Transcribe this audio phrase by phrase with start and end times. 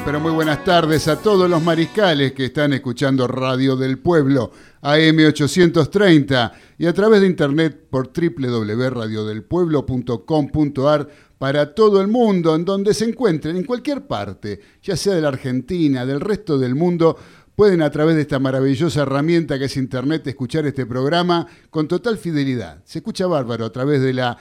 [0.00, 6.52] Pero muy buenas tardes a todos los mariscales que están escuchando Radio del Pueblo, AM830,
[6.78, 13.54] y a través de internet por www.radiodelpueblo.com.ar para todo el mundo, en donde se encuentren,
[13.56, 17.18] en cualquier parte, ya sea de la Argentina, del resto del mundo,
[17.54, 22.16] pueden a través de esta maravillosa herramienta que es Internet escuchar este programa con total
[22.16, 22.80] fidelidad.
[22.84, 24.38] Se escucha bárbaro a través de la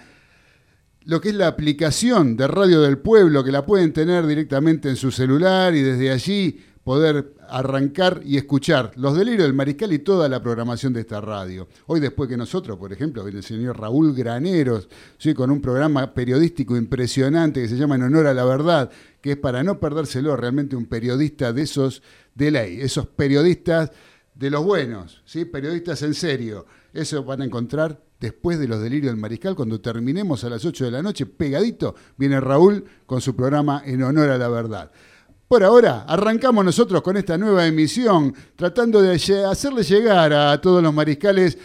[1.05, 4.95] lo que es la aplicación de Radio del Pueblo, que la pueden tener directamente en
[4.95, 10.27] su celular y desde allí poder arrancar y escuchar los delirios del mariscal y toda
[10.29, 11.67] la programación de esta radio.
[11.85, 15.33] Hoy después que nosotros, por ejemplo, viene el señor Raúl Graneros, ¿sí?
[15.33, 18.89] con un programa periodístico impresionante que se llama En Honor a la Verdad,
[19.21, 22.01] que es para no perdérselo, realmente un periodista de esos
[22.33, 23.91] de ley, esos periodistas
[24.33, 25.45] de los buenos, ¿sí?
[25.45, 26.65] periodistas en serio.
[26.93, 30.85] Eso van a encontrar después de los delirios del mariscal, cuando terminemos a las 8
[30.85, 34.91] de la noche, pegadito, viene Raúl con su programa En Honor a la Verdad.
[35.47, 39.15] Por ahora, arrancamos nosotros con esta nueva emisión, tratando de
[39.45, 41.57] hacerle llegar a todos los mariscales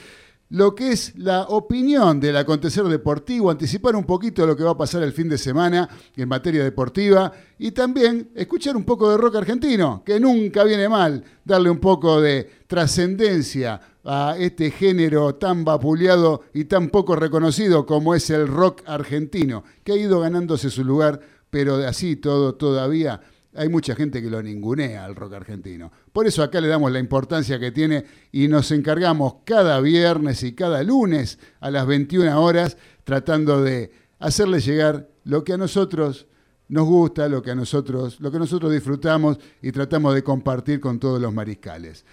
[0.48, 4.78] lo que es la opinión del acontecer deportivo, anticipar un poquito lo que va a
[4.78, 9.36] pasar el fin de semana en materia deportiva y también escuchar un poco de rock
[9.36, 16.42] argentino, que nunca viene mal, darle un poco de trascendencia a este género tan vapuleado
[16.54, 21.20] y tan poco reconocido como es el rock argentino, que ha ido ganándose su lugar,
[21.50, 23.20] pero así todo todavía
[23.56, 25.90] hay mucha gente que lo ningunea al rock argentino.
[26.12, 30.52] Por eso acá le damos la importancia que tiene y nos encargamos cada viernes y
[30.52, 36.26] cada lunes a las 21 horas tratando de hacerle llegar lo que a nosotros
[36.68, 40.98] nos gusta, lo que a nosotros, lo que nosotros disfrutamos y tratamos de compartir con
[40.98, 42.04] todos los mariscales.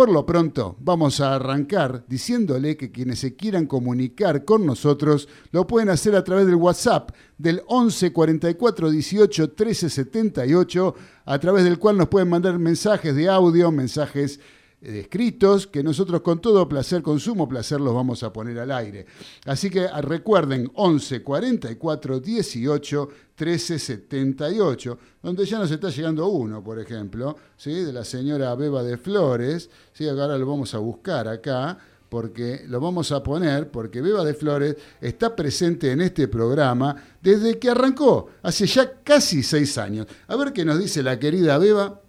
[0.00, 5.66] Por lo pronto, vamos a arrancar diciéndole que quienes se quieran comunicar con nosotros lo
[5.66, 10.94] pueden hacer a través del WhatsApp del 11 44 18 13 78,
[11.26, 14.40] a través del cual nos pueden mandar mensajes de audio, mensajes
[14.80, 19.06] escritos que nosotros con todo placer, con sumo placer los vamos a poner al aire.
[19.46, 26.62] Así que ah, recuerden 11 44 18 13 78, donde ya nos está llegando uno,
[26.62, 27.72] por ejemplo, ¿sí?
[27.72, 30.08] de la señora Beba de Flores, ¿sí?
[30.08, 31.78] ahora lo vamos a buscar acá
[32.10, 37.58] porque lo vamos a poner, porque Beba de Flores está presente en este programa desde
[37.58, 40.06] que arrancó, hace ya casi seis años.
[40.26, 42.00] A ver qué nos dice la querida Beba.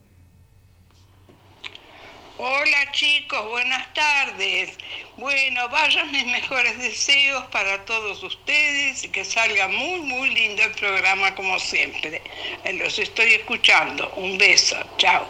[2.44, 4.72] Hola chicos, buenas tardes.
[5.16, 10.72] Bueno, vayan mis mejores deseos para todos ustedes y que salga muy, muy lindo el
[10.72, 12.19] programa como siempre.
[12.63, 14.12] Eh, los estoy escuchando.
[14.18, 14.75] Un beso.
[14.97, 15.28] Chao.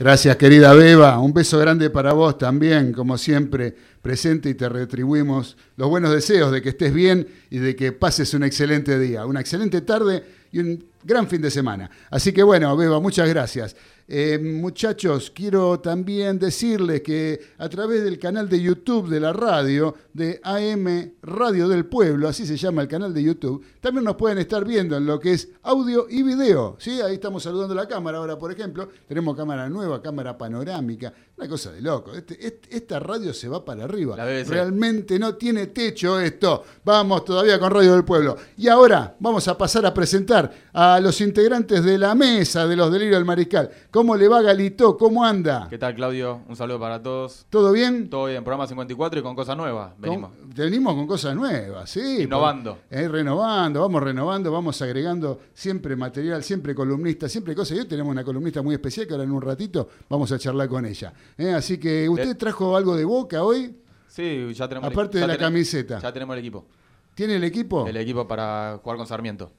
[0.00, 1.16] Gracias, querida Beba.
[1.20, 3.72] Un beso grande para vos también, como siempre,
[4.02, 8.34] presente y te retribuimos los buenos deseos de que estés bien y de que pases
[8.34, 11.88] un excelente día, una excelente tarde y un gran fin de semana.
[12.10, 13.76] Así que bueno, Beba, muchas gracias.
[14.12, 19.94] Eh, muchachos, quiero también decirles que a través del canal de YouTube de la radio,
[20.12, 24.38] de AM Radio del Pueblo, así se llama el canal de YouTube, también nos pueden
[24.38, 26.74] estar viendo en lo que es audio y video.
[26.80, 27.00] ¿sí?
[27.00, 28.88] Ahí estamos saludando la cámara ahora, por ejemplo.
[29.06, 31.14] Tenemos cámara nueva, cámara panorámica.
[31.40, 32.12] Una cosa de loco.
[32.12, 34.14] Este, este, esta radio se va para arriba.
[34.14, 36.62] Realmente no tiene techo esto.
[36.84, 38.36] Vamos todavía con Radio del Pueblo.
[38.58, 42.92] Y ahora vamos a pasar a presentar a los integrantes de la mesa de los
[42.92, 43.70] delirios del mariscal.
[43.90, 44.98] ¿Cómo le va Galito?
[44.98, 45.66] ¿Cómo anda?
[45.70, 46.42] ¿Qué tal, Claudio?
[46.46, 47.46] Un saludo para todos.
[47.48, 48.10] ¿Todo bien?
[48.10, 49.92] Todo bien, programa 54 y con cosas nuevas.
[49.96, 50.32] Venimos.
[50.32, 52.24] Con, venimos con cosas nuevas, sí.
[52.24, 52.80] Innovando.
[52.90, 57.78] eh, renovando, vamos renovando, vamos agregando siempre material, siempre columnista, siempre cosas.
[57.78, 60.68] Y hoy tenemos una columnista muy especial que ahora en un ratito vamos a charlar
[60.68, 61.14] con ella.
[61.38, 61.52] ¿Eh?
[61.52, 63.76] Así que, ¿usted trajo algo de boca hoy?
[64.08, 66.00] Sí, ya tenemos Aparte de la camiseta.
[66.00, 66.66] Ya tenemos el equipo.
[67.14, 67.86] ¿Tiene el equipo?
[67.86, 69.52] El equipo para jugar con Sarmiento.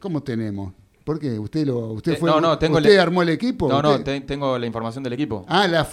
[0.00, 0.72] ¿Cómo tenemos?
[1.04, 1.38] ¿Por qué?
[1.38, 3.68] ¿Usted, lo, usted, Eh, fue, no, no, tengo ¿usted el- armó el equipo?
[3.68, 5.46] No, no, ¿Usted- te- tengo la información del equipo.
[5.48, 5.86] Ah, la,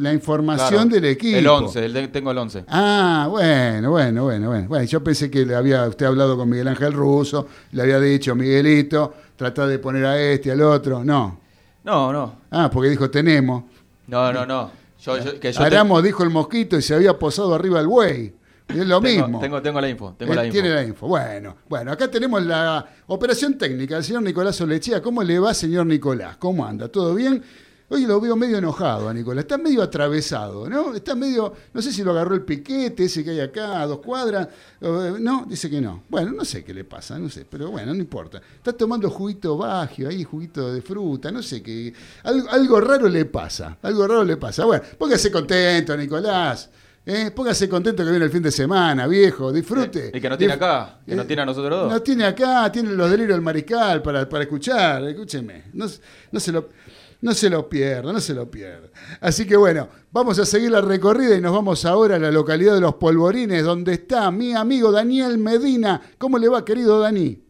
[0.00, 0.88] la información Claro.
[0.88, 1.36] del equipo.
[1.36, 2.64] El 11, el tengo el 11.
[2.68, 4.68] Ah, bueno, bueno, bueno, bueno.
[4.68, 8.34] Bueno, yo pensé que le había usted hablado con Miguel Ángel Russo, le había dicho,
[8.34, 11.04] Miguelito, tratá de poner a este, al otro.
[11.04, 11.40] No.
[11.84, 12.36] No, no.
[12.50, 13.64] Ah, porque dijo, tenemos.
[14.06, 14.70] No, no, no.
[15.00, 17.86] Yo, yo- que yo te- Aramos dijo el mosquito y se había posado arriba el
[17.86, 18.34] buey.
[18.68, 19.40] Y es lo tengo, mismo.
[19.40, 20.14] Tengo, tengo la info.
[20.18, 20.52] Tengo Él la info.
[20.52, 21.06] Tiene la info.
[21.06, 25.02] Bueno, bueno, acá tenemos la operación técnica del señor Nicolás Olechea.
[25.02, 26.38] ¿Cómo le va, señor Nicolás?
[26.38, 26.88] ¿Cómo anda?
[26.88, 27.42] ¿Todo bien?
[27.90, 29.44] Hoy lo veo medio enojado a Nicolás.
[29.44, 30.94] Está medio atravesado, ¿no?
[30.94, 31.52] Está medio.
[31.72, 34.48] No sé si lo agarró el piquete ese que hay acá a dos cuadras.
[34.80, 36.04] o, No, dice que no.
[36.08, 37.46] Bueno, no sé qué le pasa, no sé.
[37.48, 38.40] Pero bueno, no importa.
[38.56, 41.92] Está tomando juguito bagio ahí, juguito de fruta, no sé qué.
[42.22, 43.76] Algo, algo raro le pasa.
[43.82, 44.64] Algo raro le pasa.
[44.64, 46.70] Bueno, póngase contento, Nicolás.
[47.06, 47.30] ¿eh?
[47.34, 49.52] Póngase contento que viene el fin de semana, viejo.
[49.52, 50.10] Disfrute.
[50.12, 51.92] Y que no tiene acá, que eh, no tiene a nosotros dos.
[51.92, 55.64] no tiene acá, tiene los delirios del mariscal para, para escuchar, escúcheme.
[55.74, 55.86] No,
[56.32, 56.68] no se lo,
[57.24, 58.90] no se lo pierda, no se lo pierda.
[59.18, 62.74] Así que bueno, vamos a seguir la recorrida y nos vamos ahora a la localidad
[62.74, 66.02] de Los Polvorines, donde está mi amigo Daniel Medina.
[66.18, 67.42] ¿Cómo le va, querido Dani?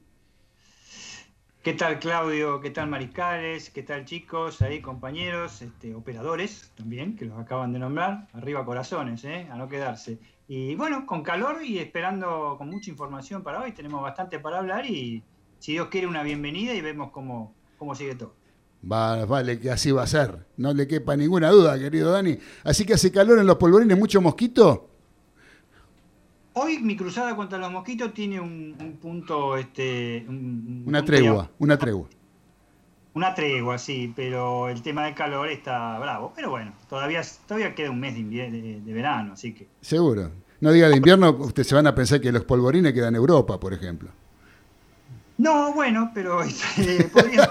[1.65, 2.61] ¿Qué tal Claudio?
[2.61, 3.69] ¿Qué tal Mariscales?
[3.71, 4.62] ¿Qué tal chicos?
[4.62, 8.29] Ahí compañeros, este, operadores también, que los acaban de nombrar.
[8.32, 9.49] Arriba corazones, ¿eh?
[9.50, 10.21] a no quedarse.
[10.47, 13.73] Y bueno, con calor y esperando con mucha información para hoy.
[13.73, 15.25] Tenemos bastante para hablar y
[15.59, 18.44] si Dios quiere una bienvenida y vemos cómo, cómo sigue todo.
[18.90, 20.46] Va- vale, que así va a ser.
[20.56, 22.36] No le quepa ninguna duda, querido Dani.
[22.64, 24.90] Así que hace calor en Los Polvorines, mucho mosquito.
[26.54, 31.50] Hoy mi cruzada contra los mosquitos tiene un, un punto, este, un- un Una tregua,
[31.58, 32.08] una tregua.
[33.14, 36.32] Una tregua, sí, pero el tema del calor está bravo.
[36.34, 40.30] Pero bueno, todavía, todavía queda un mes de, de- de verano, así que Seguro.
[40.60, 43.58] No diga de invierno, ustedes se van a pensar que los polvorines quedan en Europa,
[43.60, 44.10] por ejemplo.
[45.36, 47.50] No, bueno, pero este, podría,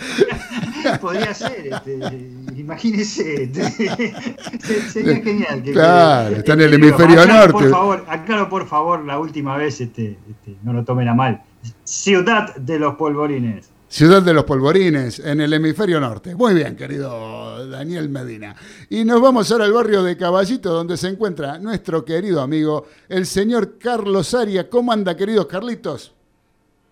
[1.00, 3.70] podría ser, este, imagínese, este,
[4.60, 5.62] se- sería genial.
[5.62, 7.52] que- Claro, que- está en el hemisferio aclaro, norte.
[7.52, 11.42] Por favor, aclaro por favor la última vez, este, este, no lo tomen a mal.
[11.84, 13.70] Ciudad de los polvorines.
[13.88, 16.36] Ciudad de los Polvorines, en el hemisferio norte.
[16.36, 18.54] Muy bien, querido Daniel Medina.
[18.88, 23.26] Y nos vamos ahora al barrio de Caballito, donde se encuentra nuestro querido amigo, el
[23.26, 24.70] señor Carlos Aria.
[24.70, 26.14] ¿Cómo anda, queridos Carlitos?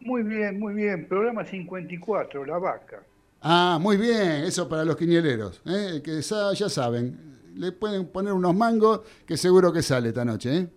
[0.09, 1.07] Muy bien, muy bien.
[1.07, 3.03] Programa 54, La Vaca.
[3.43, 6.01] Ah, muy bien, eso para los quiñeleros, ¿eh?
[6.03, 10.57] que ya saben, le pueden poner unos mangos que seguro que sale esta noche.
[10.57, 10.69] ¿eh?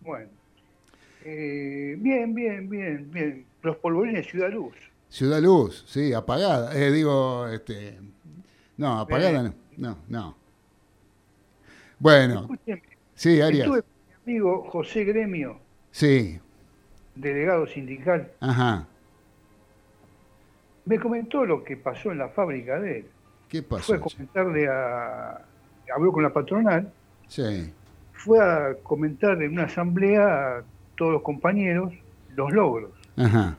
[0.00, 0.30] Bueno.
[1.26, 3.44] Eh, bien, bien, bien, bien.
[3.60, 4.76] Los polvorines Ciudad Luz.
[5.10, 6.74] Ciudad Luz, sí, apagada.
[6.74, 7.98] Eh, digo, este,
[8.78, 10.36] no, apagada no, no, no.
[11.98, 12.82] Bueno, Escúcheme,
[13.14, 16.40] sí, Aria, estuve con mi amigo José Gremio, sí,
[17.22, 18.30] delegado sindical.
[18.40, 18.86] ajá.
[20.84, 23.06] Me comentó lo que pasó en la fábrica de él.
[23.48, 23.84] ¿Qué pasó?
[23.84, 25.40] Fue a comentarle a...
[25.94, 26.90] Habló con la patronal,
[27.28, 27.72] Sí,
[28.12, 30.62] fue a comentar en una asamblea a
[30.96, 31.92] todos los compañeros
[32.34, 32.90] los logros.
[33.16, 33.56] ajá.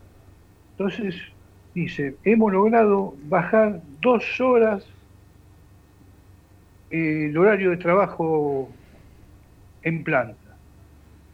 [0.71, 1.15] Entonces,
[1.75, 4.83] dice, hemos logrado bajar dos horas
[6.89, 8.69] el horario de trabajo
[9.83, 10.42] en planta.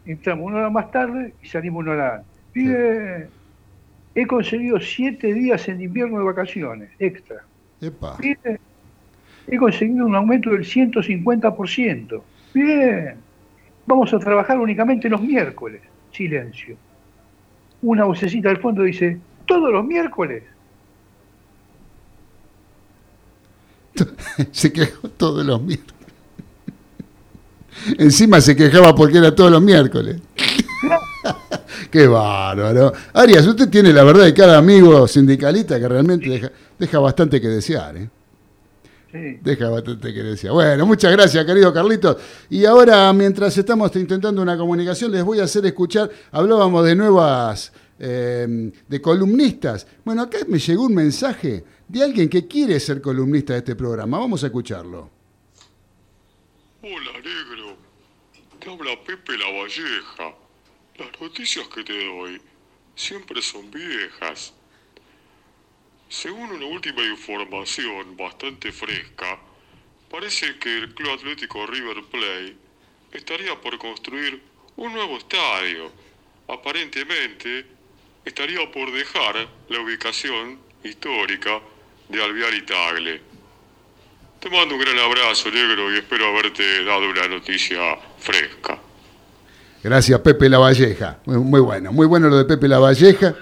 [0.10, 2.28] Entramos una hora más tarde y salimos una hora antes.
[2.52, 3.30] Bien.
[4.16, 7.44] He conseguido siete días en invierno de vacaciones extra.
[7.80, 8.18] Epa.
[8.18, 8.60] Bien.
[9.48, 12.22] He conseguido un aumento del 150%.
[12.56, 13.18] Bien.
[13.86, 15.82] Vamos a trabajar únicamente los miércoles.
[16.12, 16.76] Silencio.
[17.84, 20.42] Una vocecita del fondo dice, todos los miércoles.
[24.52, 25.99] se quejó todos los miércoles.
[27.98, 30.18] Encima se quejaba porque era todos los miércoles.
[31.92, 32.94] Qué bárbaro.
[33.14, 37.48] Arias, usted tiene la verdad de cada amigo sindicalista que realmente deja, deja bastante que
[37.48, 37.98] desear.
[37.98, 38.10] ¿eh?
[39.12, 39.40] Sí.
[39.42, 40.54] Deja bastante que desear.
[40.54, 42.18] Bueno, muchas gracias, querido Carlitos.
[42.50, 46.10] Y ahora, mientras estamos intentando una comunicación, les voy a hacer escuchar.
[46.32, 49.88] Hablábamos de nuevas, eh, de columnistas.
[50.06, 54.20] Bueno, acá me llegó un mensaje de alguien que quiere ser columnista de este programa.
[54.20, 55.10] Vamos a escucharlo.
[56.82, 57.69] Hola, negro.
[58.70, 60.36] Habla Pepe La Valleja.
[60.98, 62.40] Las noticias que te doy
[62.96, 64.54] siempre son viejas.
[66.08, 69.40] Según una última información bastante fresca,
[70.12, 72.56] parece que el Club Atlético River Plate
[73.12, 74.40] estaría por construir
[74.76, 75.92] un nuevo estadio.
[76.48, 77.66] Aparentemente,
[78.24, 81.60] estaría por dejar la ubicación histórica
[82.08, 83.29] de Alvear y Tagle.
[84.40, 87.78] Te mando un gran abrazo, negro, y espero haberte dado una noticia
[88.20, 88.80] fresca.
[89.84, 91.20] Gracias, Pepe La Valleja.
[91.26, 93.36] Muy, muy bueno, muy bueno lo de Pepe La Valleja.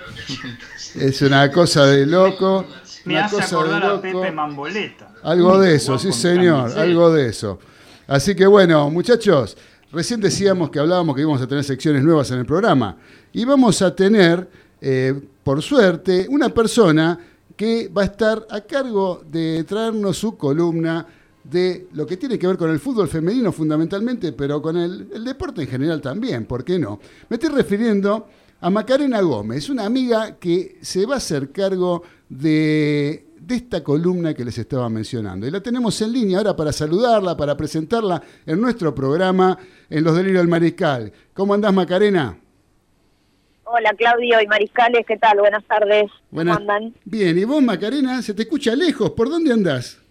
[0.96, 2.66] Es una cosa de loco.
[3.06, 4.02] Me una hace cosa acordar de a loco.
[4.02, 5.12] Pepe Mamboleta.
[5.22, 7.60] Algo de eso, sí señor, algo de eso.
[8.08, 9.56] Así que bueno, muchachos,
[9.92, 12.98] recién decíamos que hablábamos que íbamos a tener secciones nuevas en el programa.
[13.34, 14.50] Y vamos a tener,
[14.82, 15.14] eh,
[15.44, 17.20] por suerte, una persona
[17.58, 21.06] que va a estar a cargo de traernos su columna
[21.44, 25.64] de lo que tiene que ver con el fútbol femenino fundamentalmente, pero con el, deporte
[25.64, 27.00] en general también, ¿por qué no?
[27.30, 28.28] Me estoy refiriendo
[28.62, 34.34] a Macarena Gómez, una amiga que se va a hacer cargo de, de esta columna
[34.34, 35.48] que les estaba mencionando.
[35.48, 39.58] Y la tenemos en línea ahora para saludarla, para presentarla en nuestro programa
[39.90, 41.12] en Los Delirios del Mariscal.
[41.34, 42.38] ¿Cómo andás, Macarena?
[43.70, 45.40] Hola Claudio y Mariscales, ¿qué tal?
[45.40, 46.06] Buenas tardes.
[46.32, 46.94] Buenas- ¿Cómo andan?
[47.06, 49.12] Bien, y vos, Macarena, se te escucha lejos.
[49.12, 50.02] ¿Por dónde andás?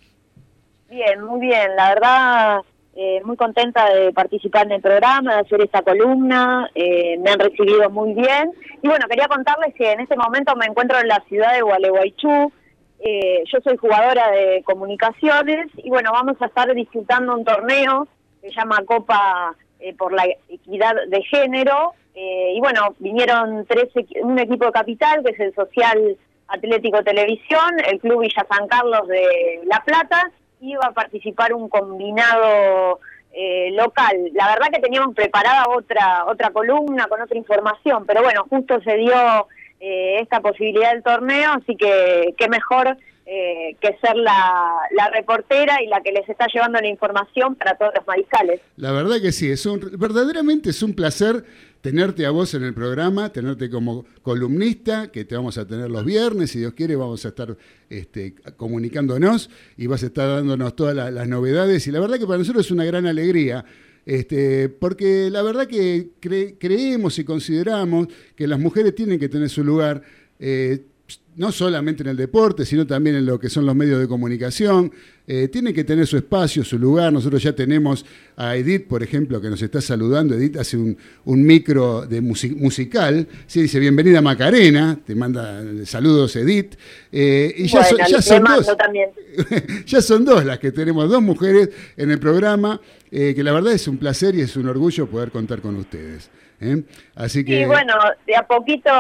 [0.91, 1.75] Bien, muy bien.
[1.75, 2.61] La verdad,
[2.95, 6.69] eh, muy contenta de participar en el programa, de hacer esta columna.
[6.75, 8.53] eh, me han recibido muy bien.
[8.83, 12.53] Y bueno, quería contarles que en este momento me encuentro en la ciudad de Gualeguaychú.
[13.01, 18.07] Eh, yo soy jugadora de comunicaciones y bueno, vamos a estar disputando un torneo
[18.43, 21.93] que se llama Copa eh, por la Equidad de Género.
[22.19, 23.91] Eh, y bueno, vinieron tres,
[24.23, 26.17] un equipo de capital, que es el Social
[26.49, 30.31] Atlético Televisión, el Club Villa San Carlos de La Plata,
[30.61, 33.01] y iba a participar un combinado
[33.33, 34.17] eh, local.
[34.33, 38.97] La verdad que teníamos preparada otra, otra columna con otra información, pero bueno, justo se
[38.97, 39.47] dio
[39.79, 42.97] eh, esta posibilidad del torneo, así que qué mejor
[43.27, 47.77] eh, que ser la, la reportera y la que les está llevando la información para
[47.77, 48.61] todos los mariscales.
[48.77, 51.45] La verdad que sí, es un, verdaderamente es un placer
[51.87, 56.05] tenerte a vos en el programa, tenerte como columnista, que te vamos a tener los
[56.05, 57.57] viernes, si Dios quiere vamos a estar
[57.89, 62.27] este, comunicándonos y vas a estar dándonos todas la- las novedades y la verdad que
[62.27, 63.65] para nosotros es una gran alegría.
[64.05, 69.49] Este, porque la verdad que cre- creemos y consideramos que las mujeres tienen que tener
[69.49, 70.03] su lugar,
[70.41, 70.87] eh,
[71.37, 74.91] no solamente en el deporte, sino también en lo que son los medios de comunicación.
[75.29, 77.13] Eh, tienen que tener su espacio, su lugar.
[77.13, 80.35] Nosotros ya tenemos a Edith, por ejemplo, que nos está saludando.
[80.35, 80.97] Edith hace un,
[81.27, 83.29] un micro de musi- musical.
[83.47, 84.99] Sí, dice, bienvenida Macarena.
[85.05, 86.75] Te manda saludos, Edith.
[87.13, 88.77] Eh, y ya, bueno, son- ya son dos.
[88.79, 89.11] también.
[89.87, 93.75] ya son dos las que tenemos, dos mujeres en el programa, eh, que la verdad
[93.75, 96.31] es un placer y es un orgullo poder contar con ustedes.
[96.61, 96.83] ¿Eh?
[97.15, 97.61] Así que...
[97.61, 97.95] Y bueno,
[98.27, 98.91] de a poquito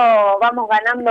[0.40, 1.10] vamos ganando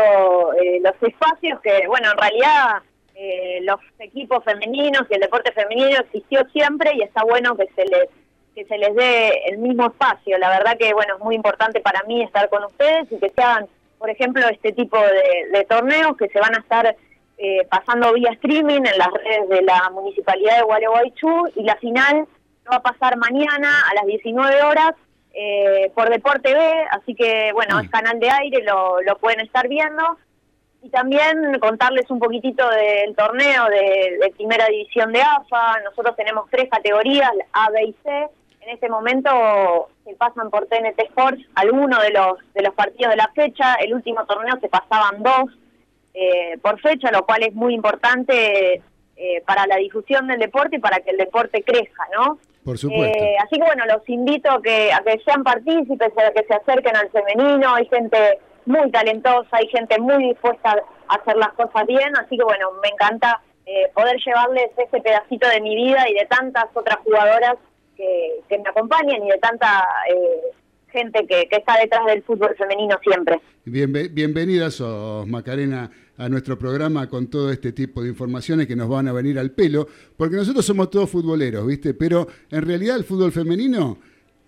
[0.54, 2.82] eh, los espacios que, bueno, en realidad
[3.16, 7.86] eh, los equipos femeninos y el deporte femenino existió siempre y está bueno que se
[7.86, 8.10] les
[8.54, 10.38] que se les dé el mismo espacio.
[10.38, 13.42] La verdad que, bueno, es muy importante para mí estar con ustedes y que se
[13.42, 13.68] hagan,
[14.00, 16.96] por ejemplo, este tipo de, de torneos que se van a estar
[17.38, 22.26] eh, pasando vía streaming en las redes de la Municipalidad de Gualeguaychú y la final
[22.72, 24.94] va a pasar mañana a las 19 horas
[25.38, 29.68] eh, por Deporte B, así que bueno, es canal de aire, lo, lo pueden estar
[29.68, 30.18] viendo.
[30.82, 35.82] Y también contarles un poquitito del torneo de, de primera división de AFA.
[35.84, 38.28] Nosotros tenemos tres categorías, A, B y C.
[38.62, 43.18] En este momento se pasan por TNT Sports algunos de los, de los partidos de
[43.18, 43.76] la fecha.
[43.76, 45.58] El último torneo se pasaban dos
[46.14, 48.82] eh, por fecha, lo cual es muy importante
[49.18, 52.40] eh, para la difusión del deporte y para que el deporte crezca, ¿no?
[52.66, 53.24] Por supuesto.
[53.24, 56.54] Eh, así que bueno, los invito a que, a que sean partícipes, a que se
[56.56, 57.76] acerquen al femenino.
[57.76, 60.76] Hay gente muy talentosa, hay gente muy dispuesta
[61.08, 62.12] a hacer las cosas bien.
[62.18, 66.26] Así que bueno, me encanta eh, poder llevarles ese pedacito de mi vida y de
[66.26, 67.56] tantas otras jugadoras
[67.96, 70.52] que, que me acompañan y de tanta eh,
[70.90, 73.40] gente que, que está detrás del fútbol femenino siempre.
[73.66, 78.90] Bienve- bienvenida sos, Macarena, a nuestro programa con todo este tipo de informaciones que nos
[78.90, 81.94] van a venir al pelo, porque nosotros somos todos futboleros, ¿viste?
[81.94, 83.98] Pero en realidad el fútbol femenino,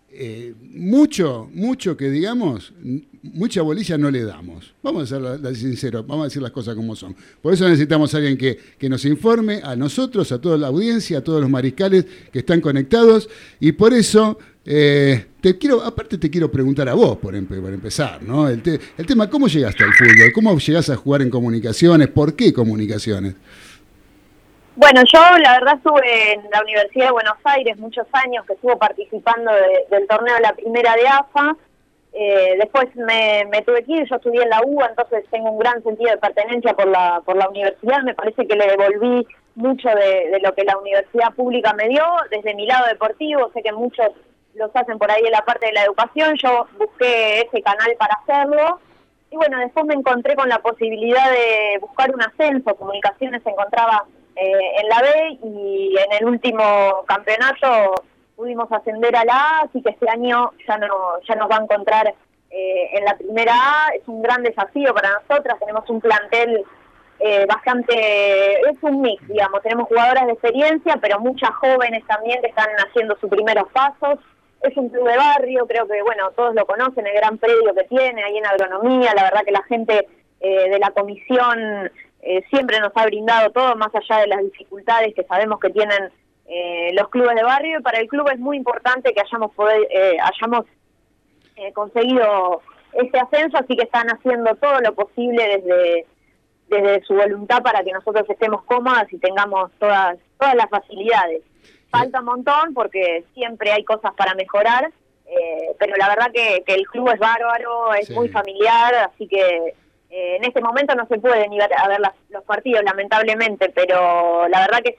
[0.10, 2.74] eh, mucho, mucho que digamos,
[3.22, 4.74] mucha bolilla no le damos.
[4.82, 7.16] Vamos a ser sinceros, vamos a decir las cosas como son.
[7.42, 11.20] Por eso necesitamos a alguien que, que nos informe, a nosotros, a toda la audiencia,
[11.20, 16.30] a todos los mariscales que están conectados, y por eso eh, te quiero, aparte te
[16.30, 18.50] quiero preguntar a vos por, por empezar, ¿no?
[18.50, 20.32] El, te- el tema, ¿cómo llegaste al fútbol?
[20.34, 22.08] ¿Cómo llegás a jugar en comunicaciones?
[22.10, 23.36] ¿Por qué comunicaciones?
[24.76, 28.76] Bueno, yo la verdad estuve en la Universidad de Buenos Aires muchos años que estuve
[28.76, 31.56] participando de- del torneo de la primera de AFA.
[32.14, 35.60] Eh, después me, me tuve que ir, yo estudié en la UBA, entonces tengo un
[35.60, 38.02] gran sentido de pertenencia por la, por la universidad.
[38.04, 42.54] Me parece que le devolví mucho de lo que la universidad pública me dio desde
[42.56, 43.50] mi lado deportivo.
[43.54, 44.08] Sé que muchos
[44.58, 46.36] los hacen por ahí en la parte de la educación.
[46.42, 48.80] Yo busqué ese canal para hacerlo.
[49.30, 52.76] Y bueno, después me encontré con la posibilidad de buscar un ascenso.
[52.76, 58.04] Comunicaciones se encontraba eh, en la B y en el último campeonato
[58.36, 61.64] pudimos ascender a la A, así que este año ya no ya nos va a
[61.64, 62.14] encontrar
[62.50, 63.90] eh, en la primera A.
[63.96, 65.60] Es un gran desafío para nosotras.
[65.60, 66.64] Tenemos un plantel
[67.20, 69.62] eh, bastante, es un mix, digamos.
[69.62, 74.20] Tenemos jugadoras de experiencia, pero muchas jóvenes también que están haciendo sus primeros pasos.
[74.62, 77.84] Es un club de barrio, creo que, bueno, todos lo conocen, el gran predio que
[77.84, 79.14] tiene ahí en agronomía.
[79.14, 80.08] La verdad que la gente
[80.40, 85.14] eh, de la comisión eh, siempre nos ha brindado todo, más allá de las dificultades
[85.14, 86.12] que sabemos que tienen
[86.48, 87.82] eh, los clubes de barrio.
[87.82, 89.88] Para el club es muy importante que hayamos, poder,
[90.22, 90.66] hayamos
[91.74, 92.62] conseguido
[92.94, 96.06] este ascenso, así que están haciendo todo lo posible desde
[96.68, 101.42] desde su voluntad para que nosotros estemos cómodas y tengamos todas todas las facilidades.
[101.89, 104.91] Falta un montón porque siempre hay cosas para mejorar,
[105.79, 109.74] pero la verdad que, el club es bárbaro, es muy familiar, así que
[110.10, 114.48] eh, en este momento no se puede ni ver, a ver los partidos, lamentablemente, pero
[114.48, 114.98] la verdad que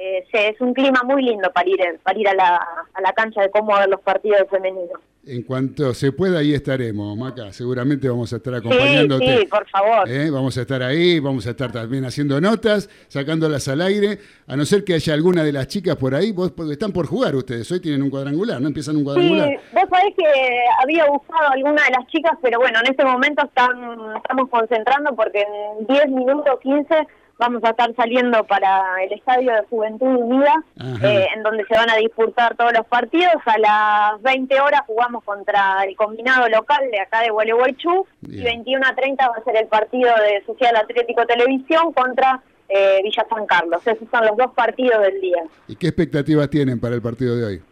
[0.00, 2.56] eh, es un clima muy lindo para ir, para ir a, la,
[2.94, 4.98] a la cancha de cómo ver los partidos femeninos.
[5.26, 7.52] En cuanto se pueda, ahí estaremos, Maca.
[7.52, 9.26] Seguramente vamos a estar acompañándote.
[9.26, 10.08] Sí, sí, por favor.
[10.08, 10.30] ¿Eh?
[10.30, 14.18] Vamos a estar ahí, vamos a estar también haciendo notas, sacándolas al aire.
[14.46, 17.06] A no ser que haya alguna de las chicas por ahí, vos porque están por
[17.06, 17.70] jugar ustedes.
[17.70, 18.68] Hoy tienen un cuadrangular, ¿no?
[18.68, 19.50] Empiezan un cuadrangular.
[19.50, 23.44] Sí, vos sabés que había buscado alguna de las chicas, pero bueno, en este momento
[23.44, 27.06] están, estamos concentrando porque en 10 minutos, 15
[27.40, 30.54] vamos a estar saliendo para el Estadio de Juventud Unida,
[31.02, 33.34] eh, en donde se van a disputar todos los partidos.
[33.46, 38.86] A las 20 horas jugamos contra el combinado local de acá de Gualeguaychú y 21
[38.86, 43.46] a 30 va a ser el partido de Social Atlético Televisión contra eh, Villa San
[43.46, 43.84] Carlos.
[43.86, 45.42] Esos son los dos partidos del día.
[45.66, 47.62] ¿Y qué expectativas tienen para el partido de hoy?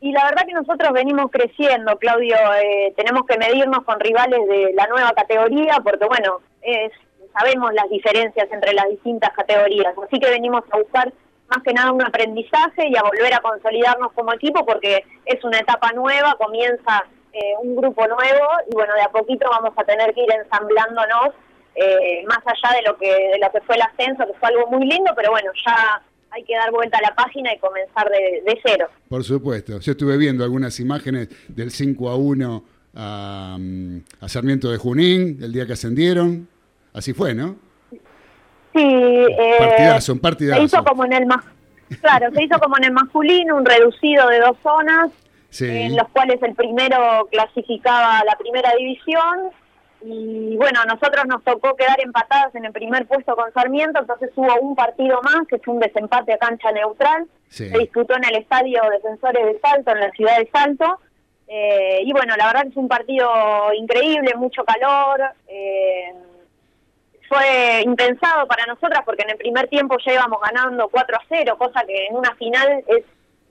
[0.00, 2.36] Y la verdad que nosotros venimos creciendo, Claudio.
[2.62, 6.92] Eh, tenemos que medirnos con rivales de la nueva categoría, porque bueno, es
[7.36, 11.12] sabemos las diferencias entre las distintas categorías, así que venimos a buscar
[11.48, 15.58] más que nada un aprendizaje y a volver a consolidarnos como equipo porque es una
[15.58, 20.14] etapa nueva, comienza eh, un grupo nuevo y bueno, de a poquito vamos a tener
[20.14, 21.34] que ir ensamblándonos
[21.74, 24.68] eh, más allá de lo que de lo que fue el ascenso, que fue algo
[24.70, 28.42] muy lindo, pero bueno, ya hay que dar vuelta a la página y comenzar de,
[28.44, 28.88] de cero.
[29.08, 32.64] Por supuesto, yo estuve viendo algunas imágenes del 5 a 1
[32.96, 36.48] a, mm, a Sarmiento de Junín, el día que ascendieron.
[36.94, 37.56] Así fue, ¿no?
[37.90, 38.00] Sí.
[38.80, 40.60] Eh, partidazo, un partidazo.
[40.60, 41.26] Se hizo como en el
[42.00, 45.10] claro, se hizo como en el masculino, un reducido de dos zonas,
[45.60, 49.50] en los cuales el primero clasificaba a la primera división
[50.06, 54.30] y bueno, a nosotros nos tocó quedar empatadas en el primer puesto con Sarmiento, entonces
[54.36, 58.36] hubo un partido más, que fue un desempate a cancha neutral, se disputó en el
[58.36, 61.00] Estadio Defensores de Salto, en la ciudad de Salto,
[61.48, 63.28] eh, y bueno, la verdad que es un partido
[63.72, 66.12] increíble, mucho calor, eh,
[67.34, 71.56] fue impensado para nosotras porque en el primer tiempo ya íbamos ganando 4 a 0,
[71.58, 73.04] cosa que en una final es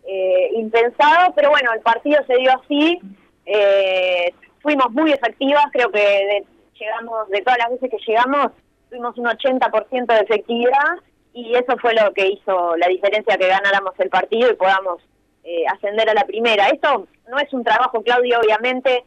[0.05, 2.99] eh, impensado, pero bueno, el partido se dio así,
[3.45, 6.43] eh, fuimos muy efectivas, creo que
[6.79, 8.51] llegamos, de todas las veces que llegamos,
[8.89, 10.95] tuvimos un 80% de efectividad
[11.33, 15.01] y eso fue lo que hizo la diferencia que ganáramos el partido y podamos
[15.43, 16.67] eh, ascender a la primera.
[16.67, 19.03] Esto no es un trabajo, Claudio, obviamente,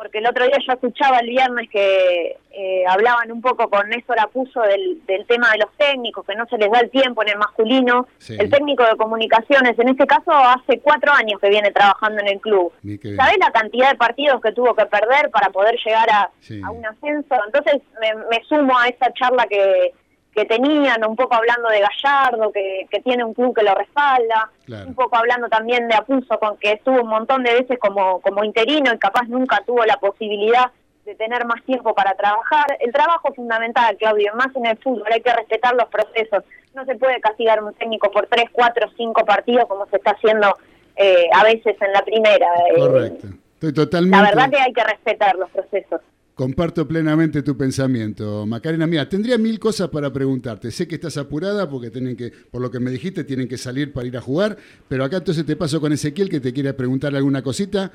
[0.00, 4.18] porque el otro día yo escuchaba el viernes que eh, hablaban un poco con Néstor
[4.18, 7.28] Apuso del, del, tema de los técnicos, que no se les da el tiempo en
[7.28, 8.08] el masculino.
[8.26, 12.40] El técnico de comunicaciones, en este caso, hace cuatro años que viene trabajando en el
[12.40, 12.72] club.
[13.14, 16.30] ¿Sabés la cantidad de partidos que tuvo que perder para poder llegar a,
[16.70, 17.34] un ascenso?
[17.44, 19.92] Entonces me sumo a esa charla que,
[20.34, 24.50] que tenían, un poco hablando de Gallardo, que, tiene un club que lo respalda,
[24.86, 28.44] un poco hablando también de Apuso, con que estuvo un montón de veces como, como
[28.44, 30.70] interino y capaz nunca tuvo la posibilidad
[31.04, 32.76] de tener más tiempo para trabajar.
[32.80, 36.44] El trabajo es fundamental, Claudio, más en el fútbol, hay que respetar los procesos.
[36.74, 40.56] No se puede castigar un técnico por tres, cuatro, cinco partidos como se está haciendo
[40.94, 42.46] eh, a veces en la primera.
[42.68, 42.78] Eh.
[42.78, 43.26] Correcto.
[43.54, 44.16] Estoy totalmente...
[44.16, 46.00] La verdad que hay que respetar los procesos.
[46.40, 48.86] Comparto plenamente tu pensamiento, Macarena.
[48.86, 50.70] Mira, tendría mil cosas para preguntarte.
[50.70, 53.92] Sé que estás apurada porque tienen que, por lo que me dijiste, tienen que salir
[53.92, 54.56] para ir a jugar.
[54.88, 57.92] Pero acá entonces te paso con Ezequiel que te quiere preguntar alguna cosita.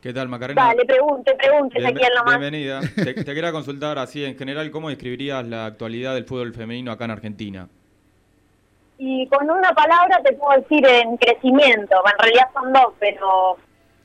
[0.00, 0.66] ¿Qué tal, Macarena?
[0.66, 2.38] Dale, pregunte, pregunte, Ezequiel nomás.
[2.38, 2.80] Bienvenida.
[2.94, 7.06] te, te, quería consultar así en general, ¿cómo describirías la actualidad del fútbol femenino acá
[7.06, 7.68] en Argentina?
[8.98, 11.96] Y con una palabra te puedo decir en crecimiento.
[12.06, 13.56] En realidad son dos, pero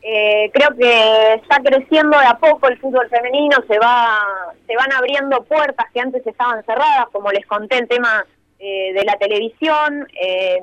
[0.07, 4.19] eh, creo que está creciendo de a poco el fútbol femenino, se va
[4.67, 8.23] se van abriendo puertas que antes estaban cerradas, como les conté el tema
[8.59, 10.07] eh, de la televisión.
[10.13, 10.61] Eh,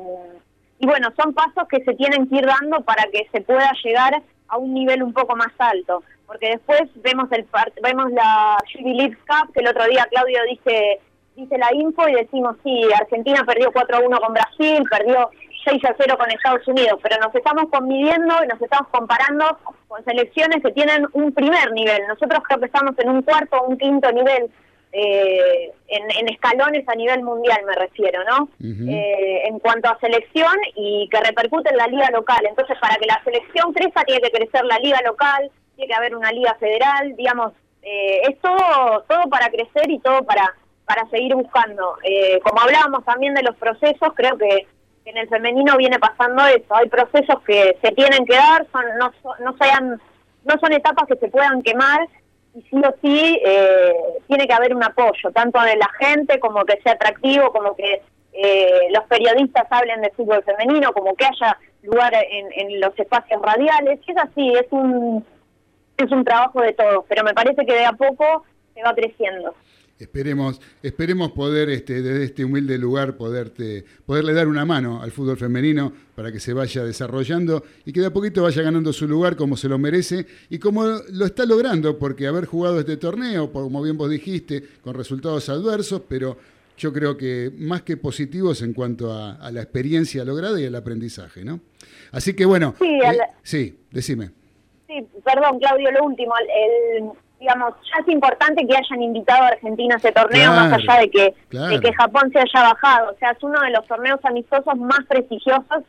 [0.78, 4.22] y bueno, son pasos que se tienen que ir dando para que se pueda llegar
[4.46, 6.05] a un nivel un poco más alto.
[6.24, 7.44] Porque después vemos el
[7.83, 11.00] vemos la Jubilee Cup, que el otro día Claudio dice
[11.35, 15.31] dice la info y decimos, sí, Argentina perdió 4 a 1 con Brasil, perdió
[15.64, 20.05] 6 a 0 con Estados Unidos, pero nos estamos conviviendo y nos estamos comparando con
[20.05, 22.07] selecciones que tienen un primer nivel.
[22.09, 24.51] Nosotros creo que estamos en un cuarto o un quinto nivel,
[24.94, 28.48] eh, en, escalones a nivel mundial me refiero, ¿no?
[28.61, 32.44] Eh, en cuanto a selección y que repercute en la liga local.
[32.46, 36.14] Entonces, para que la selección crezca, tiene que crecer la liga local, tiene que haber
[36.14, 41.35] una liga federal, digamos, eh, es todo, todo para crecer y todo para, para seguir
[41.35, 41.96] buscando.
[42.44, 44.66] como hablábamos también de los procesos, creo que
[45.05, 46.75] en el femenino viene pasando eso.
[46.75, 50.01] Hay procesos que se tienen que dar, son, no, no, sean,
[50.45, 52.09] no son etapas que se puedan quemar
[52.55, 53.95] y sí o sí eh,
[54.27, 58.03] tiene que haber un apoyo, tanto de la gente como que sea atractivo, como que
[58.33, 63.41] eh, los periodistas hablen de fútbol femenino, como que haya lugar en, en los espacios
[63.43, 64.01] radiales.
[64.07, 65.25] Es así, es un,
[65.97, 69.55] es un trabajo de todos, pero me parece que de a poco se va creciendo.
[70.03, 75.37] Esperemos, esperemos poder este, desde este humilde lugar poderte, poderle dar una mano al fútbol
[75.37, 79.37] femenino para que se vaya desarrollando y que de a poquito vaya ganando su lugar
[79.37, 83.81] como se lo merece y como lo está logrando, porque haber jugado este torneo, como
[83.81, 86.37] bien vos dijiste, con resultados adversos, pero
[86.77, 91.45] yo creo que más que positivos en cuanto a, la experiencia lograda y el aprendizaje,
[91.45, 91.61] ¿no?
[92.11, 92.75] Así que bueno,
[93.45, 94.31] sí, eh, decime.
[94.88, 97.05] Sí, perdón, Claudio, lo último, el
[97.42, 101.11] digamos, ya es importante que hayan invitado a Argentina a ese torneo, más allá de
[101.11, 103.11] que, que Japón se haya bajado.
[103.11, 105.83] O sea, es uno de los torneos amistosos más prestigiosos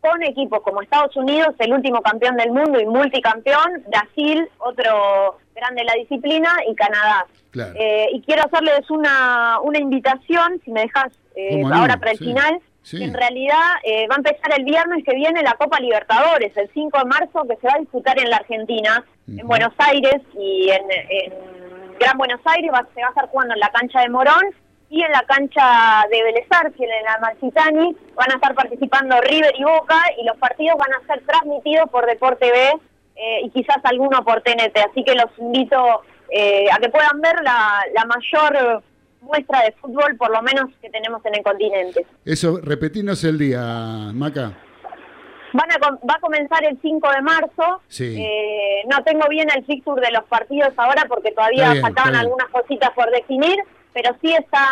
[0.00, 5.82] con equipos como Estados Unidos, el último campeón del mundo y multicampeón, Brasil, otro grande
[5.82, 7.26] de la disciplina, y Canadá.
[7.76, 12.58] Eh, y quiero hacerles una, una invitación, si me dejas eh, ahora para el final,
[12.92, 16.98] en realidad eh, va a empezar el viernes que viene la Copa Libertadores, el 5
[16.98, 20.86] de marzo, que se va a disputar en la Argentina, en Buenos Aires y en,
[21.98, 24.44] Gran Buenos Aires se va a estar jugando en la cancha de Morón
[24.88, 26.46] y en la cancha de Vélez
[26.78, 31.06] en la Marchitani, van a estar participando River y Boca y los partidos van a
[31.06, 32.72] ser transmitidos por Deporte B
[33.16, 34.76] eh, y quizás alguno por TNT.
[34.90, 38.82] Así que los invito eh, a que puedan ver la, la mayor
[39.26, 42.06] muestra de fútbol, por lo menos que tenemos en el continente.
[42.24, 43.60] Eso, repetirnos el día,
[44.14, 44.52] Maca.
[45.52, 47.80] Van a, va a comenzar el 5 de marzo.
[47.98, 52.90] Eh, no tengo bien el fixture de los partidos ahora porque todavía faltaban algunas cositas
[52.90, 53.56] por definir,
[53.94, 54.66] pero sí está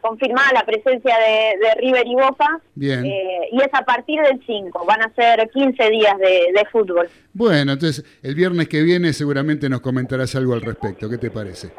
[0.00, 2.60] confirmada la presencia de, River y Boca.
[2.74, 3.04] Bien.
[3.04, 7.10] Eh, y es a partir del 5, van a ser 15 días de, de fútbol.
[7.34, 11.10] Bueno, entonces el viernes que viene seguramente nos comentarás algo al respecto.
[11.10, 11.72] ¿Qué te parece?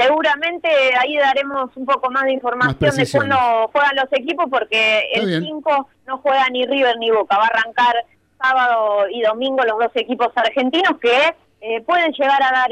[0.00, 3.36] Seguramente ahí daremos un poco más de información de cuándo
[3.72, 7.36] juegan los equipos, porque el 5 no juega ni River ni Boca.
[7.36, 7.94] Va a arrancar
[8.40, 12.70] sábado y domingo los dos equipos argentinos que eh, pueden llegar a dar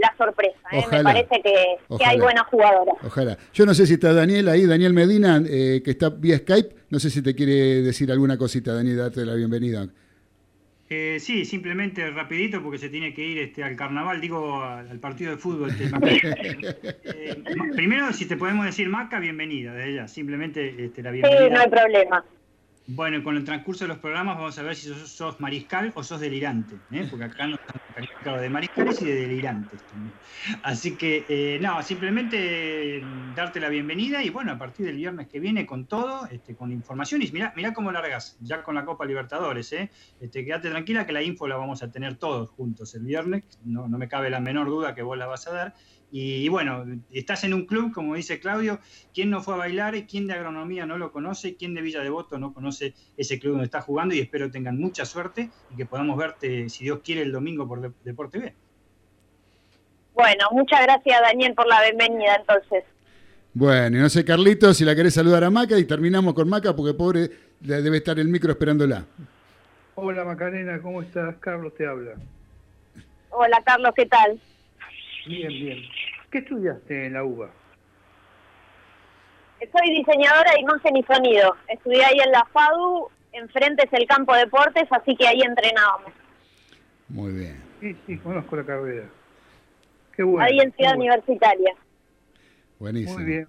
[0.00, 0.56] la sorpresa.
[0.70, 0.84] ¿eh?
[0.90, 2.94] Me parece que, hay buenas jugadoras.
[3.04, 3.36] Ojalá.
[3.52, 6.74] Yo no sé si está Daniel ahí, Daniel Medina, eh, que está vía Skype.
[6.90, 9.88] No sé si te quiere decir alguna cosita, Daniel, darte la bienvenida.
[10.94, 15.30] Eh, sí, simplemente rapidito porque se tiene que ir este, al carnaval, digo al, partido
[15.30, 15.70] de fútbol.
[17.04, 17.42] Eh,
[17.74, 21.46] primero, si te podemos decir Maca, bienvenida de ella, simplemente este, la bienvenida.
[21.46, 22.24] Sí, no hay problema.
[22.88, 26.20] Bueno, con el transcurso de los programas vamos a ver si sos, mariscal o sos
[26.20, 27.06] delirante, ¿eh?
[27.08, 30.12] porque acá nos están calificados de mariscales y de delirantes también.
[30.64, 35.28] Así que, eh, no, simplemente mm, darte la bienvenida y bueno, a partir del viernes
[35.28, 37.22] que viene con todo, este, con información.
[37.22, 39.90] Y mira, mira cómo largas, ya con la Copa Libertadores, ¿eh?
[40.20, 43.86] Este, quédate tranquila que la info la vamos a tener todos juntos el viernes, no,
[43.86, 45.74] no me cabe la menor duda que vos la vas a dar.
[46.14, 48.80] Y, bueno, estás en un club, como dice Claudio,
[49.14, 49.94] ¿quién no fue a bailar?
[50.06, 51.56] ¿Quién de agronomía no lo conoce?
[51.56, 54.14] ¿Quién de Villa Devoto no conoce ese club donde está jugando?
[54.14, 57.94] Y espero tengan mucha suerte y que podamos verte, si Dios quiere, el domingo por
[58.04, 58.54] Deporte B.
[60.12, 62.84] Bueno, muchas gracias Daniel por la bienvenida entonces.
[63.54, 66.76] Bueno, y no sé, Carlitos, si la querés saludar a Maca y terminamos con Maca
[66.76, 69.06] porque pobre debe estar el micro esperándola.
[69.94, 71.36] Hola Macarena, ¿cómo estás?
[71.36, 72.16] Carlos te habla.
[73.30, 74.38] Hola Carlos, ¿qué tal?
[75.26, 75.78] Bien, bien.
[76.32, 77.50] ¿Qué estudiaste en la UBA?
[79.60, 81.54] Soy diseñadora de imagen y sonido.
[81.68, 86.10] Estudié ahí en la FADU, enfrente es el campo de deportes, así que ahí entrenábamos.
[87.08, 87.62] Muy bien.
[87.80, 89.04] Sí, sí, conozco la carrera.
[90.16, 90.44] Qué bueno.
[90.44, 91.74] Ahí en Ciudad Universitaria.
[92.78, 93.18] Buenísimo.
[93.18, 93.48] Muy bien.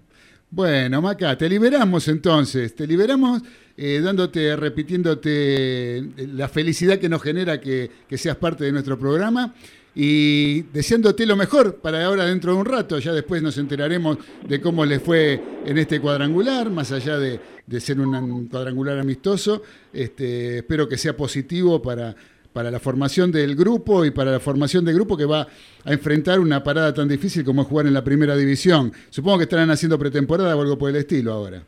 [0.52, 3.42] Bueno, Maca, te liberamos entonces, te liberamos
[3.78, 9.56] eh, dándote, repitiéndote la felicidad que nos genera que, que seas parte de nuestro programa
[9.96, 14.60] y deseándote lo mejor para ahora dentro de un rato, ya después nos enteraremos de
[14.60, 17.40] cómo le fue en este cuadrangular, más allá de,
[17.80, 22.16] ser un cuadrangular amistoso, este, espero que sea positivo para,
[22.54, 25.48] para la formación del grupo y para la formación del grupo que va
[25.84, 28.94] a enfrentar una parada tan difícil como es jugar en la primera división.
[29.10, 31.64] Supongo que estarán haciendo pretemporada o algo por el estilo ahora.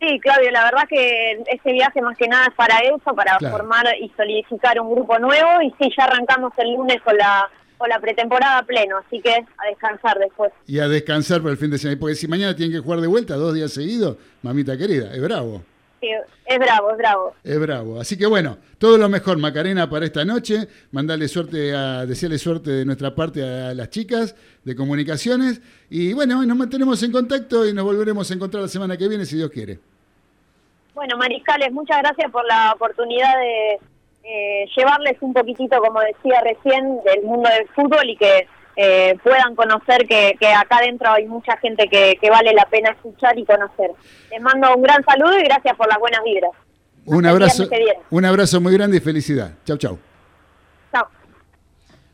[0.00, 3.56] Sí, Claudio, la verdad que este viaje más que nada es para eso, para Claro.
[3.56, 7.88] formar y solidificar un grupo nuevo y sí, ya arrancamos el lunes con la, con
[7.90, 10.52] la pretemporada pleno, así que a descansar después.
[10.66, 12.00] Y a descansar por el fin de semana.
[12.00, 15.62] Porque si mañana tienen que jugar de vuelta dos días seguidos, mamita querida, es bravo.
[16.00, 16.08] Sí,
[16.46, 17.34] es bravo, es bravo.
[17.44, 18.00] Es bravo.
[18.00, 20.66] Así que bueno, todo lo mejor, Macarena, para esta noche.
[20.92, 24.34] Mandarle suerte, a, desearle suerte de nuestra parte a las chicas
[24.64, 25.60] de comunicaciones.
[25.90, 29.26] Y bueno, nos mantenemos en contacto y nos volveremos a encontrar la semana que viene,
[29.26, 29.78] si Dios quiere.
[31.00, 33.78] Bueno, Mariscales, muchas gracias por la oportunidad de
[34.22, 39.54] eh, llevarles un poquitito, como decía recién, del mundo del fútbol y que eh, puedan
[39.54, 43.46] conocer que, que acá adentro hay mucha gente que, que vale la pena escuchar y
[43.46, 43.92] conocer.
[44.30, 46.50] Les mando un gran saludo y gracias por las buenas vibras.
[47.06, 47.66] Un abrazo,
[48.10, 49.52] un abrazo muy grande y felicidad.
[49.64, 49.98] Chau, chau.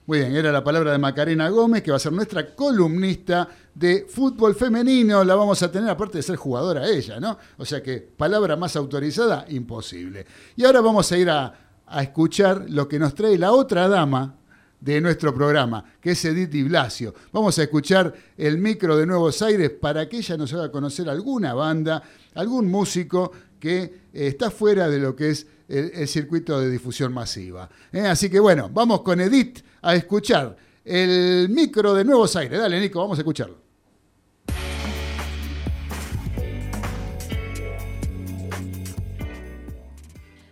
[0.06, 4.06] Muy bien, era la palabra de Macarena Gómez, que va a ser nuestra columnista de
[4.08, 5.24] fútbol femenino.
[5.24, 7.36] La vamos a tener, aparte de ser jugadora ella, ¿no?
[7.58, 10.24] O sea que palabra más autorizada, imposible.
[10.54, 11.54] Y ahora vamos a ir a,
[12.00, 14.36] escuchar lo que nos trae la otra dama
[14.80, 17.12] de nuestro programa, que es Edith Di Blasio.
[17.32, 21.52] Vamos a escuchar el micro de Nuevos Aires para que ella nos haga conocer alguna
[21.54, 22.00] banda,
[22.34, 27.68] algún músico que eh, está fuera de lo que es el, circuito de difusión masiva.
[27.92, 28.00] ¿eh?
[28.00, 32.58] Así que bueno, vamos con Edith a escuchar el micro de Nuevos Aires.
[32.58, 33.66] Dale, Nico, vamos a escucharlo.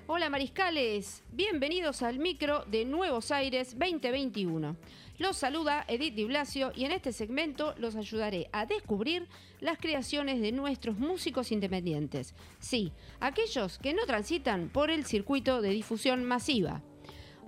[0.07, 4.77] Hola Mariscales, bienvenidos al micro de Nuevos Aires 2021.
[5.17, 9.29] Los saluda Edith Di Blasio y en este segmento los ayudaré a descubrir
[9.61, 12.35] las creaciones de nuestros músicos independientes.
[12.59, 16.83] Sí, aquellos que no transitan por el circuito de difusión masiva.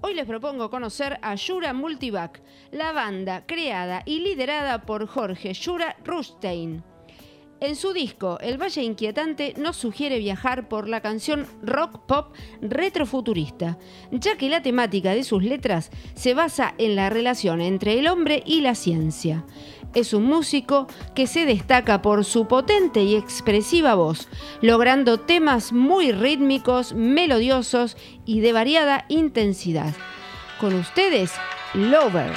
[0.01, 5.97] Hoy les propongo conocer a Yura Multivac, la banda creada y liderada por Jorge Yura
[6.05, 6.85] Rustein.
[7.59, 13.79] En su disco El Valle Inquietante nos sugiere viajar por la canción rock pop retrofuturista,
[14.11, 18.43] ya que la temática de sus letras se basa en la relación entre el hombre
[18.45, 19.47] y la ciencia.
[19.95, 24.29] Es un músico que se destaca por su potente y expresiva voz,
[24.61, 29.95] logrando temas muy rítmicos, melodiosos y de variada intensidad.
[30.61, 31.33] Con ustedes,
[31.73, 32.33] Lover.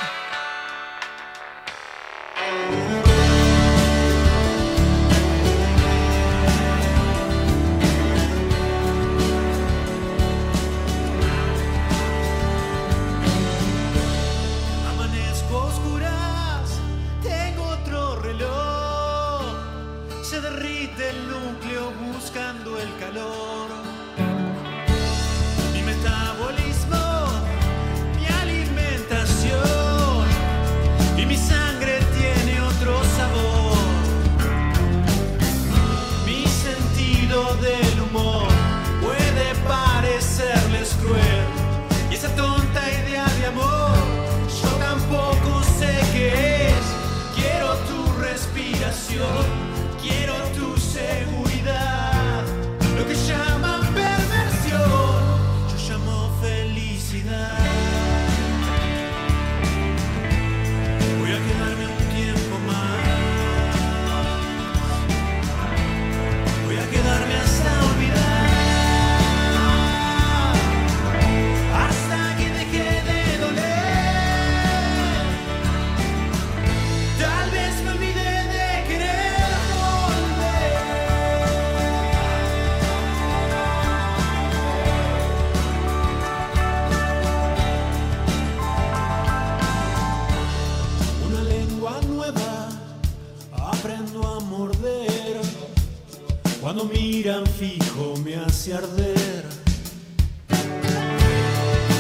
[96.72, 99.44] Cuando miran fijo me hace arder.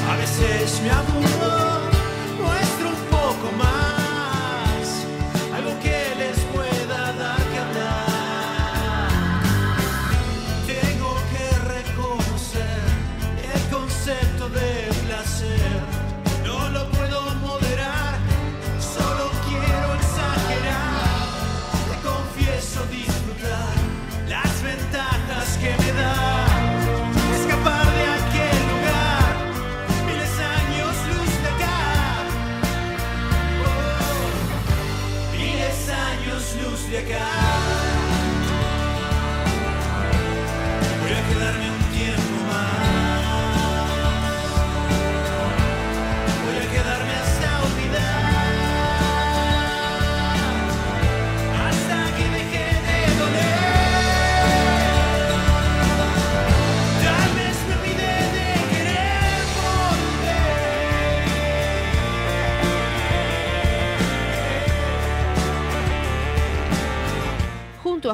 [0.07, 1.38] A veces me aburro,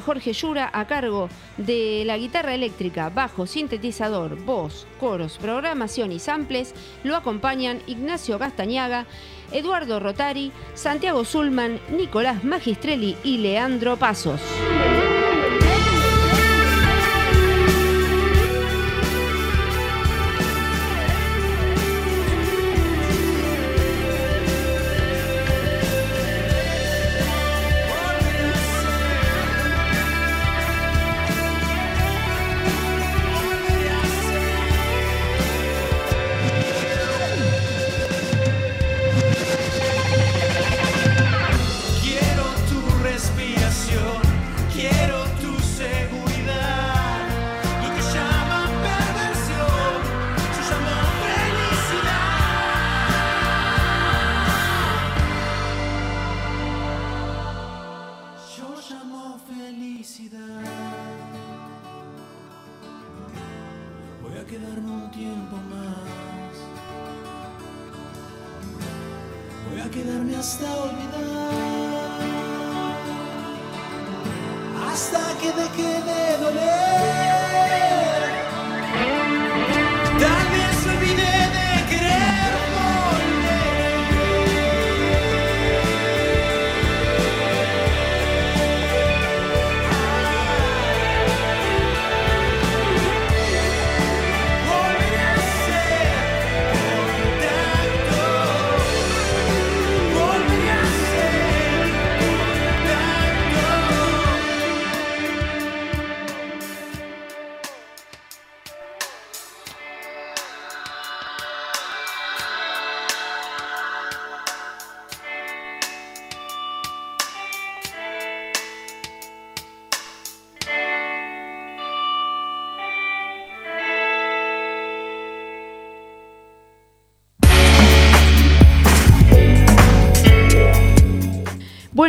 [0.02, 6.74] Jorge Yura a cargo de la guitarra eléctrica, bajo, sintetizador, voz, coros, programación y samples,
[7.04, 9.06] lo acompañan Ignacio Castañaga,
[9.52, 14.42] Eduardo Rotari, Santiago Zulman, Nicolás Magistrelli y Leandro Pasos.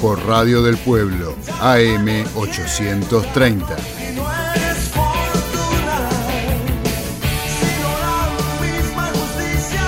[0.00, 3.76] por Radio del Pueblo, AM 830.
[3.98, 6.08] Y no eres fortuna,
[7.48, 8.30] sino la
[8.60, 9.86] misma justicia.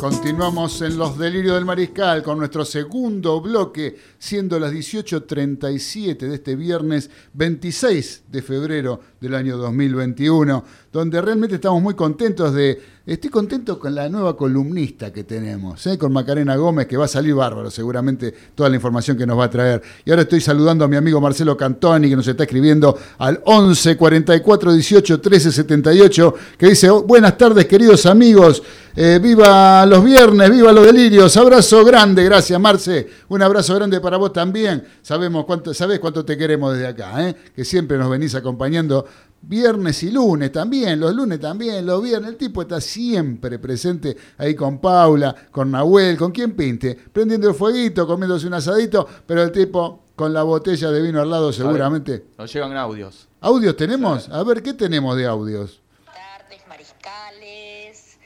[0.00, 6.56] Continuamos en Los Delirios del Mariscal con nuestro segundo bloque, siendo las 18.37 de este
[6.56, 12.91] viernes 26 de febrero del año 2021, donde realmente estamos muy contentos de...
[13.04, 15.98] Estoy contento con la nueva columnista que tenemos, ¿eh?
[15.98, 19.46] con Macarena Gómez, que va a salir bárbaro seguramente toda la información que nos va
[19.46, 19.82] a traer.
[20.04, 23.96] Y ahora estoy saludando a mi amigo Marcelo Cantoni, que nos está escribiendo al 11
[23.96, 28.62] 44 18 13 78, que dice, "Oh, buenas tardes queridos amigos,
[28.94, 34.16] eh, viva los viernes, viva los delirios, abrazo grande, gracias Marce, un abrazo grande para
[34.16, 37.34] vos también, sabemos cuánto, sabés cuánto te queremos desde acá, ¿eh?
[37.56, 39.06] que siempre nos venís acompañando
[39.42, 44.54] viernes y lunes también, los lunes también, los viernes, el tipo está siempre presente ahí
[44.54, 49.52] con Paula, con Nahuel, con quien pinte, prendiendo el fueguito, comiéndose un asadito, pero el
[49.52, 52.26] tipo con la botella de vino al lado seguramente.
[52.38, 53.28] Nos llegan audios.
[53.40, 54.28] ¿Audios tenemos?
[54.28, 55.80] A ver, ¿qué tenemos de audios?
[56.04, 58.18] tardes, mariscales.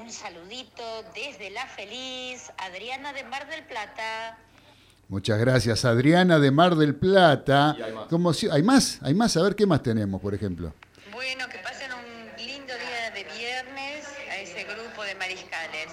[0.00, 0.82] Un saludito
[1.14, 4.38] desde La Feliz, Adriana de Mar del Plata.
[5.10, 7.74] Muchas gracias, Adriana de Mar del Plata.
[7.76, 8.06] Y hay más.
[8.06, 8.98] Como si- ¿Hay más?
[9.02, 9.36] ¿Hay más?
[9.36, 10.72] A ver, ¿qué más tenemos, por ejemplo?
[11.12, 15.88] Bueno, que pasen un lindo día de viernes a ese grupo de mariscales.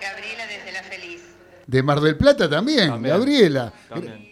[0.00, 1.22] Gabriela desde La Feliz.
[1.68, 3.14] De Mar del Plata también, También.
[3.16, 3.72] Gabriela.
[3.88, 4.28] También.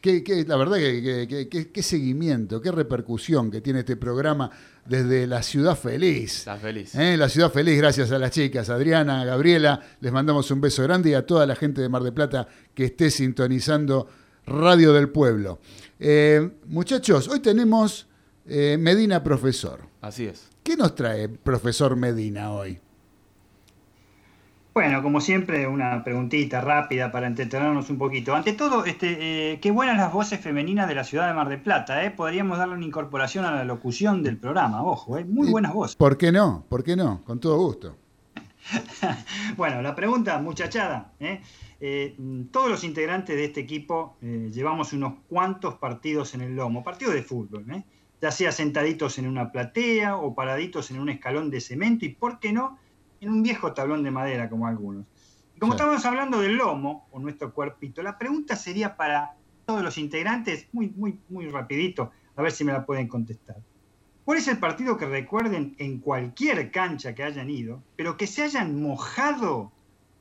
[0.00, 3.94] Qué- qué- la verdad que, que- que- que- qué seguimiento, qué repercusión que tiene este
[3.96, 4.50] programa
[4.84, 6.38] desde la ciudad feliz.
[6.38, 6.94] Estás feliz.
[6.94, 11.10] Eh, La ciudad feliz, gracias a las chicas, Adriana, Gabriela, les mandamos un beso grande
[11.10, 14.08] y a toda la gente de Mar del Plata que esté sintonizando
[14.46, 15.60] Radio del Pueblo.
[16.00, 18.08] Eh, muchachos, hoy tenemos
[18.46, 19.80] eh, Medina Profesor.
[20.00, 20.48] Así es.
[20.62, 22.78] ¿Qué nos trae profesor Medina hoy?
[24.74, 28.34] Bueno, como siempre, una preguntita rápida para entretenernos un poquito.
[28.34, 31.60] Ante todo, este, eh, qué buenas las voces femeninas de la ciudad de Mar del
[31.60, 32.04] Plata.
[32.04, 32.10] ¿eh?
[32.10, 35.24] Podríamos darle una incorporación a la locución del programa, ojo, ¿eh?
[35.24, 35.96] muy buenas voces.
[35.96, 36.64] ¿Por qué no?
[36.68, 37.22] ¿Por qué no?
[37.24, 37.96] Con todo gusto.
[39.56, 41.12] bueno, la pregunta, muchachada.
[41.20, 41.40] ¿eh?
[41.80, 42.16] Eh,
[42.50, 47.14] todos los integrantes de este equipo eh, llevamos unos cuantos partidos en el lomo, partidos
[47.14, 47.64] de fútbol,
[48.20, 52.38] ya sea sentaditos en una platea o paraditos en un escalón de cemento y, ¿por
[52.38, 52.78] qué no?,
[53.22, 55.06] en un viejo tablón de madera como algunos.
[55.54, 59.96] Y como estamos hablando del lomo o nuestro cuerpito, la pregunta sería para todos los
[59.96, 63.56] integrantes, muy, muy, muy rapidito, a ver si me la pueden contestar.
[64.24, 68.42] ¿Cuál es el partido que recuerden en cualquier cancha que hayan ido, pero que se
[68.42, 69.70] hayan mojado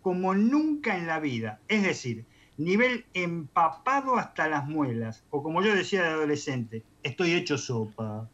[0.04, 1.60] como nunca en la vida?
[1.68, 2.26] Es decir,
[2.58, 8.30] nivel empapado hasta las muelas, o como yo decía de adolescente, estoy hecho sopa.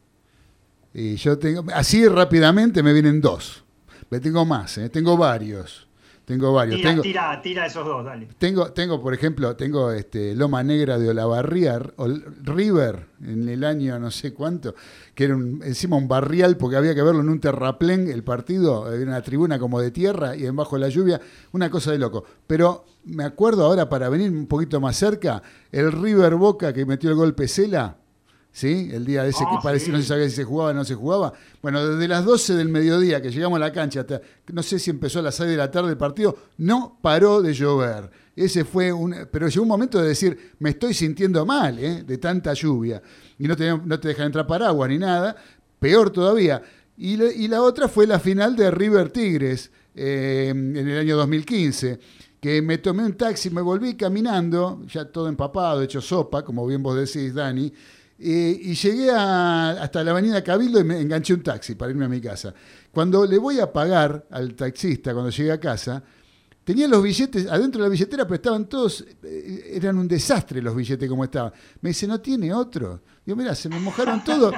[0.94, 3.67] Y yo tengo, así rápidamente me vienen dos.
[4.10, 4.90] Me tengo más, ¿eh?
[4.90, 5.88] tengo varios.
[6.28, 6.76] Tengo varios.
[6.76, 8.28] Tira, tengo, tira, tira esos dos, dale.
[8.38, 11.80] Tengo, tengo por ejemplo, tengo este, Loma Negra de Olavarría,
[12.44, 14.76] River, en el año no sé cuánto,
[15.16, 19.08] que era encima un barrial, porque había que verlo en un terraplén, el partido, en
[19.08, 21.22] una tribuna como de tierra y en bajo la lluvia,
[21.54, 22.26] una cosa de loco.
[22.46, 25.42] Pero me acuerdo ahora, para venir un poquito más cerca,
[25.72, 28.00] el River Boca que metió el gol Pesela,
[28.58, 28.90] ¿sí?
[28.92, 30.96] El día ese que ah, parecía no se sabía si se jugaba o no se
[30.96, 31.32] jugaba.
[31.62, 34.20] Bueno, desde las 12 del mediodía que llegamos a la cancha, hasta,
[34.52, 37.54] no sé si empezó a las 6 de la tarde el partido, no paró de
[37.54, 38.10] llover.
[38.36, 39.16] Ese fue un.
[39.32, 42.02] Pero llegó un momento de decir, me estoy sintiendo mal, ¿eh?
[42.02, 43.00] de tanta lluvia.
[43.38, 45.36] Y no te, no te dejan entrar paraguas ni nada.
[45.78, 46.60] Peor todavía.
[46.98, 52.00] Y, la otra fue la final de River Tigres eh, en el año 2015
[52.40, 56.84] que me tomé un taxi, me volví caminando, ya todo empapado, hecho sopa, como bien
[56.84, 57.74] vos decís, Dani,
[58.20, 62.20] y llegué hasta la avenida Cabildo y me enganché un taxi para irme a mi
[62.20, 62.54] casa.
[62.92, 66.04] Cuando le voy a pagar al taxista, cuando llegué a casa,
[66.68, 70.76] tenía los billetes adentro de la billetera, pero estaban todos, eh, eran un desastre los
[70.76, 71.54] billetes como estaban.
[71.80, 73.00] Me dice, ¿no tiene otro?
[73.26, 74.54] Digo, mira, se me mojaron todos.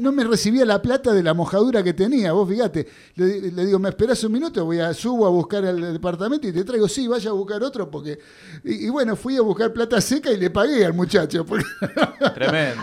[0.00, 2.32] No, me recibía la plata de la mojadura que tenía.
[2.32, 4.64] Vos fíjate, le, digo, ¿me esperás un minuto?
[4.64, 7.88] Voy a subo a buscar al departamento y te traigo, sí, vaya a buscar otro.
[7.88, 8.18] porque
[8.64, 11.46] Y, bueno, fui a buscar plata seca y le pagué al muchacho.
[12.34, 12.82] Tremendo.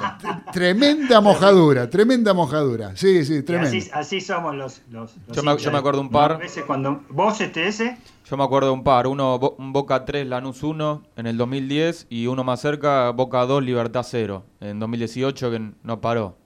[0.54, 2.96] tremenda mojadura, tremenda mojadura.
[2.96, 3.78] Sí, sí, tremendo.
[3.92, 4.82] Así, somos los.
[4.90, 6.40] los, yo, me, acuerdo un par.
[6.66, 7.98] cuando vos este ese.
[8.30, 12.28] Yo me acuerdo un par, uno un Boca 3, Lanús 1 en el 2010 y
[12.28, 16.38] uno más cerca, Boca 2, Libertad 0 en 2018 que no paró.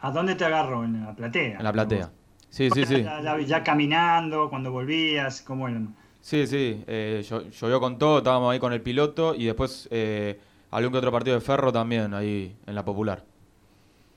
[0.00, 0.84] ¿A dónde te agarró?
[0.84, 1.58] ¿En la platea?
[1.58, 2.12] En la platea.
[2.50, 3.04] Sí, sí, sí.
[3.46, 5.96] Ya, caminando, cuando volvías, ¿cómo eran?
[6.20, 7.24] Sí, sí, eh,
[7.60, 10.38] llovió con todo, estábamos ahí con el piloto y después eh,
[10.70, 13.24] algún que otro partido de ferro también ahí en la popular.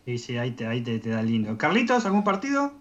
[0.06, 1.58] Sí, sí, ahí te, ahí te, da lindo.
[1.58, 2.74] Carlitos, ¿algún partido?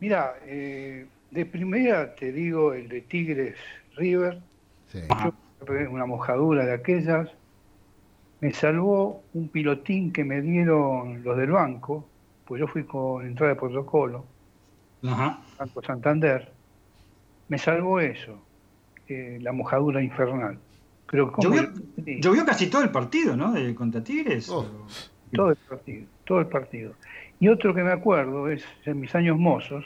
[0.00, 3.56] Mira, eh, de primera te digo el de Tigres
[3.96, 4.40] River.
[5.90, 7.28] una mojadura de aquellas.
[8.40, 12.06] Me salvó un pilotín que me dieron los del banco,
[12.46, 14.24] pues yo fui con entrada de protocolo,
[15.02, 16.50] Banco Santander.
[17.48, 18.38] Me salvó eso,
[19.08, 20.58] eh, la mojadura infernal.
[21.04, 21.32] Creo
[22.06, 23.52] llovió, casi todo el partido, ¿no?
[23.52, 24.48] De contra Tigres.
[24.48, 24.64] Oh.
[25.32, 26.92] Todo el partido, todo el partido.
[27.40, 29.84] Y otro que me acuerdo es en mis años mozos,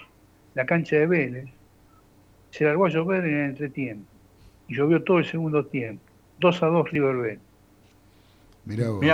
[0.55, 1.49] la cancha de Vélez,
[2.51, 4.07] se largó a llover en el entretiempo.
[4.69, 6.03] Y llovió todo el segundo tiempo.
[6.41, 7.41] 2 a 2 River Vélez.
[8.65, 9.05] Mirá vos.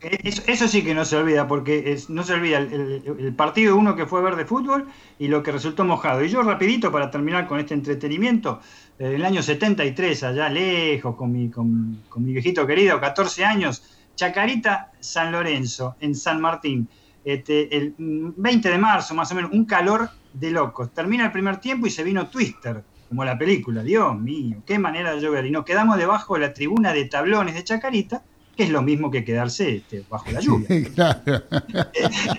[0.00, 4.22] eso, sí que no se olvida, porque no se olvida el, partido uno que fue
[4.22, 4.86] ver de fútbol
[5.18, 6.24] y lo que resultó mojado.
[6.24, 8.60] Y yo rapidito, para terminar con este entretenimiento,
[8.98, 13.82] en el año 73, allá lejos, con mi, con, con mi viejito querido, 14 años,
[14.14, 16.86] Chacarita San Lorenzo, en San Martín.
[17.24, 20.90] Este, el 20 de marzo, más o menos, un calor de locos.
[20.92, 23.82] Termina el primer tiempo y se vino Twister, como la película.
[23.82, 25.46] Dios mío, qué manera de llover.
[25.46, 28.22] Y nos quedamos debajo de la tribuna de tablones de Chacarita,
[28.56, 30.66] que es lo mismo que quedarse este, bajo la lluvia.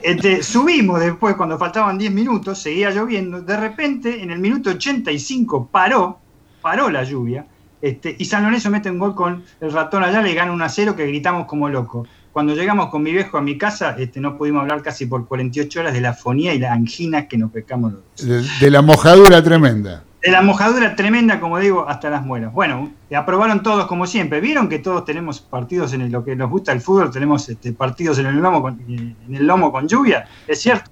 [0.03, 3.41] Este, subimos después, cuando faltaban 10 minutos, seguía lloviendo.
[3.41, 6.19] De repente, en el minuto 85, paró,
[6.61, 7.45] paró la lluvia.
[7.81, 10.69] Este, y San Lorenzo mete un gol con el ratón allá, le gana un a
[10.69, 12.07] 0 que gritamos como locos.
[12.31, 15.79] Cuando llegamos con mi viejo a mi casa, este, no pudimos hablar casi por 48
[15.81, 20.03] horas de la fonía y la angina que nos pecamos los De, la mojadura tremenda.
[20.21, 22.53] De la mojadura tremenda, como digo, hasta las muelas.
[22.53, 24.39] Bueno, aprobaron todos como siempre.
[24.39, 28.17] Vieron que todos tenemos partidos en lo que nos gusta el fútbol, tenemos este, partidos
[28.19, 30.25] en el lomo con, en el lomo con lluvia.
[30.47, 30.89] Es cierto.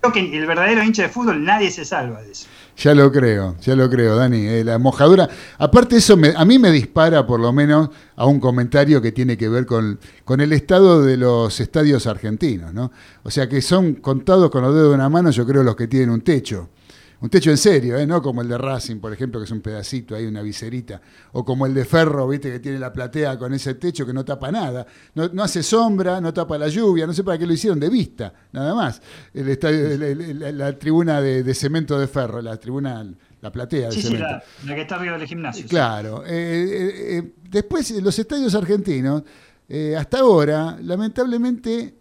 [0.00, 2.48] Creo que el verdadero hincha de fútbol nadie se salva de eso.
[2.76, 4.46] Ya lo creo, ya lo creo, Dani.
[4.46, 5.28] Eh, la mojadura.
[5.58, 9.48] Aparte, eso a mí me dispara, por lo menos, a un comentario que tiene que
[9.48, 12.90] ver con, con el estado de los estadios argentinos, ¿no?
[13.22, 15.88] O sea, que son contados con los dedos de una mano, yo creo, los que
[15.88, 16.68] tienen un techo
[17.20, 18.06] un techo en serio, ¿eh?
[18.06, 21.00] no como el de Racing, por ejemplo, que es un pedacito ahí, una viserita,
[21.32, 24.24] o como el de Ferro, viste, que tiene la platea con ese techo que no
[24.24, 27.78] tapa nada, no, hace sombra, no tapa la lluvia, no sé para qué lo hicieron,
[27.78, 29.02] de vista, nada más.
[29.34, 29.98] El estadio,
[30.52, 33.06] la, tribuna de, cemento de ferro, la tribuna
[33.42, 34.26] la platea de Sí, sí, cemento.
[34.26, 35.66] la, la que está arriba del gimnasio.
[35.68, 36.24] Claro.
[36.24, 39.24] eh, eh, eh, después, los estadios argentinos,
[39.96, 41.99] hasta ahora, lamentablemente,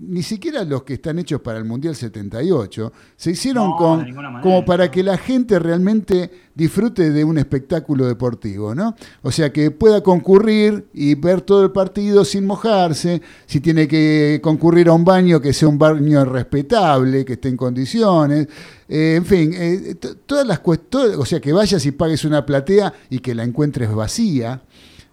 [0.00, 4.40] ni siquiera los que están hechos para el Mundial 78 se hicieron No, con, manera,
[4.42, 4.90] como para no.
[4.90, 8.94] que la gente realmente disfrute de un espectáculo deportivo, ¿no?
[9.22, 14.40] O sea, que pueda concurrir y ver todo el partido sin mojarse, si tiene que
[14.42, 18.48] concurrir a un baño, que sea un baño respetable, que esté en condiciones,
[18.88, 19.96] eh, en fin, eh,
[20.26, 23.94] todas las cuestiones, o sea, que vayas y pagues una platea y que la encuentres
[23.94, 24.62] vacía,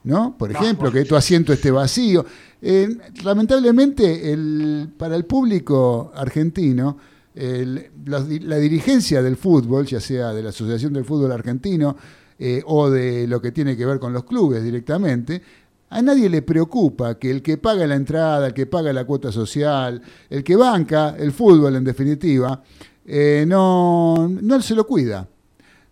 [0.05, 0.37] ¿no?
[0.37, 2.25] Por ejemplo, que tu asiento esté vacío.
[2.61, 6.97] Eh, lamentablemente, el- para el público argentino,
[7.35, 11.97] el- la dirigencia del fútbol, ya sea de la Asociación del Fútbol Argentino
[12.39, 15.41] eh, o de lo que tiene que ver con los clubes directamente,
[15.89, 19.31] a nadie le preocupa que el que paga la entrada, el que paga la cuota
[19.31, 22.61] social, el que banca el fútbol en definitiva,
[23.05, 25.27] eh, no, no se lo cuida.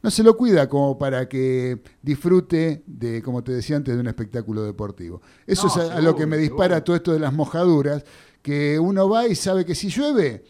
[0.04, 4.08] No se lo cuida como para que disfrute de, como te decía antes, de un
[4.08, 5.22] espectáculo deportivo.
[5.47, 6.84] Eso No, es a, lo que me dispara seguro.
[6.84, 8.04] todo esto de las mojaduras,
[8.41, 10.43] que uno va y sabe que si llueve,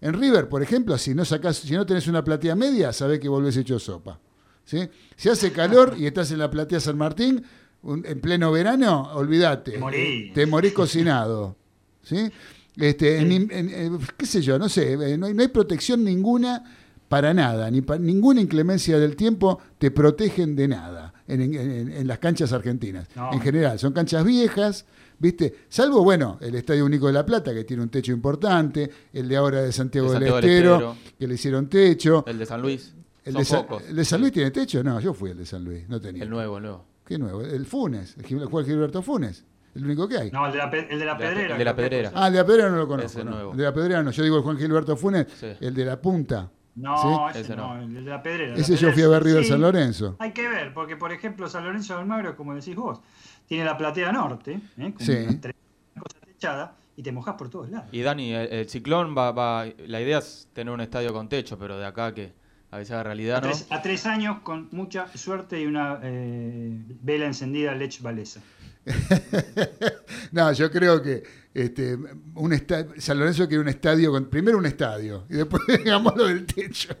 [0.00, 3.28] en River, por ejemplo, si no sacás, si no tenés una platea media, sabés que
[3.28, 4.20] volvés hecho sopa.
[4.64, 4.88] ¿sí?
[5.16, 7.42] Si hace calor y estás en la platea San Martín,
[7.82, 9.72] un- en pleno verano, olvídate.
[9.72, 10.32] Te morís.
[10.32, 11.56] Te morís cocinado.
[12.02, 12.30] ¿sí?
[12.76, 16.62] Este, en- eh, qué sé yo, no sé, eh, no hay, no hay protección ninguna
[17.10, 22.20] para nada, ni pa- ninguna inclemencia del tiempo te protegen de nada en, en- las
[22.20, 23.08] canchas argentinas.
[23.16, 23.32] No.
[23.32, 24.86] En general, son canchas viejas,
[25.18, 25.56] ¿viste?
[25.68, 29.36] Salvo, bueno, el Estadio Único de La Plata, que tiene un techo importante, el de
[29.36, 30.96] ahora de Santiago, De del, Santiago del Estero, Estero.
[31.18, 32.24] que le hicieron techo.
[32.28, 32.94] El de San Luis.
[33.24, 33.82] El Son de, Sa- pocos.
[33.88, 34.84] ¿El de San Luis tiene techo?
[34.84, 36.22] No, yo fui el de San Luis, no tenía.
[36.22, 36.84] El nuevo, el nuevo.
[37.04, 37.42] ¿Qué nuevo?
[37.42, 39.44] El Funes, el Juan Gilberto Funes,
[39.74, 40.30] el único que hay.
[40.30, 41.52] No, el de la, pe- el de la El pedrera.
[41.54, 42.12] el de la pedrera.
[42.14, 43.24] Ah, el de la Pedrera no lo conozco.
[43.24, 43.50] No.
[43.50, 45.48] El de la Pedrera no, yo digo el Juan Gilberto Funes, Sí.
[45.60, 46.48] el de la punta.
[46.76, 47.08] No, ¿Sí?
[47.38, 47.82] ese Ese no, no.
[47.82, 48.54] el de la pedrera.
[48.56, 49.50] Ese la yo fui a ver River sí.
[49.50, 50.16] San Lorenzo.
[50.18, 53.00] Hay que ver, porque por ejemplo San Lorenzo de Almagro, como decís vos,
[53.46, 54.92] tiene la platea norte, ¿eh?
[54.94, 55.12] con Sí.
[55.12, 57.88] una cosa techada, y te mojás por todos lados.
[57.92, 59.66] Y Dani, el, el ciclón va, va.
[59.86, 62.32] La idea es tener un estadio con techo, pero de acá que
[62.70, 63.48] a veces haga A realidad, ¿no?
[63.48, 68.40] tres, a tres años con mucha suerte y una eh, vela encendida Lech Valesa.
[70.32, 71.22] no, yo creo que
[71.52, 71.98] este,
[72.34, 72.62] un
[72.98, 76.94] San Lorenzo quiere un estadio, con, primero un estadio y después digamos lo del techo.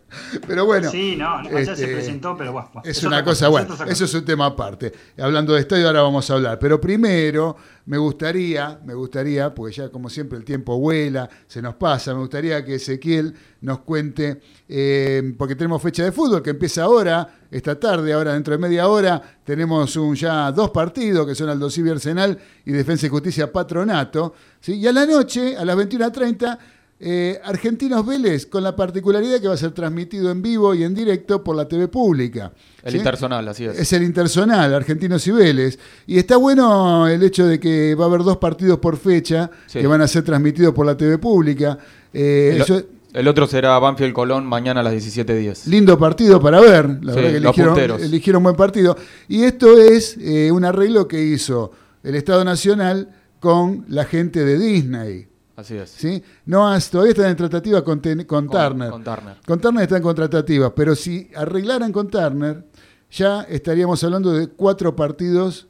[0.46, 2.70] Pero bueno, sí, no, allá se este, presentó, pero bueno.
[2.84, 4.92] es es una cosa, es bueno, eso es un tema aparte.
[5.18, 7.56] Hablando de estadio ahora vamos a hablar, pero primero
[7.86, 12.20] me gustaría, me gustaría, porque ya como siempre el tiempo vuela, se nos pasa, me
[12.20, 17.78] gustaría que Ezequiel nos cuente, eh, porque tenemos fecha de fútbol que empieza ahora, esta
[17.78, 21.90] tarde, ahora dentro de media hora, tenemos un, ya dos partidos que son Aldo Civi
[21.90, 24.74] Arsenal y Defensa y Justicia Patronato, ¿sí?
[24.74, 26.58] y a la noche, a las 21.30,
[27.02, 30.94] eh, Argentinos Vélez, con la particularidad que va a ser transmitido en vivo y en
[30.94, 32.52] directo por la TV pública.
[32.82, 32.98] El ¿sí?
[32.98, 33.78] intersonal, así es.
[33.78, 35.78] Es el intersonal, Argentinos y Vélez.
[36.06, 39.78] Y está bueno el hecho de que va a haber dos partidos por fecha Sí.
[39.80, 41.78] que van a ser transmitidos por la TV pública.
[42.12, 45.66] Eh, El, eso es el otro será Banfield Colón mañana a las 17.10.
[45.66, 46.86] lindo partido para ver.
[47.02, 48.02] La Sí, verdad que los eligieron, punteros.
[48.02, 48.96] eligieron buen partido.
[49.26, 51.72] Y esto es eh, un arreglo que hizo
[52.04, 53.08] el Estado Nacional
[53.40, 55.26] con la gente de Disney.
[55.60, 55.90] Así es.
[55.90, 56.22] ¿sí?
[56.46, 58.90] No todavía están en tratativa con, con Turner.
[58.90, 59.36] Con Turner.
[59.46, 62.64] Con Turner están con tratativas, pero si arreglaran con Turner,
[63.10, 65.68] ya estaríamos hablando de cuatro partidos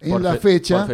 [0.00, 0.86] en Por la fe- fecha,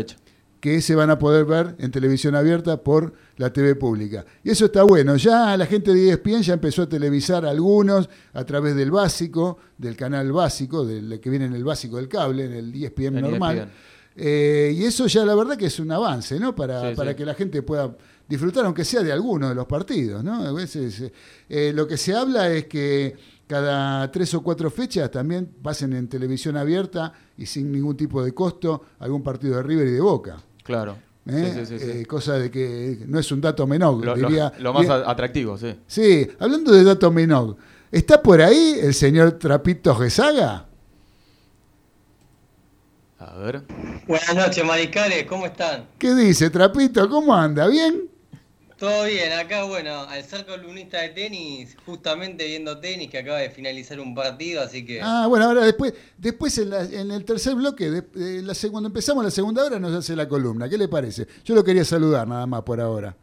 [0.60, 4.24] que se van a poder ver en televisión abierta por la TV pública.
[4.44, 5.16] Y eso está bueno.
[5.16, 9.56] Ya la gente de E ESPN ya empezó a televisar algunos a través del básico,
[9.78, 13.20] del canal básico, del que viene en el básico del cable, en el E ESPN
[13.22, 13.56] normal.
[13.58, 13.70] ESPN.
[14.16, 16.54] Eh, y eso ya la verdad que es un avance, ¿no?
[16.54, 17.16] Para, Sí, para sí.
[17.16, 17.96] que la gente pueda
[18.30, 20.42] disfrutar, aunque sea de alguno de los partidos, ¿no?
[20.46, 21.12] A veces eh,
[21.48, 23.14] eh, lo que se habla es que
[23.46, 28.32] cada tres o cuatro fechas también pasen en televisión abierta y sin ningún tipo de
[28.32, 30.36] costo algún partido de River y de Boca.
[30.62, 30.96] Claro.
[31.26, 31.52] ¿eh?
[31.54, 31.90] Sí, sí, sí, sí.
[31.98, 34.52] Eh, cosa de que no es un dato menor, Lo, lo- diría.
[34.60, 35.74] lo más diría- atractivo, sí.
[35.88, 37.56] Sí, hablando de dato menor,
[37.90, 40.66] ¿está por ahí el señor Trapito Gesaga?
[43.18, 43.62] A ver.
[44.06, 45.86] Buenas noches, Mariscales, ¿cómo están?
[45.98, 47.08] ¿Qué dice Trapito?
[47.08, 47.66] ¿Cómo anda?
[47.66, 48.08] ¿Bien?
[48.80, 53.50] Todo bien, acá, bueno, al ser columnista de tenis, justamente viendo tenis, que acaba de
[53.50, 55.02] finalizar un partido, así que...
[55.02, 58.70] Ah, bueno, ahora después, después en, la- en el tercer bloque, de, de la, seg-
[58.70, 60.66] cuando empezamos la segunda hora, nos hace la columna.
[60.66, 61.26] ¿Qué le parece?
[61.44, 63.14] Yo lo quería saludar nada más por ahora.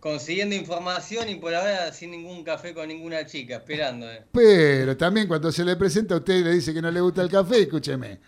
[0.00, 4.10] Consiguiendo información y por ahora sin ningún café con ninguna chica, esperando.
[4.10, 4.24] eh.
[4.32, 7.20] Pero también cuando se le presenta a usted y le dice que no le gusta
[7.20, 8.18] el café, escúcheme.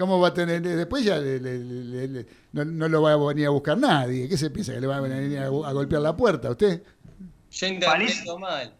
[0.00, 0.62] ¿Cómo va a tener?
[0.62, 4.28] Después ya le- le- le- le- no, no lo va a venir a buscar nadie.
[4.30, 4.72] ¿Qué se piensa?
[4.72, 6.82] ¿Que le va a venir a, a golpear la puerta a usted?
[7.50, 8.74] Yo interpreto mal.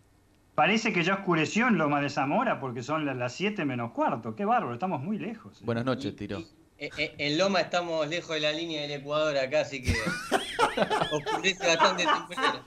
[0.54, 4.34] Parece que ya oscureció en Loma de Zamora porque son las- las 7 menos cuarto.
[4.34, 5.60] Qué bárbaro, estamos muy lejos.
[5.62, 6.38] Buenas noches, Tiro.
[6.78, 9.92] Eh, eh, En Loma estamos lejos de la línea del Ecuador acá, así que
[11.12, 12.64] oscurece bastante temprano.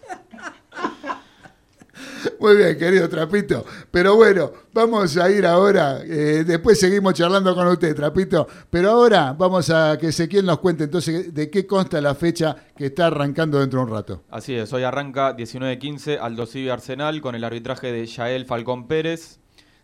[2.39, 3.65] Muy bien, querido Trapito.
[3.91, 6.01] Pero bueno, vamos a ir ahora.
[6.03, 8.47] eh, después seguimos charlando con usted, Trapito.
[8.69, 12.87] Pero ahora vamos a que Ezequiel nos cuente entonces de qué consta la fecha que
[12.87, 14.23] está arrancando dentro de un rato.
[14.29, 19.39] Así es, hoy arranca 19-15 Aldo Civi Arsenal con el arbitraje de Yael Falcón Pérez.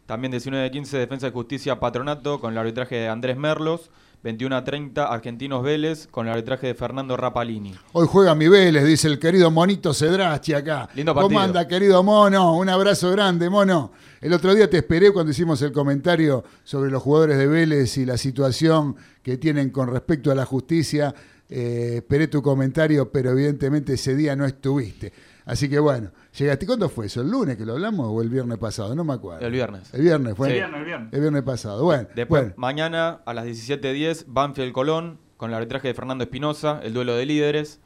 [0.06, 3.92] También 19-15 Defensa de Justicia Patronato con el arbitraje de Andrés Merlos.
[4.24, 7.74] 21-30 Argentinos Vélez con el arbitraje de Fernando Rapalini.
[7.94, 10.90] Hoy juega mi Vélez, dice el querido Monito Cedrachi acá.
[10.94, 11.42] Lindo ¿Cómo partido.
[11.42, 12.58] anda, querido Mono?
[12.58, 13.92] Un abrazo grande, Mono.
[14.20, 18.06] El otro día te esperé cuando hicimos el comentario sobre los jugadores de Vélez y
[18.06, 21.16] la situación que tienen con respecto a la justicia.
[21.48, 25.14] Eh, esperé tu comentario, pero evidentemente ese día no estuviste.
[25.46, 26.66] Así que bueno, llegaste.
[26.66, 27.22] ¿Cuándo fue eso?
[27.22, 28.96] ¿El lunes que lo hablamos o el viernes pasado?
[28.96, 29.46] No me acuerdo.
[29.46, 29.94] El viernes.
[29.94, 30.48] El viernes fue.
[30.50, 30.54] Sí.
[30.54, 31.14] El viernes, el viernes.
[31.14, 31.84] El viernes pasado.
[31.84, 32.54] Bueno, Después, bueno.
[32.58, 37.26] mañana a las 17.10, Banfield Colón, con el arbitraje de Fernando Espinosa, el duelo de
[37.26, 37.80] líderes.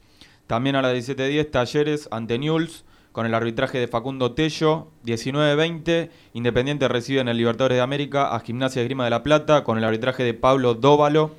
[0.48, 4.88] También a las 17.10, Talleres ante Newell's, con el arbitraje de Facundo Tello.
[5.06, 9.64] 19.20, Independiente recibe en el Libertadores de América a Gimnasia de Grima de la Plata,
[9.64, 11.32] con el arbitraje de Pablo Dóvalo.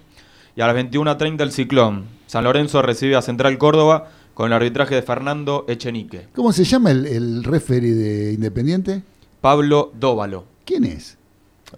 [0.57, 2.05] Y a las 21.30, el Ciclón.
[2.27, 6.29] San Lorenzo recibe a Central Córdoba, con el arbitraje de Fernando Echenique.
[6.35, 9.03] ¿Cómo se llama el, el referee de Independiente?
[9.41, 10.45] Pablo Dóvalo.
[10.65, 11.17] ¿Quién es?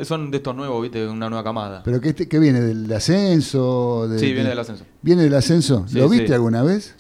[0.02, 1.82] Son de estos nuevos, viste, una nueva camada.
[1.84, 2.60] ¿Pero qué, qué viene?
[2.60, 4.06] ¿Del ascenso?
[4.08, 4.84] De- Sí, viene de- del ascenso.
[5.02, 5.84] ¿Viene del ascenso?
[5.88, 6.32] Sí, ¿Lo viste sí.
[6.34, 6.94] alguna vez?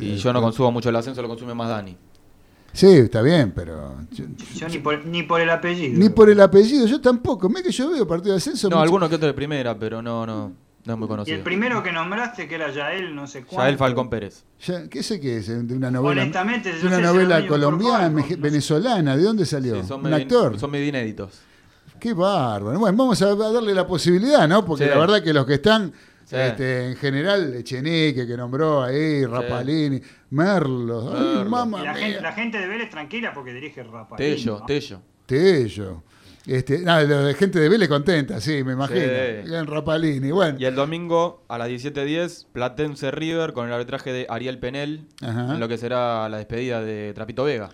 [0.00, 1.96] Y yo no consumo mucho el ascenso, lo consume más Dani.
[2.72, 4.24] Sí, está bien, pero yo-
[4.56, 5.98] Yo ni por, ni por el apellido.
[5.98, 7.48] ni por el apellido, yo tampoco.
[7.48, 8.68] Mira que yo veo partido de ascenso.
[8.68, 10.52] No, mucho- alguno que otro de primera, pero no, no,
[10.86, 13.56] no es muy Y el primero que nombraste, que era Yael, no sé cuánto.
[13.64, 14.44] Yael Falcón Pérez.
[14.64, 15.48] Ya, ¿Qué sé qué es?
[15.48, 16.22] ¿De una novela?
[16.22, 19.16] Honestamente, de yo una novela colombiana, venezolana.
[19.16, 19.82] ¿De dónde salió?
[19.82, 20.58] Sí, son Un medio, actor.
[20.60, 21.40] son medio inéditos.
[21.98, 22.78] Qué bárbaro.
[22.78, 24.64] Bueno, vamos a darle la posibilidad, ¿no?
[24.64, 24.90] Porque Sí.
[24.90, 25.92] la verdad que los que están,
[26.24, 26.36] Sí.
[26.36, 31.44] este, en general, Echenique, que nombró ahí, Rapalini, ay, Merlo.
[31.48, 34.16] mamá Y la, gente, la gente de Vélez tranquila porque dirige Rapa.
[34.16, 35.00] Tello, Tello.
[35.24, 36.02] Tello.
[36.46, 39.00] Este, nada, lo de gente de Vélez contenta, sí, me imagino.
[39.00, 39.54] Sí.
[39.54, 40.56] En Rapalini, bueno.
[40.60, 45.54] Y el domingo a las 17.10, Platense River con el arbitraje de Ariel Penel, Ajá.
[45.54, 47.70] en lo que será la despedida de Trapito Vega.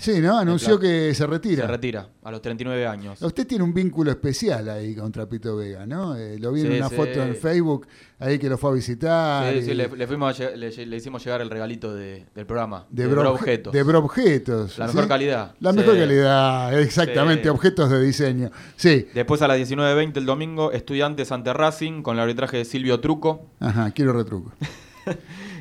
[0.00, 0.38] Sí, ¿no?
[0.38, 1.62] Anunció que se retira.
[1.66, 3.20] Se retira a los 39 años.
[3.20, 6.14] Usted tiene un vínculo especial ahí con Trapito Vega, ¿no?
[6.14, 6.94] Eh, lo vi en una sí.
[6.94, 7.88] foto en Facebook,
[8.20, 9.52] ahí que lo fue a visitar.
[9.52, 12.46] Sí, y- sí, le, le fuimos a le, le hicimos llegar el regalito de- del
[12.46, 12.86] programa.
[12.90, 13.72] de, de bro- objetos.
[13.72, 14.78] De objetos.
[14.78, 15.54] La mejor calidad.
[15.58, 18.50] La mejor calidad, exactamente, objetos de diseño.
[18.76, 23.00] Sí, Después a las 19.20 el domingo, Estudiantes ante Racing con el arbitraje de Silvio
[23.00, 23.46] Truco.
[23.58, 24.52] ajá, quiero retruco.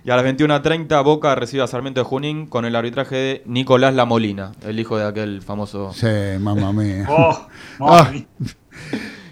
[0.08, 3.94] Y a las 21.30 Boca recibe a Sarmiento de Junín con el arbitraje de Nicolás
[3.94, 5.92] La Molina, el hijo de aquel famoso...
[5.94, 6.08] Sí,
[6.40, 7.06] mamá mía.
[7.10, 7.46] Oh,
[7.82, 8.26] Ah, mami.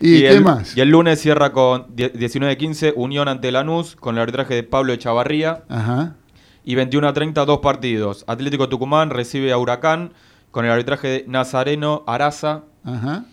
[0.02, 0.76] ¿Y, qué el, más?
[0.76, 4.92] Y el lunes cierra con die- 19.15 Unión ante Lanús con el arbitraje de Pablo
[4.92, 5.64] Echavarría.
[5.70, 6.18] Ajá.
[6.66, 8.26] Y 21.30 dos partidos.
[8.28, 10.12] Atlético Tucumán recibe a Huracán
[10.52, 12.64] con el arbitraje de Nazareno Araza.
[12.84, 13.24] Ajá.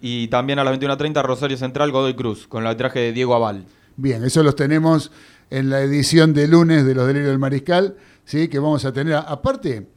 [0.00, 3.64] Y también a las 21.30 Rosario Central Godoy Cruz con el arbitraje de Diego Aval.
[3.96, 5.10] Bien, eso los tenemos
[5.50, 8.48] en la edición de lunes de los Delirios del Mariscal, ¿sí?
[8.48, 9.88] que vamos a tener, aparte,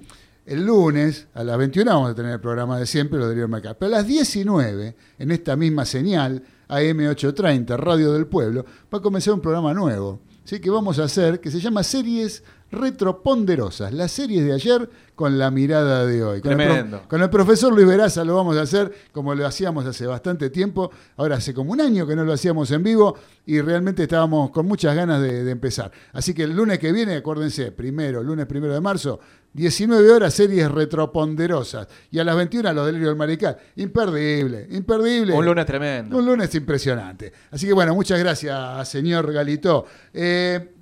[0.46, 3.52] el lunes a las 21 vamos a tener el programa de siempre, los Delirios del
[3.52, 9.02] Mariscal, pero a las 19, en esta misma señal, AM830, Radio del Pueblo, va a
[9.02, 10.60] comenzar un programa nuevo, ¿sí?
[10.60, 15.50] que vamos a hacer, que se llama Series Retroponderosas, las series de ayer con la
[15.52, 16.42] mirada de hoy.
[16.42, 19.86] Con el, pro- con el profesor Luis Veraza lo vamos a hacer como lo hacíamos
[19.86, 20.92] hace bastante tiempo.
[21.16, 23.16] Ahora hace como un año que no lo hacíamos en vivo
[23.46, 25.92] y realmente estábamos con muchas ganas de, de empezar.
[26.14, 29.20] Así que el lunes que viene, acuérdense, primero, lunes primero de marzo,
[29.54, 31.88] 19 horas, series retroponderosas.
[32.12, 33.58] Y a las 21 los delirios del marical.
[33.78, 35.34] Imperdible, imperdible.
[35.34, 36.18] Un lunes tremendo.
[36.18, 37.32] Un lunes impresionante.
[37.50, 39.86] Así que bueno, muchas gracias, señor Galito.
[40.14, 40.74] Eh,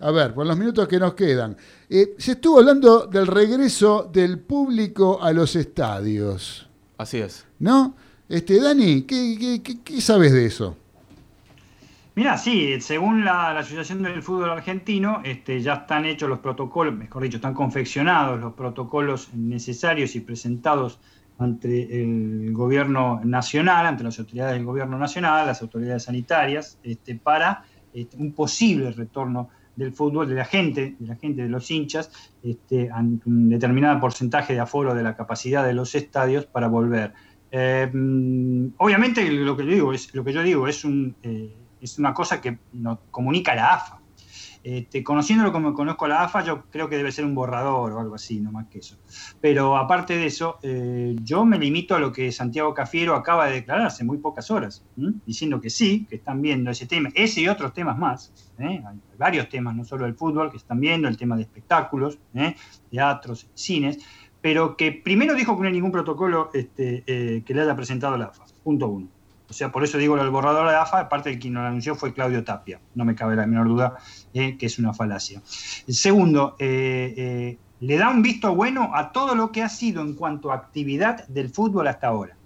[0.00, 1.56] a ver, por los minutos que nos quedan.
[1.88, 7.46] Eh, se estuvo hablando del regreso del público a los estadios, Así es.
[7.58, 7.94] ¿no?
[8.28, 10.76] Este, Dani, ¿qué, qué- qué- qué sabes de eso?
[12.16, 16.94] Mira, sí, según la, la Asociación del Fútbol Argentino, este, ya están hechos los protocolos,
[16.94, 20.98] mejor dicho, están confeccionados los protocolos necesarios y presentados
[21.38, 27.64] ante el gobierno nacional, ante las autoridades del gobierno nacional, las autoridades sanitarias, este, para
[27.94, 29.48] este, un posible retorno
[29.80, 32.10] del fútbol, de la gente, de la gente, de los hinchas,
[32.42, 32.90] este,
[33.24, 37.12] un determinado porcentaje de aforo de la capacidad de los estadios para volver.
[37.50, 41.56] Eh, mm, obviamente lo que yo digo es, lo que yo digo es, un, eh,
[41.80, 43.99] es una cosa que nos comunica la AFA.
[44.62, 48.14] Este, conociéndolo como conozco la AFA, yo creo que debe ser un borrador o algo
[48.14, 48.98] así, no más que eso.
[49.40, 53.54] Pero aparte de eso, eh, yo me limito a lo que Santiago Cafiero acaba de
[53.54, 54.84] declarar hace muy pocas horas,
[55.24, 58.32] diciendo que sí, que están viendo ese tema, ese y otros temas más.
[58.58, 58.82] ¿eh?
[58.86, 62.54] Hay varios temas, no solo el fútbol, que están viendo, el tema de espectáculos, ¿eh?
[62.90, 63.98] teatros, cines,
[64.42, 67.02] pero que primero dijo que no hay ningún protocolo este,
[67.44, 68.44] que le haya presentado la AFA.
[68.62, 69.19] Punto uno.
[69.50, 72.14] O sea, por eso digo del borrador de AFA, aparte de quien lo anunció fue
[72.14, 73.96] Claudio Tapia, no me cabe la menor duda
[74.32, 75.42] eh, que es una falacia.
[75.88, 80.14] Segundo, eh, eh, le da un visto bueno a todo lo que ha sido en
[80.14, 82.36] cuanto a actividad del fútbol hasta ahora.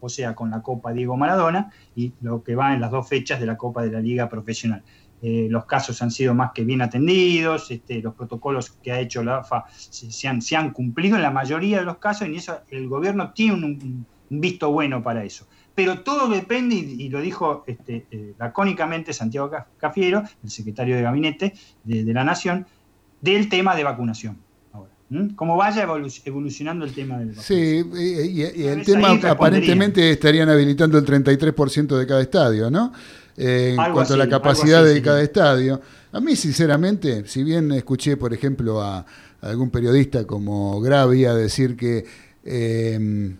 [0.00, 3.40] O sea, con la Copa Diego Maradona y lo que va en las dos fechas
[3.40, 4.82] de la Copa de la Liga Profesional.
[5.22, 9.38] los casos han sido más que bien atendidos, este, los protocolos que ha hecho la
[9.38, 13.54] AFA se, han, cumplido en la mayoría de los casos y eso el gobierno tiene
[13.64, 19.50] un visto bueno para eso pero todo depende, y, lo dijo este, eh, lacónicamente Santiago
[19.76, 22.66] Cafiero, el secretario de gabinete de, la Nación,
[23.20, 24.38] del tema de vacunación.
[24.72, 24.90] Ahora,
[25.34, 25.86] Cómo vaya
[26.24, 27.92] evolucionando el tema del vacunación.
[27.92, 32.92] Sí, y, el tema aparentemente estarían habilitando el 33% de cada estadio, ¿no?
[33.36, 35.80] Eh, en cuanto a la capacidad de cada estadio.
[36.12, 39.04] A mí, sinceramente, si bien escuché, por ejemplo, a,
[39.40, 42.06] algún periodista como Gravia decir que
[42.44, 43.36] eh,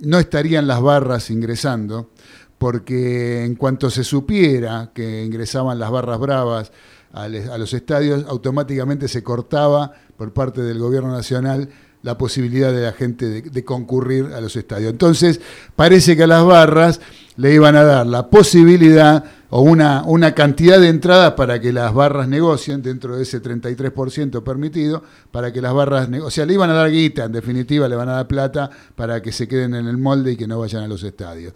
[0.00, 2.10] no estarían las barras ingresando,
[2.58, 6.72] porque en cuanto se supiera que ingresaban las barras bravas
[7.12, 11.68] a, los estadios, automáticamente se cortaba por parte del gobierno nacional
[12.02, 14.90] la posibilidad de la gente de, concurrir a los estadios.
[14.90, 15.40] Entonces,
[15.74, 17.00] parece que a las barras
[17.36, 21.94] le iban a dar la posibilidad o una, una cantidad de entradas para que las
[21.94, 26.70] barras negocien dentro de ese 33% permitido, para que las barras, o sea, le iban
[26.70, 29.86] a dar guita, en definitiva, le van a dar plata para que se queden en
[29.86, 31.54] el molde y que no vayan a los estadios.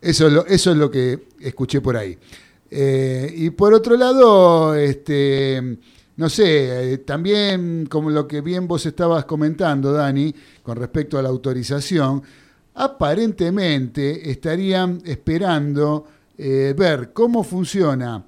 [0.00, 2.16] Eso es lo, eso es lo que escuché por ahí.
[2.70, 5.78] Eh, y por otro lado, este,
[6.16, 11.22] no sé, eh, también como lo que bien vos estabas comentando, Dani, con respecto a
[11.22, 12.22] la autorización,
[12.74, 16.06] aparentemente estarían esperando
[16.42, 18.24] eh, ver cómo funciona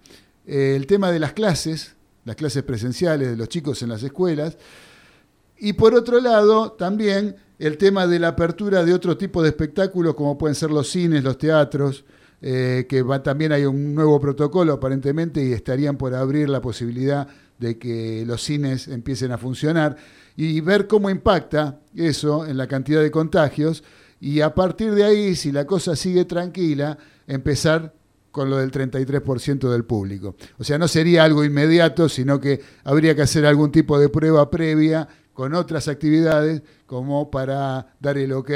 [0.47, 1.97] eh, el tema de las clases,
[2.27, 4.59] las clases presenciales de los chicos en las escuelas,
[5.57, 10.15] y por otro lado también el tema de la apertura de otro tipo de espectáculos
[10.15, 12.05] como pueden ser los cines, los teatros,
[12.41, 18.25] que también hay un nuevo protocolo aparentemente y estarían por abrir la posibilidad de que
[18.27, 19.97] los cines empiecen a funcionar
[20.37, 23.85] y ver cómo impacta eso en la cantidad de contagios
[24.21, 27.93] y a partir de ahí, si la cosa sigue tranquila, empezar
[28.33, 30.35] con lo del 33% del público.
[30.59, 34.51] O sea, no sería algo inmediato, sino que habría que hacer algún tipo de prueba
[34.51, 38.51] previa con otras actividades como para dar el ok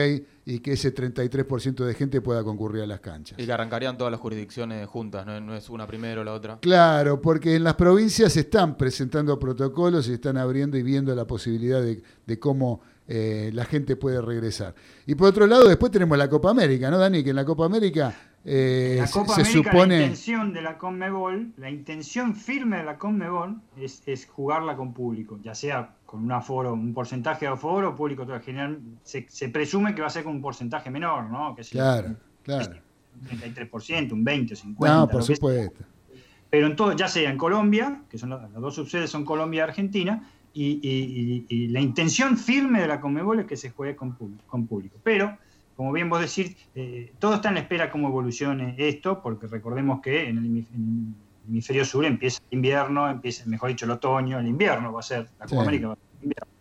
[0.44, 3.38] y que ese 33% de gente pueda concurrir a las canchas.
[3.38, 6.58] Y que arrancarían todas las jurisdicciones juntas, no, es una primero o la otra.
[6.60, 11.26] Claro, porque en las provincias se están presentando protocolos y están abriendo y viendo la
[11.26, 14.74] posibilidad de, cómo eh, la gente puede regresar.
[15.06, 17.24] Y por otro lado, después tenemos la Copa América, ¿no, Dani?
[17.24, 18.14] Que en la Copa América
[18.48, 19.96] eh, la Copa se América, supone...
[19.98, 24.94] La intención de la Conmebol, la intención firme de la Conmebol es, es jugarla con
[24.94, 29.96] público, ya sea con un aforo, un porcentaje de aforo público general, se, se, presume
[29.96, 31.56] que va a ser con un porcentaje menor, ¿no?
[31.56, 32.76] Que claro, claro.
[33.20, 34.94] Un 33%, un 20, 50.
[34.94, 35.84] No, por supuesto.
[36.48, 39.60] Pero en todo, ya sea en Colombia, que son las, dos subsedes son Colombia y
[39.62, 44.16] Argentina, y, la intención firme de la Conmebol es que se juegue con,
[44.46, 44.98] con público.
[45.02, 45.36] Pero,
[45.76, 50.00] como bien vos decís, eh, todo está en la espera cómo evolucione esto, porque recordemos
[50.00, 51.14] que en el,
[51.48, 55.28] hemisferio sur empieza el invierno, empieza, mejor dicho, el otoño, el invierno va a ser,
[55.38, 56.52] la Copa América va a ser invierno.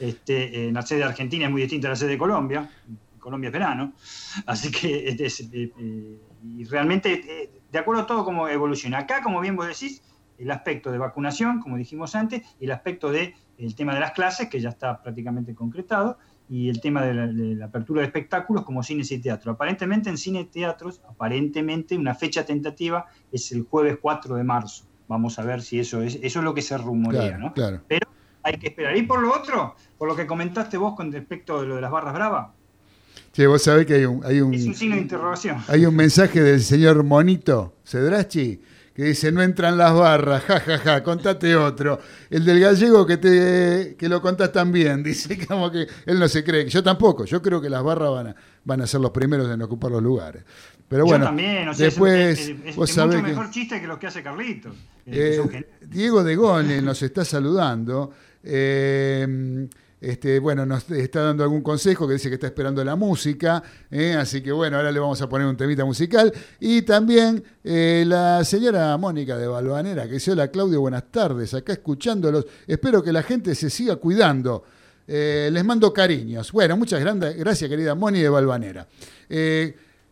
[0.00, 2.68] Este, la sede de Argentina es muy distinta a la sede de Colombia,
[3.24, 3.94] Colombia es verano,
[4.46, 6.20] así que este eh, eh,
[6.58, 8.98] y realmente, eh, de acuerdo a todo cómo evoluciona.
[8.98, 10.02] Acá, como bien vos decís,
[10.36, 14.10] el aspecto de vacunación, como dijimos antes, y el aspecto del el tema de las
[14.10, 16.18] clases, que ya está prácticamente concretado,
[16.48, 17.14] y el tema de
[17.54, 19.52] la, apertura de espectáculos como cines y teatro.
[19.52, 24.84] Aparentemente en cine y teatros, aparentemente una fecha tentativa es el jueves 4 de marzo.
[25.08, 27.52] Vamos a ver si eso es, eso es lo que se rumorea, ¿no?
[27.52, 27.80] Claro.
[27.88, 28.08] Pero
[28.42, 28.96] hay que esperar.
[28.96, 31.90] Y por lo otro, por lo que comentaste vos con respecto de lo de las
[31.90, 32.48] barras bravas.
[33.32, 35.58] Sí, vos sabés que hay un, hay un, es un signo de interrogación.
[35.68, 38.60] Hay un mensaje del señor Monito Cedrachi
[38.94, 41.98] que dice, no entran las barras, jajaja, ja, ja, contate otro.
[42.30, 46.44] El del gallego que te que lo contás también, dice como que él no se
[46.44, 46.68] cree.
[46.68, 49.60] Yo tampoco, yo creo que las barras van a, van a ser los primeros en
[49.62, 50.44] ocupar los lugares.
[50.86, 53.50] Pero bueno, yo también, o sea, después es, es, vos es sabés mucho que, mejor
[53.50, 54.76] chiste que los que hace Carlitos.
[55.06, 58.12] eh, Diego de Gone nos está saludando.
[58.44, 59.66] Eh,
[60.04, 64.12] este, bueno, nos está dando algún consejo que dice que está esperando la música, ¿eh?
[64.12, 66.32] así que bueno, ahora le vamos a poner un temita musical.
[66.60, 71.72] Y también eh, la señora Mónica de Balvanera, que dice, hola Claudio, buenas tardes, acá
[71.72, 74.64] escuchándolos, espero que la gente se siga cuidando.
[75.06, 76.50] Eh, les mando cariños.
[76.52, 78.86] Bueno, muchas gracias, querida Moni de Balvanera.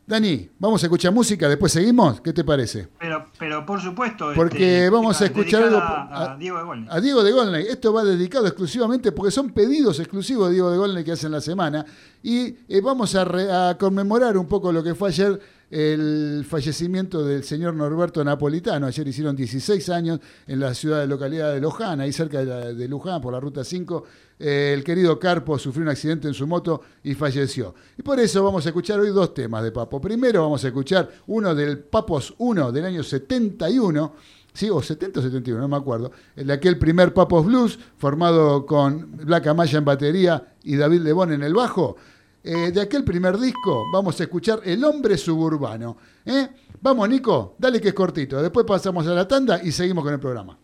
[0.05, 2.21] Dani, vamos a escuchar música, después seguimos.
[2.21, 2.89] ¿Qué te parece?
[2.99, 4.33] Pero, pero por supuesto.
[4.35, 5.79] Porque este, vamos a escuchar algo.
[5.79, 6.89] A, a, Diego de Golney.
[6.91, 7.67] A Diego de Golney.
[7.69, 11.41] Esto va dedicado exclusivamente porque son pedidos exclusivos de Diego de Golney que hacen la
[11.41, 11.87] semana.
[12.21, 15.41] Y eh, vamos a, re, a conmemorar un poco lo que fue ayer
[15.73, 18.87] el fallecimiento del señor Norberto Napolitano.
[18.87, 22.73] Ayer hicieron 16 años en la ciudad de localidad de Luján, ahí cerca de, la,
[22.75, 24.05] de Luján, por la ruta 5.
[24.45, 27.77] Eh, el querido Carpo sufrió un accidente en su moto y falleció.
[27.97, 30.01] Y por eso vamos a escuchar hoy dos temas de Papo.
[30.01, 34.13] Primero vamos a escuchar uno del Papos 1 del año 71.
[34.53, 34.69] ¿sí?
[34.69, 39.17] o 70 o 71, no me acuerdo, el de aquel primer Papos Blues, formado con
[39.17, 41.97] Black Amaya en batería y David Lebón en el bajo.
[42.43, 45.97] Eh, de aquel primer disco vamos a escuchar El hombre suburbano.
[46.27, 46.49] ¿eh?
[46.81, 48.43] Vamos, Nico, dale que es cortito.
[48.43, 50.59] Después pasamos a la tanda y seguimos con el programa.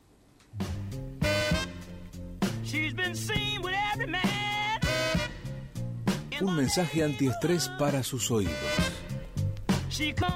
[6.59, 8.53] Mensaje antiestrés para sus oídos.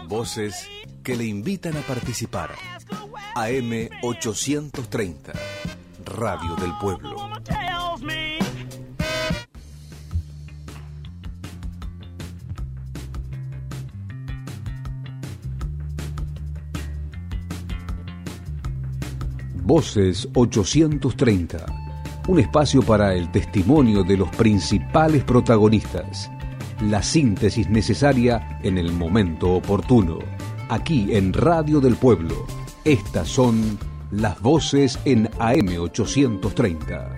[0.07, 0.69] Voces
[1.03, 2.55] que le invitan a participar.
[3.35, 5.33] AM 830,
[6.05, 7.29] Radio del Pueblo.
[19.65, 21.82] Voces 830.
[22.29, 26.31] Un espacio para el testimonio de los principales protagonistas.
[26.81, 30.21] La síntesis necesaria en el momento oportuno.
[30.69, 32.47] Aquí en Radio del Pueblo.
[32.85, 33.77] Estas son
[34.13, 37.17] las voces en AM 830.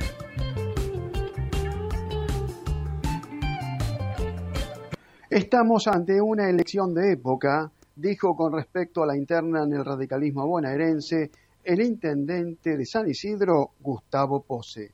[5.29, 10.47] Estamos ante una elección de época, dijo con respecto a la interna en el radicalismo
[10.47, 11.31] bonaerense
[11.65, 14.93] el intendente de San Isidro, Gustavo Pose.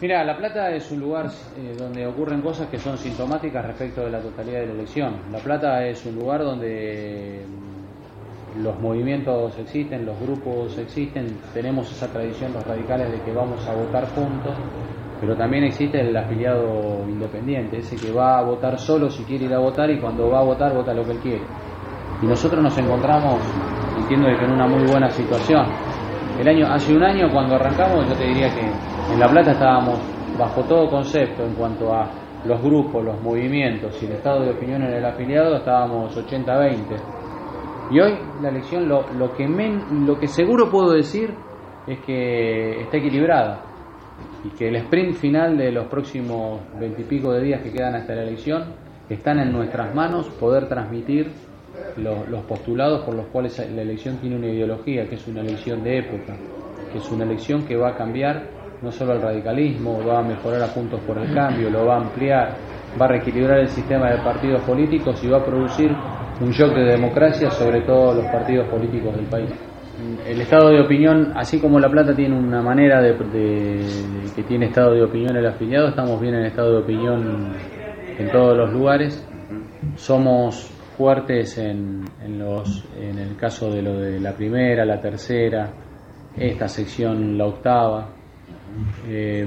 [0.00, 4.10] Mira, La Plata es un lugar eh, donde ocurren cosas que son sintomáticas respecto de
[4.10, 5.14] la totalidad de la elección.
[5.30, 12.08] La Plata es un lugar donde mm, los movimientos existen, los grupos existen, tenemos esa
[12.08, 14.54] tradición los radicales de que vamos a votar juntos,
[15.20, 19.54] pero también existe el afiliado independiente, ese que va a votar solo si quiere ir
[19.54, 21.44] a votar y cuando va a votar vota lo que él quiere.
[22.22, 23.40] Y nosotros nos encontramos,
[23.98, 25.66] entiendo que en una muy buena situación.
[26.38, 28.60] El año, hace un año cuando arrancamos yo te diría que
[29.12, 29.98] en La Plata estábamos
[30.38, 32.10] bajo todo concepto en cuanto a
[32.44, 36.76] los grupos, los movimientos y el estado de opinión en el afiliado estábamos 80-20.
[37.90, 41.34] Y hoy la elección lo, lo, que men, lo que seguro puedo decir
[41.86, 43.60] es que está equilibrada
[44.44, 48.22] y que el sprint final de los próximos veintipico de días que quedan hasta la
[48.22, 48.74] elección
[49.08, 51.32] están en nuestras manos poder transmitir
[51.96, 55.98] los, postulados por los cuales la elección tiene una ideología, que es una elección de
[55.98, 56.36] época,
[56.92, 58.42] que es una elección que va a cambiar
[58.82, 62.00] no solo el radicalismo, va a mejorar a puntos por el cambio, lo va a
[62.00, 62.54] ampliar,
[63.00, 65.90] va a reequilibrar el sistema de partidos políticos y va a producir
[66.40, 69.50] un shock de democracia sobre todos los partidos políticos del país.
[70.26, 74.42] El estado de opinión, así como La Plata tiene una manera de, de, de que
[74.42, 77.54] tiene estado de opinión el afiliado, estamos bien en estado de opinión
[78.18, 79.26] en todos los lugares.
[79.96, 85.72] Somos fuertes en, en, los, en el caso de lo de la primera, la tercera,
[86.36, 88.10] esta sección, la octava.
[89.06, 89.46] Eh,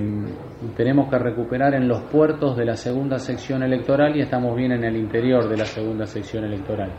[0.76, 4.84] tenemos que recuperar en los puertos de la segunda sección electoral y estamos bien en
[4.84, 6.92] el interior de la segunda sección electoral.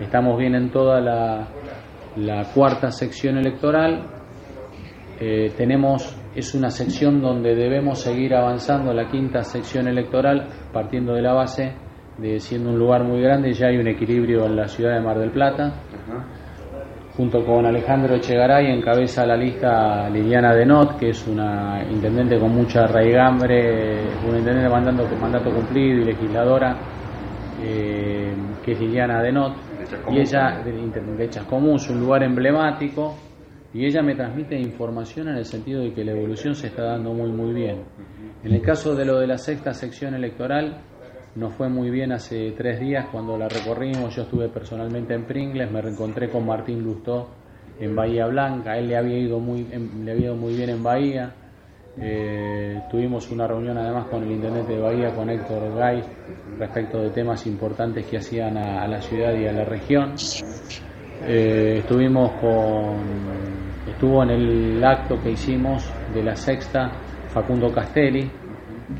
[0.00, 1.48] Estamos bien en toda la,
[2.16, 4.06] la cuarta sección electoral.
[5.20, 11.22] Eh, tenemos es una sección donde debemos seguir avanzando la quinta sección electoral partiendo de
[11.22, 11.83] la base
[12.18, 15.18] de siendo un lugar muy grande, ya hay un equilibrio en la ciudad de Mar
[15.18, 15.72] del Plata.
[17.16, 22.86] Junto con Alejandro Echegaray encabeza la lista Liliana Denot, que es una intendente con mucha
[22.88, 26.76] raigambre, una intendente mandando mandato cumplido y legisladora,
[27.62, 28.34] eh,
[28.64, 29.54] que es Liliana Denot.
[30.10, 30.72] Y ella, de,
[31.16, 33.14] de Chascomús, un lugar emblemático,
[33.72, 37.12] y ella me transmite información en el sentido de que la evolución se está dando
[37.12, 37.82] muy, muy bien.
[38.42, 40.78] En el caso de lo de la sexta sección electoral,
[41.36, 44.14] nos fue muy bien hace tres días cuando la recorrimos.
[44.14, 47.28] Yo estuve personalmente en Pringles, me reencontré con Martín Lustó
[47.80, 48.78] en Bahía Blanca.
[48.78, 51.32] Él le había ido muy, le había ido muy bien en Bahía.
[52.00, 56.02] Eh, tuvimos una reunión además con el intendente de Bahía, con Héctor Gay,
[56.58, 60.14] respecto de temas importantes que hacían a, a la ciudad y a la región.
[61.26, 62.96] Eh, estuvimos con,
[63.88, 66.92] estuvo en el acto que hicimos de la sexta
[67.28, 68.30] Facundo Castelli,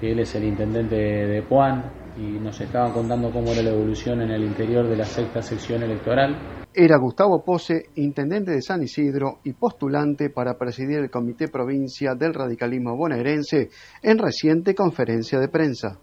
[0.01, 4.23] que él es el intendente de Puan y nos estaban contando cómo era la evolución
[4.23, 6.37] en el interior de la sexta sección electoral.
[6.73, 12.35] Era Gustavo Pose, intendente de San Isidro y postulante para presidir el Comité Provincia del
[12.35, 13.71] Radicalismo Bonaerense
[14.03, 15.99] en reciente conferencia de prensa.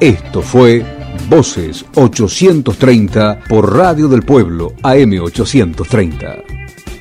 [0.00, 0.84] Esto fue
[1.28, 6.57] Voces 830 por Radio del Pueblo AM 830.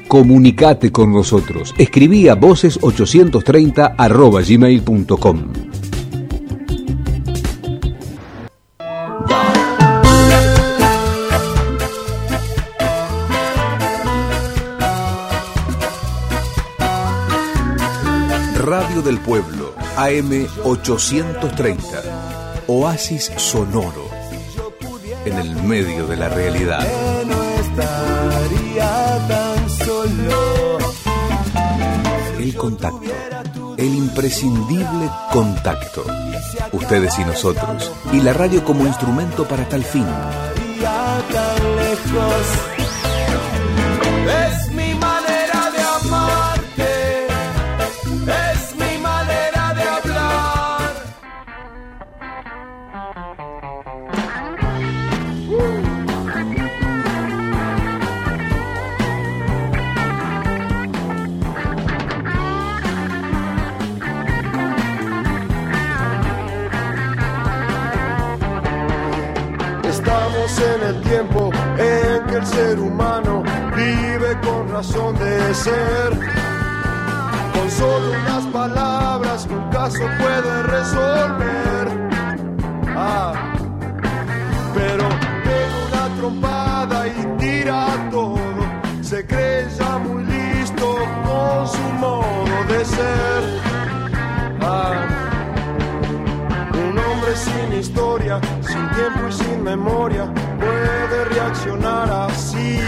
[0.08, 1.74] Comunicate con nosotros.
[1.78, 5.54] Escribí a voces830 arroba gmail.com.
[18.56, 22.64] Radio del Pueblo AM 830.
[22.68, 24.08] Oasis sonoro
[25.26, 26.88] en el medio de la realidad.
[32.48, 36.06] El contacto, el imprescindible contacto.
[36.72, 40.06] Ustedes y nosotros, y la radio como instrumento para tal fin.
[70.18, 73.44] Estamos en el tiempo en que el ser humano
[73.76, 76.10] vive con razón de ser.
[77.54, 82.10] Con solo unas palabras un caso puede resolver.
[82.96, 83.34] Ah,
[84.74, 85.08] pero
[85.44, 88.40] pega una trompada y tira todo.
[89.04, 90.98] Se cree ya muy listo
[91.28, 93.62] con su modo de ser.
[94.62, 94.94] Ah,
[96.74, 98.07] un hombre sin historia,
[98.62, 102.80] sin tiempo y sin memoria, puede reaccionar así.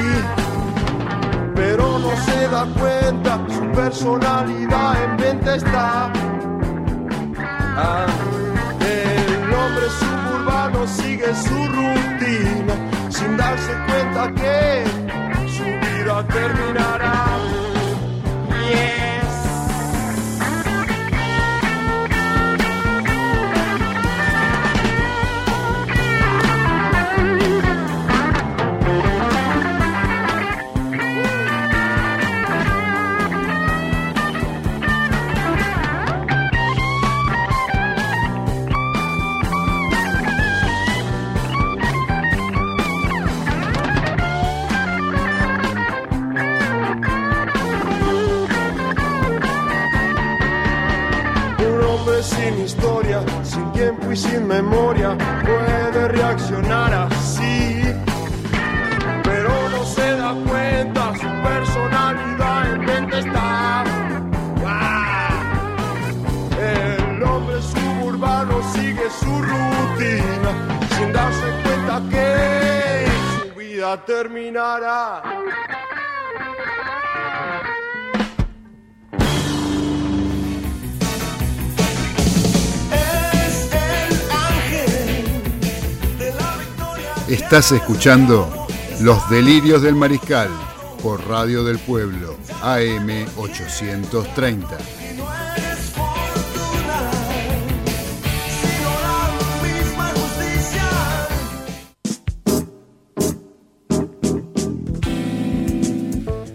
[1.56, 6.12] Pero no se da cuenta, su personalidad en venta está.
[7.78, 8.06] Ah,
[8.82, 12.76] el hombre suburbano sigue su rutina,
[13.10, 14.84] sin darse cuenta que
[15.48, 17.69] su vida terminará.
[54.50, 57.84] Memoria puede reaccionar así.
[59.24, 63.84] Pero no se da cuenta, su personalidad en mente está.
[66.60, 70.52] El hombre suburbano sigue su rutina
[70.96, 75.22] sin darse cuenta que su vida terminará.
[87.52, 88.48] Estás escuchando
[89.02, 90.52] Los Delirios del Mariscal
[91.02, 94.78] por Radio del Pueblo, AM 830.
[99.64, 100.92] misma justicia.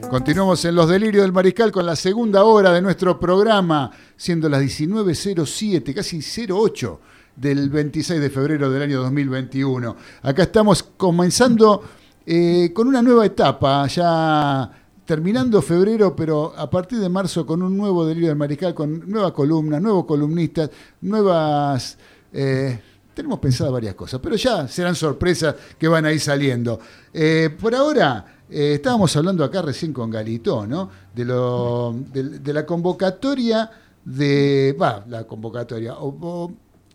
[0.09, 4.63] Continuamos en Los Delirios del Mariscal con la segunda hora de nuestro programa, siendo las
[4.63, 7.01] 19.07, casi 08
[7.37, 9.97] del 26 de febrero del año 2021.
[10.23, 11.83] Acá estamos comenzando
[12.27, 14.71] eh, con una nueva etapa, ya
[15.05, 19.33] terminando febrero, pero a partir de marzo con un nuevo Delirio del Mariscal, con nuevas
[19.33, 20.71] columnas, nuevos columnistas,
[21.03, 21.99] nuevas...
[22.33, 22.81] eh,
[23.13, 26.81] tenemos pensadas varias cosas, pero ya serán sorpresas que van a ir saliendo.
[27.13, 30.91] Eh, por ahora, estábamos hablando acá recién con Galito, ¿no?
[31.15, 33.71] De, lo, de, la convocatoria
[34.05, 34.77] de.
[34.81, 35.95] Va, la convocatoria.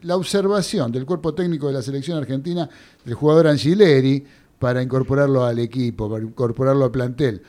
[0.02, 2.70] La observación del cuerpo técnico de la selección argentina
[3.04, 4.24] del jugador Angileri
[4.58, 7.42] para incorporarlo al equipo, para incorporarlo al plantel.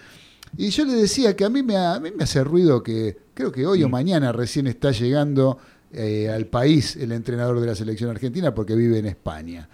[0.56, 3.52] Y yo le decía que a mí me, a mí me hace ruido que creo
[3.52, 5.58] que hoy o mañana recién está llegando
[5.92, 9.68] eh, al país el entrenador de la selección argentina porque vive en España.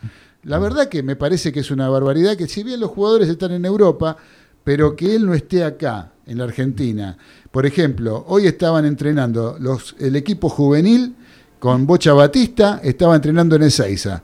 [0.45, 3.53] La verdad que me parece que es una barbaridad que si bien los jugadores están
[3.53, 4.17] en Europa,
[4.65, 7.17] pero que él no esté acá, en la Argentina.
[7.51, 11.15] Por ejemplo, hoy estaban entrenando los, el equipo juvenil
[11.59, 14.23] con Bocha Batista, estaba entrenando en Ezeiza.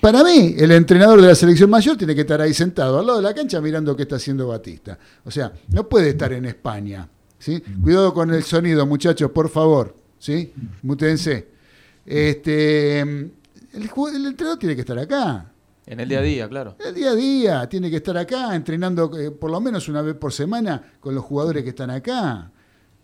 [0.00, 3.18] Para mí, el entrenador de la selección mayor tiene que estar ahí sentado al lado
[3.18, 4.98] de la cancha mirando qué está haciendo Batista.
[5.24, 7.08] O sea, no puede estar en España.
[7.38, 7.62] ¿sí?
[7.82, 9.96] Cuidado con el sonido, muchachos, por favor.
[10.18, 10.52] ¿sí?
[10.82, 11.48] Mútense.
[12.04, 13.40] Este, el,
[13.74, 15.50] el entrenador tiene que estar acá.
[15.86, 16.76] En el día a día, claro.
[16.84, 20.16] El día a día tiene que estar acá, entrenando eh, por lo menos una vez
[20.16, 22.50] por semana con los jugadores que están acá.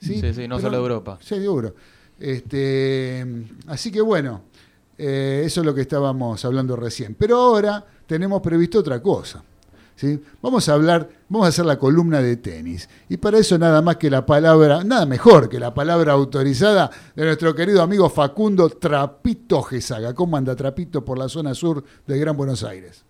[0.01, 1.18] Sí, Sí, sí, no solo Europa.
[1.20, 1.76] Seguro.
[2.23, 3.27] Este,
[3.66, 4.43] así que bueno,
[4.97, 7.16] eh, eso es lo que estábamos hablando recién.
[7.16, 9.43] Pero ahora tenemos previsto otra cosa.
[9.97, 10.23] ¿sí?
[10.41, 12.89] Vamos a hablar, vamos a hacer la columna de tenis.
[13.09, 17.25] Y para eso nada más que la palabra, nada mejor que la palabra autorizada de
[17.25, 20.14] nuestro querido amigo Facundo Trapito Gesaga.
[20.14, 23.05] ¿Cómo anda Trapito por la zona sur del Gran Buenos Aires?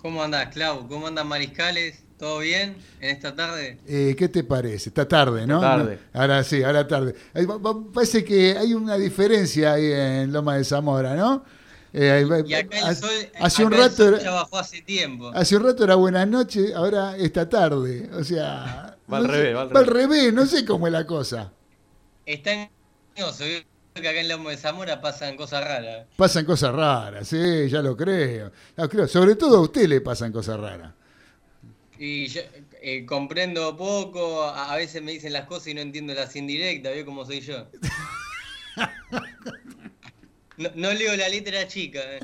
[0.00, 0.88] ¿Cómo andás, Clau?
[0.88, 2.04] ¿Cómo andan Mariscales?
[2.20, 3.78] ¿Todo bien en esta tarde?
[3.88, 4.90] Eh, ¿Qué te parece?
[4.90, 5.56] Está tarde, ¿no?
[5.56, 5.98] Está tarde.
[6.12, 7.14] Ahora sí, ahora tarde.
[7.94, 11.42] Parece que hay una diferencia ahí en Loma de Zamora, ¿no?
[11.94, 13.10] Eh, Y acá el hace- sol,
[13.40, 15.30] hace un el rato sol era- ya bajó hace tiempo.
[15.34, 18.10] Hace un rato era buenas noches, ahora esta tarde.
[18.12, 18.96] O sea.
[19.12, 21.50] Va al no sé- revés, va al al revés, no sé cómo es la cosa.
[22.26, 23.44] Está engañoso,
[23.94, 26.06] que acá en Lomo de Zamora pasan cosas raras.
[26.16, 28.52] Pasan cosas raras, sí, ya lo creo.
[28.76, 29.08] Lo creo.
[29.08, 30.92] Sobre todo a usted le pasan cosas raras.
[32.02, 32.40] Y yo
[32.80, 36.94] eh, comprendo poco, a, a veces me dicen las cosas y no entiendo las indirectas,
[36.94, 37.66] ¿veo cómo soy yo?
[40.56, 42.00] No, no leo la letra chica.
[42.02, 42.20] eh.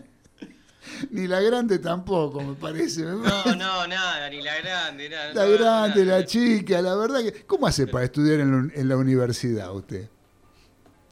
[1.11, 3.03] Ni la grande tampoco, me parece.
[3.03, 3.19] No,
[3.55, 5.35] no, nada, ni la grande, nada.
[5.35, 6.21] La no, grande, nada.
[6.21, 7.45] la chica, la verdad que.
[7.45, 10.09] ¿Cómo hace para estudiar en la, en la universidad usted?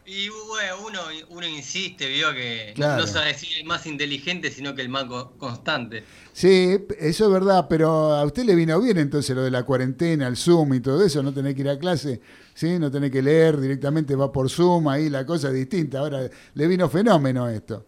[0.06, 1.00] Y bueno, uno,
[1.30, 3.02] uno insiste, vio que Claro.
[3.02, 6.04] no sabe si el más inteligente, sino que el más co- constante.
[6.32, 10.26] Sí, eso es verdad, pero a usted le vino bien entonces lo de la cuarentena,
[10.26, 12.20] el Zoom y todo eso, no tener que ir a clase,
[12.54, 12.78] ¿sí?
[12.78, 16.00] no tener que leer directamente, va por Zoom, ahí la cosa es distinta.
[16.00, 17.86] Ahora le vino fenómeno esto.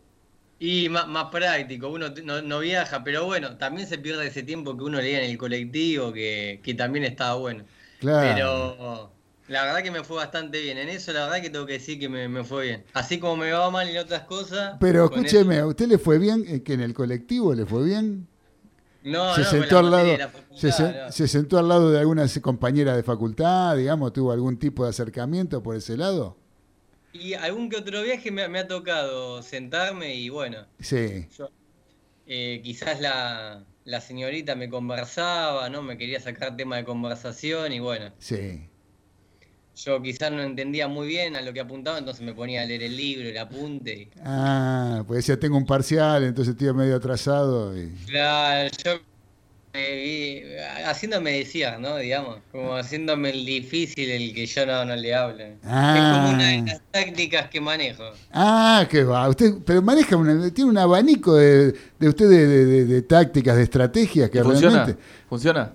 [0.58, 2.08] Y más, más práctico, uno
[2.42, 6.12] no viaja, pero bueno, también se pierde ese tiempo que uno leía en el colectivo,
[6.14, 7.64] que, que también estaba bueno.
[7.98, 8.76] Claro.
[8.80, 9.15] Pero
[9.48, 10.78] la verdad que me fue bastante bien.
[10.78, 12.84] En eso la verdad que tengo que decir que me, me fue bien.
[12.94, 14.76] Así como me va mal en otras cosas.
[14.80, 16.44] Pero escúcheme, ¿a usted le fue bien?
[16.48, 18.26] eh, ¿Que en el colectivo le fue bien?
[19.04, 21.12] No, se no, sentó al la lado, se- no.
[21.12, 25.62] se sentó al lado de alguna compañera de facultad, digamos, tuvo algún tipo de acercamiento
[25.62, 26.36] por ese lado.
[27.12, 31.28] Y algún que otro viaje me, me ha tocado sentarme y bueno, Sí.
[31.38, 31.50] yo,
[32.26, 35.82] eh, quizás la, la señorita me conversaba, ¿no?
[35.82, 38.68] Me quería sacar tema de conversación y bueno, Sí.
[39.76, 42.82] Yo quizás no entendía muy bien a lo que apuntaba, entonces me ponía a leer
[42.82, 44.08] el libro, el apunte.
[44.24, 47.76] Ah, pues decía, tengo un parcial, entonces estoy medio atrasado.
[47.76, 47.88] Y...
[48.06, 48.92] Claro, yo
[49.74, 50.42] me vi
[50.86, 51.98] haciéndome decía, ¿no?
[51.98, 55.44] Digamos, como haciéndome el difícil, el que yo no, no le hablo.
[55.44, 58.04] Es como una de Ah, las tácticas que manejo.
[58.32, 59.28] ah qué va.
[59.28, 63.54] Usted, pero maneja, una- tiene un abanico de, de usted de, de- de- de tácticas,
[63.56, 64.76] de estrategias que ¿Funciona?
[64.76, 65.02] realmente...
[65.28, 65.72] ¿Funciona?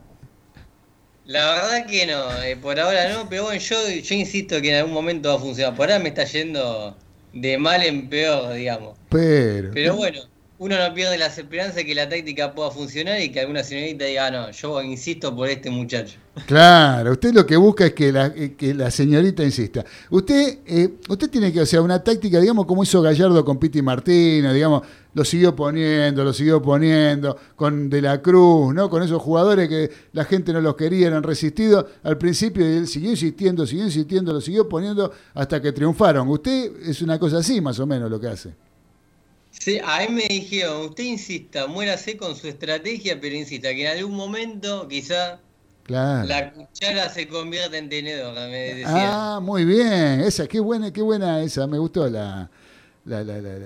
[1.25, 4.75] La verdad que no, eh, por ahora no, pero bueno, yo, yo insisto que en
[4.77, 5.75] algún momento va a funcionar.
[5.75, 6.95] Por ahora me está yendo
[7.33, 8.97] de mal en peor, digamos.
[9.09, 10.21] Pero, Pero bueno,
[10.61, 14.05] uno no pierde las esperanzas de que la táctica pueda funcionar y que alguna señorita
[14.05, 16.19] diga, "Ah, no, yo insisto por este muchacho.
[16.45, 19.83] Claro, usted lo que busca es que la, eh, que la señorita insista.
[20.11, 23.81] Usted eh, usted tiene que, o sea, una táctica, digamos, como hizo Gallardo con Piti
[23.81, 24.83] Martínez, digamos,
[25.15, 28.87] lo siguió poniendo, lo siguió poniendo, con De la Cruz, ¿no?
[28.87, 32.87] Con esos jugadores que la gente no los quería, eran resistidos al principio y él
[32.87, 36.27] siguió insistiendo, siguió insistiendo, lo siguió poniendo hasta que triunfaron.
[36.27, 38.53] Usted es una cosa así, más o menos, lo que hace.
[39.51, 43.97] Sí, a mí me dijeron, usted insista, muérase con su estrategia, pero insista, que en
[43.97, 45.39] algún momento quizá
[45.83, 46.27] Claro.
[46.27, 48.87] la cuchara se convierta en tenedor, me decían.
[48.87, 52.49] Ah, muy bien, esa, qué buena, qué buena esa, me gustó la,
[53.05, 53.57] la, la- la-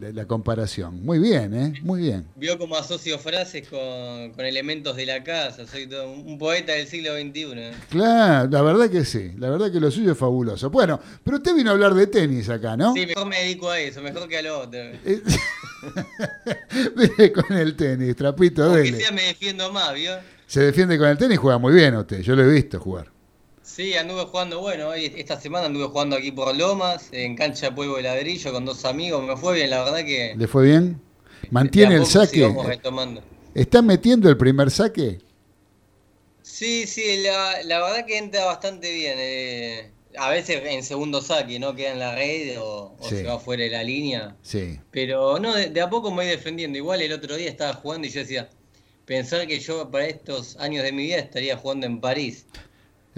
[0.00, 1.04] la- la comparación.
[1.04, 1.74] Muy bien, ¿eh?
[1.82, 2.26] Muy bien.
[2.36, 6.86] Vio como asocio frases con, con elementos de la casa, soy todo un poeta del
[6.86, 7.70] siglo XXI.
[7.90, 10.70] Claro, la verdad que sí, la verdad que lo suyo es fabuloso.
[10.70, 12.94] Bueno, pero usted vino a hablar de tenis acá, ¿no?
[12.94, 14.78] Sí, mejor me dedico a eso, mejor que a lo otro.
[14.80, 15.20] Eh,
[16.96, 18.96] Viene con el tenis, trapito, dele.
[18.98, 20.12] sea me defiendo más, ¿vio?
[20.46, 23.10] Se defiende con el tenis, juega muy bien usted, yo lo he visto jugar.
[23.68, 28.02] Sí, anduve jugando, bueno, esta semana anduve jugando aquí por Lomas, en cancha Pueblo de
[28.02, 30.98] Ladrillo con dos amigos, me fue bien, la verdad que ¿Le fue bien?
[31.50, 32.48] ¿Mantiene el saque?
[32.64, 33.22] retomando.
[33.54, 35.18] ¿Está metiendo el primer saque?
[36.42, 39.14] Sí, sí, la, la verdad que entra bastante bien.
[39.18, 41.74] eh, a veces en segundo saque, ¿no?
[41.74, 43.16] Queda en la red o, o Sí.
[43.16, 44.34] se va fuera de la línea.
[44.42, 44.80] Sí.
[44.90, 46.78] Pero no, de, de a poco me voy defendiendo.
[46.78, 48.48] Igual el otro día estaba jugando y yo decía,
[49.04, 52.46] pensar que yo para estos años de mi vida estaría jugando en París.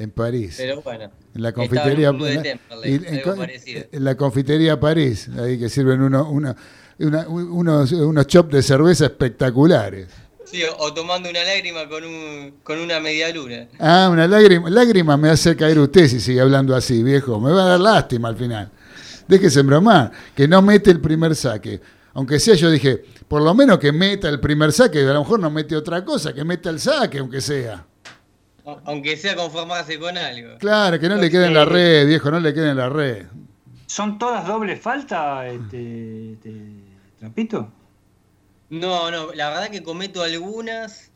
[0.01, 0.55] En París.
[0.57, 1.11] Pero bueno.
[1.35, 2.09] En la en confitería.
[2.09, 2.17] en-
[2.85, 6.57] y- en la confitería París, ahí que sirven uno, una-
[6.99, 10.09] una- unos, unos chops de cerveza espectaculares.
[10.47, 13.69] Sí, o, o tomando una lágrima con, un, con una media luna.
[13.79, 17.39] Ah, una lágrima, lágrima me hace caer usted si sigue hablando así, viejo.
[17.39, 18.71] Me va a dar lástima al final.
[19.29, 21.79] Déjese bromar, que no mete el primer saque.
[22.15, 25.39] Aunque sea, yo dije, por lo menos que meta el primer saque, a lo mejor
[25.41, 27.85] no mete otra cosa, que meta el saque, aunque sea.
[28.85, 30.59] Aunque sea conformarse con algo.
[30.59, 33.27] Claro, que no le quede en la red, viejo, no le quede en la red.
[33.87, 36.53] ¿Son todas doble falta, este, este,
[37.19, 37.73] Trapito?
[38.71, 41.11] No, no, la verdad que cometo algunas.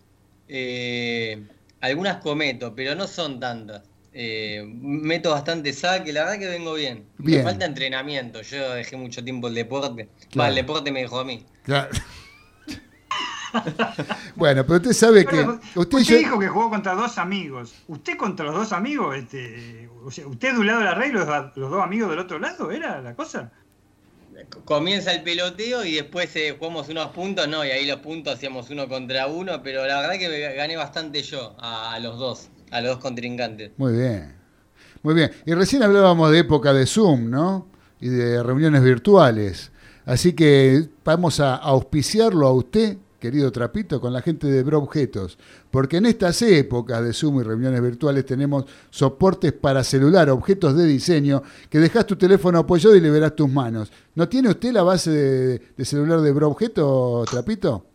[0.48, 1.42] eh,
[1.80, 3.82] algunas cometo, pero no son tantas.
[4.12, 7.04] Eh, meto bastante saque, la verdad que vengo bien.
[7.18, 7.38] Bien.
[7.38, 8.42] Me falta entrenamiento.
[8.42, 10.04] Yo dejé mucho tiempo el deporte.
[10.04, 10.48] Va, Claro.
[10.50, 11.44] el deporte me dejó a mí.
[11.64, 11.90] Claro.
[14.36, 15.40] bueno, pero usted sabe que.
[15.40, 17.74] Usted, usted yo- dijo que jugó contra dos amigos.
[17.88, 19.16] ¿Usted contra los dos amigos?
[19.16, 21.26] Este, o sea, ¿Usted de un lado de la red y los,
[21.56, 22.70] los dos amigos del otro lado?
[22.70, 23.50] ¿Era la cosa?
[24.64, 28.68] Comienza el peloteo y después eh, jugamos unos puntos, no, y ahí los puntos hacíamos
[28.70, 32.48] uno contra uno, pero la verdad que me gané bastante yo a, a los dos,
[32.70, 33.70] a los dos contrincantes.
[33.76, 34.34] Muy bien.
[35.02, 35.30] Muy bien.
[35.46, 37.68] Y recién hablábamos de época de Zoom, ¿no?
[38.00, 39.70] Y de reuniones virtuales.
[40.04, 45.38] Así que vamos a auspiciarlo a usted, querido Trapito, con la gente de Bro Objetos.
[45.70, 50.84] Porque en estas épocas de Zoom y reuniones virtuales tenemos soportes para celular, objetos de
[50.84, 53.90] diseño, que dejas tu teléfono apoyado y le verás tus manos.
[54.14, 57.86] ¿No tiene usted la base de, de celular de Bro Objetos, Trapito?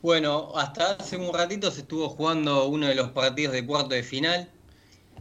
[0.00, 4.02] Bueno, hasta hace un ratito se estuvo jugando uno de los partidos de cuarto de
[4.02, 4.50] final,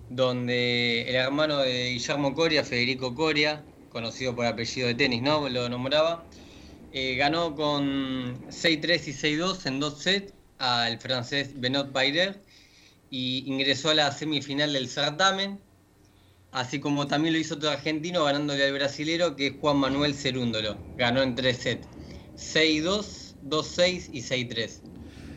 [0.09, 5.47] donde el hermano de Guillermo Coria, Federico Coria, conocido por apellido de tenis, ¿no?
[5.49, 6.23] Lo nombraba,
[6.93, 12.41] eh, ganó con 6-3 y 6-2 en dos sets al francés Benoit Pairer
[13.11, 15.63] y ingresó a la semifinal del certamen,
[16.51, 20.85] así como también lo hizo otro argentino ganándole al brasilero que es Juan Manuel Cerúndolo,
[20.95, 21.89] ganó en tres sets,
[22.35, 24.83] 6-2, 2-6 y 6-3.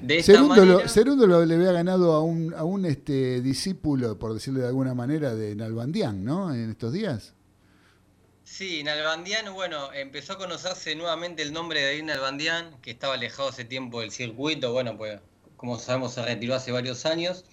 [0.01, 3.41] De esta Segundo, manera, lo, Segundo lo- le había ganado a un, a un este,
[3.43, 6.53] discípulo, por decirlo de alguna manera, de Nalbandián, ¿no?
[6.55, 7.35] En estos días.
[8.43, 13.49] Sí, Nalbandián, bueno, empezó a conocerse nuevamente el nombre de David Nalbandián, que estaba alejado
[13.49, 15.21] hace tiempo del circuito, bueno, pues
[15.57, 17.45] como sabemos se retiró hace varios años.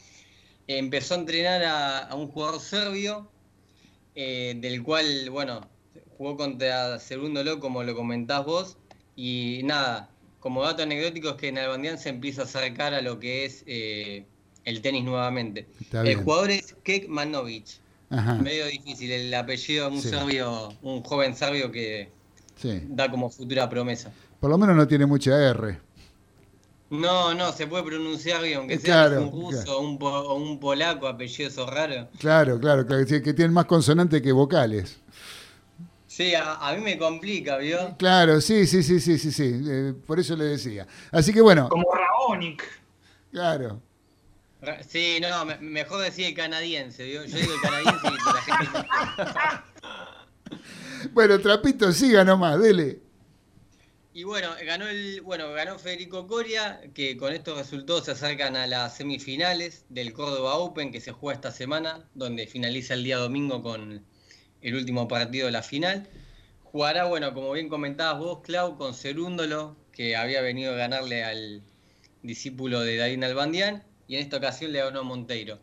[0.78, 3.30] Empezó a entrenar a, a un jugador serbio,
[4.16, 5.68] eh, del cual, bueno,
[6.18, 8.78] jugó contra Cerúndolo, como lo comentás vos,
[9.16, 13.46] y nada, como dato anecdótico es que Nalbandián se empieza a acercar a lo que
[13.46, 14.26] es eh,
[14.66, 15.68] el tenis nuevamente.
[15.92, 17.66] El jugador es Kek Manovic.
[18.10, 18.36] Ajá.
[18.36, 20.10] Medio difícil el apellido de un Sí.
[20.10, 22.10] serbio, un joven serbio que
[22.58, 22.82] Sí.
[22.90, 24.12] da como futura promesa.
[24.40, 25.80] Por lo menos no tiene mucha R.
[26.92, 29.78] No, no, se puede pronunciar bien, aunque Eh, sea claro, un ruso claro.
[29.78, 32.10] o un, po- o un polaco, apellido raro.
[32.20, 35.00] Claro, claro, claro, que que tienen más consonantes que vocales.
[36.06, 37.96] Sí, a, a mí me complica, ¿vio?
[37.98, 39.62] Claro, sí, sí, sí, sí, sí, sí.
[39.66, 40.86] eh, por eso le decía.
[41.12, 41.70] Así que bueno.
[41.70, 42.62] Como Raonic.
[43.32, 43.82] Claro.
[44.62, 47.24] Ra- Sí, no, me- mejor decir el canadiense, ¿vio?
[47.24, 48.88] Yo digo el canadiense y la gente...
[51.14, 53.00] Bueno, Trapito, siga nomás, dele.
[54.14, 58.68] Y bueno, ganó el, bueno, ganó Federico Coria, que con estos resultados se acercan a
[58.68, 63.64] las semifinales del Córdoba Open que se juega esta semana, donde finaliza el día domingo
[63.64, 64.06] con
[64.62, 66.10] el último partido de la final.
[66.64, 71.64] Jugará, bueno, como bien comentabas vos, Clau, con Cerúndolo, que había venido a ganarle al
[72.22, 75.58] discípulo de David Nalbandián, y en esta ocasión le ganó a Monteiro.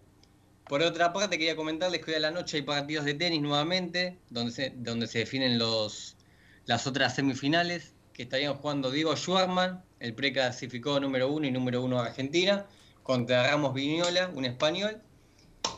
[0.70, 4.18] Por otra parte, quería comentarles que hoy a la noche hay partidos de tenis nuevamente,
[4.30, 6.16] donde se, donde se definen los,
[6.64, 12.02] las otras semifinales, que estarían jugando Diego Schwarman, el preclasificado número uno y número uno
[12.02, 12.66] de Argentina,
[13.04, 15.00] contra Ramos Viñola, un español.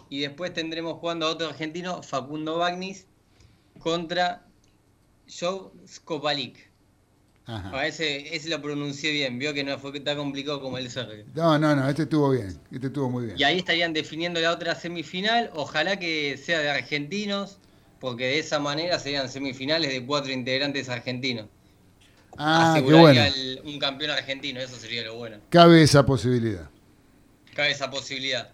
[0.08, 3.06] Y después tendremos jugando a otro argentino, Facundo Bagnis,
[3.78, 4.46] contra
[5.28, 6.70] Joe Skopalik.
[7.44, 7.78] Ajá.
[7.78, 11.26] A ese, ese lo pronuncié bien, vio que no fue tan complicado como el Sergio.
[11.34, 12.58] No, no, no, este estuvo bien.
[12.72, 13.38] Este estuvo muy bien.
[13.38, 15.50] Y ahí estarían definiendo la otra semifinal.
[15.52, 17.58] Ojalá que sea de argentinos,
[17.98, 21.44] porque de esa manera serían semifinales de cuatro integrantes argentinos.
[22.42, 23.60] Ah, Aseguraría bueno.
[23.70, 25.36] un campeón argentino, eso sería lo bueno.
[25.50, 26.70] Cabe esa posibilidad.
[27.54, 28.50] Cabe esa posibilidad.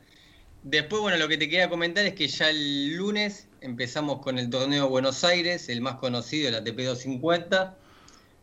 [0.65, 4.51] Después, bueno, lo que te quería comentar es que ya el lunes empezamos con el
[4.51, 7.77] torneo Buenos Aires, el más conocido, el ATP 250.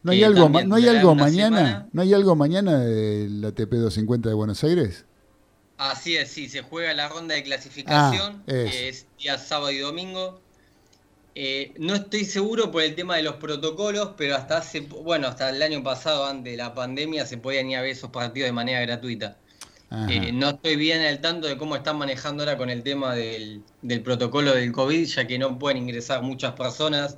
[0.03, 1.57] ¿No hay algo, ¿no hay algo mañana?
[1.57, 1.87] semana.
[1.91, 5.05] ¿No hay algo mañana del ATP 250 de Buenos Aires?
[5.77, 8.71] Así es, sí, se juega la ronda de clasificación, Ah, eso.
[8.71, 10.39] que es día sábado y domingo.
[11.35, 15.49] Eh, no estoy seguro por el tema de los protocolos, pero hasta hace, bueno, hasta
[15.49, 18.53] el año pasado, antes de la pandemia, se podían ir a ver esos partidos de
[18.53, 19.37] manera gratuita.
[20.09, 23.61] Eh, no estoy bien al tanto de cómo están manejando ahora con el tema del,
[23.83, 27.17] del protocolo del COVID, ya que no pueden ingresar muchas personas.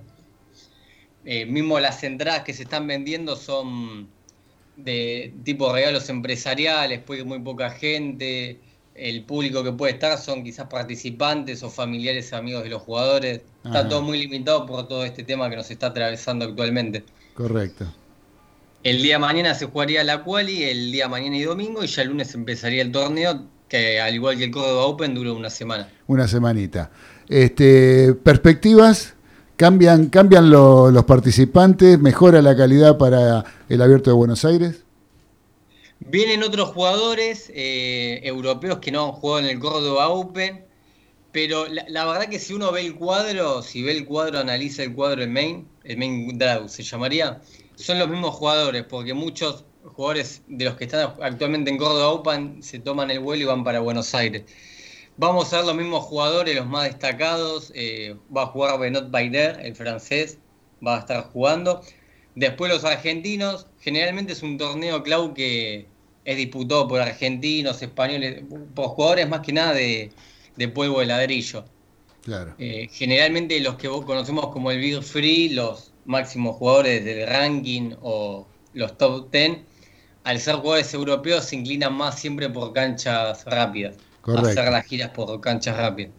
[1.24, 4.10] Eh, mismo las entradas que se están vendiendo son
[4.76, 8.60] de tipo regalos empresariales, puede ir muy poca gente.
[8.96, 13.42] El público que puede estar son quizás participantes o familiares amigos de los jugadores.
[13.66, 13.90] Está Ajá.
[13.90, 17.04] todo muy limitado por todo este tema que nos está atravesando actualmente.
[17.34, 17.86] Correcto.
[18.84, 21.88] El día de mañana se jugaría la quali, el día de mañana y domingo, y
[21.88, 25.50] ya el lunes empezaría el torneo, que al igual que el Córdoba Open dura una
[25.50, 25.90] semana.
[26.08, 26.92] Una semanita.
[27.28, 29.16] Este, perspectivas,
[29.58, 34.85] cambian, cambian lo- los participantes, mejora la calidad para el abierto de Buenos Aires.
[36.00, 40.66] Vienen otros jugadores eh, europeos que no han jugado en el Córdoba Open,
[41.32, 44.94] pero la, verdad que si uno ve el cuadro, si ve el cuadro, analiza el
[44.94, 47.42] cuadro, el main, el main draw se llamaría,
[47.76, 52.62] son los mismos jugadores, porque muchos jugadores de los que están actualmente en Córdoba Open
[52.64, 54.44] se toman el vuelo y van para Buenos Aires.
[55.18, 57.72] Vamos a ver los mismos jugadores, los más destacados.
[57.76, 60.40] eh, va a jugar Benoit Baider, el francés,
[60.86, 61.82] va a estar jugando.
[62.36, 65.86] Después los argentinos, generalmente es un torneo clau que
[66.26, 68.42] es disputado por argentinos, españoles,
[68.74, 70.12] por jugadores más que nada de,
[70.56, 71.66] de polvo de ladrillo.
[72.24, 72.56] Claro.
[72.58, 78.48] Eh, generalmente los que conocemos como el Big Free, los máximos jugadores del ranking o
[78.74, 79.60] los top 10,
[80.24, 83.98] al ser jugadores europeos se inclinan más siempre por canchas rápidas.
[84.22, 84.50] Correcto.
[84.50, 86.12] Hacer las giras por canchas rápidas.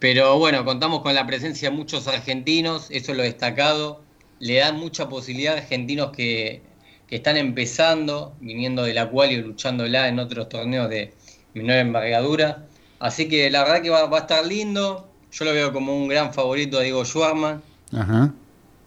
[0.00, 4.03] Pero bueno, contamos con la presencia de muchos argentinos, eso es lo destacado.
[4.44, 6.60] Le dan mucha posibilidad a argentinos que,
[7.08, 11.14] que están empezando, viniendo de la cual y luchándola en otros torneos de
[11.54, 12.66] menor envergadura.
[12.98, 15.08] Así que la verdad que va, va a estar lindo.
[15.32, 17.62] Yo lo veo como un gran favorito a Diego Schwarman,
[17.92, 18.34] Ajá.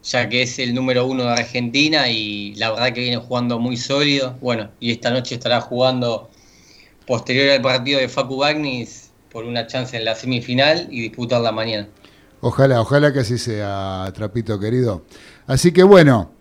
[0.04, 3.78] ya que es el número uno de Argentina y la verdad que viene jugando muy
[3.78, 4.36] sólido.
[4.42, 6.30] Bueno, y esta noche estará jugando
[7.08, 11.88] posterior al partido de Facu Bagnis por una chance en la semifinal y disputarla mañana.
[12.42, 15.04] Ojalá, ojalá que así sea, Trapito querido.
[15.48, 16.32] Así que bueno,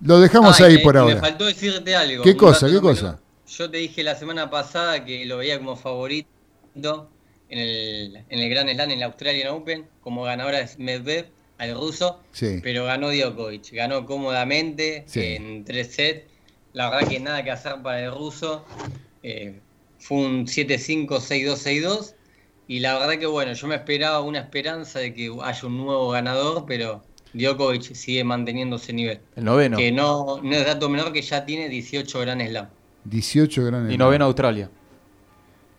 [0.00, 1.16] lo dejamos Ah, ahí por ahora.
[1.16, 2.22] Me faltó decirte algo.
[2.22, 2.68] ¿Qué cosa?
[2.70, 3.20] ¿Qué cosa?
[3.46, 6.28] Yo te dije la semana pasada que lo veía como favorito
[7.48, 11.26] en el, en el Grand Slam, en la Australian Open, como ganadora es Medvedev,
[11.58, 12.58] al ruso, Sí.
[12.62, 13.72] pero ganó Djokovic.
[13.72, 15.20] Ganó cómodamente Sí.
[15.20, 16.24] en tres sets.
[16.72, 18.64] La verdad que nada que hacer para el ruso.
[19.22, 19.60] Eh,
[20.00, 22.14] fue un 7-5, 6-2, 6-2.
[22.66, 26.10] Y la verdad que bueno, yo me esperaba una esperanza de que haya un nuevo
[26.10, 27.04] ganador, pero
[27.34, 29.20] Djokovic sigue manteniendo ese nivel.
[29.36, 29.76] El noveno.
[29.76, 32.68] Que no, no es dato menor que ya tiene 18 Grand Slam.
[33.04, 33.94] 18 grandes.
[33.94, 34.70] Y noveno Australia.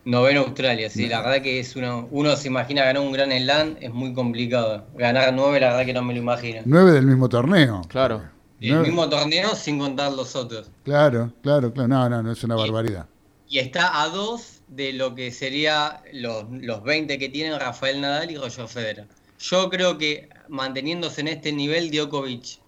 [0.03, 3.75] Noveno Australia, sí, la verdad que es uno, uno se imagina ganar un Grand Slam,
[3.79, 4.85] es muy complicado.
[4.95, 6.61] Ganar nueve, la verdad que no me lo imagino.
[6.63, 7.81] 9 del mismo torneo.
[7.87, 8.21] Claro.
[8.61, 8.85] El Nueve.
[8.87, 10.69] mismo torneo sin contar los otros.
[10.83, 11.87] Claro, claro, claro.
[11.87, 13.07] No, no, no es una barbaridad.
[13.47, 18.31] Y está a dos de lo que sería los, los 20 que tienen Rafael Nadal
[18.31, 19.07] y Roger Federer.
[19.39, 22.59] Yo creo que manteniéndose en este nivel, Djokovic,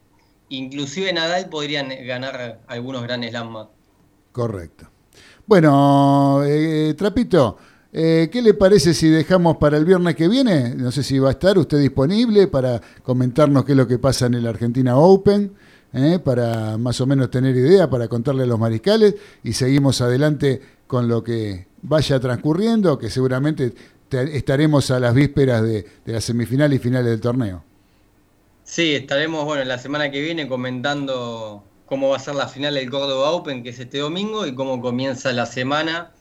[0.49, 3.67] inclusive Nadal, podrían ganar algunos Grand Slam.
[4.31, 4.87] Correcto.
[5.45, 7.57] Bueno, eh, Trapito,
[7.91, 10.75] eh, ¿qué le parece si dejamos para el viernes que viene?
[10.75, 14.25] No sé si va a estar usted disponible para comentarnos qué es lo que pasa
[14.25, 15.53] en el Argentina Open,
[15.93, 20.61] eh, para más o menos tener idea, para contarle a los mariscales y seguimos adelante
[20.85, 23.73] con lo que vaya transcurriendo, que seguramente
[24.09, 27.63] te- estaremos a las vísperas de, de la semifinal y finales del torneo.
[28.69, 32.89] Sí, estaremos bueno la semana que viene comentando cómo va a ser la final del
[32.89, 36.11] Córdoba Open, que es este domingo, y cómo comienza la semana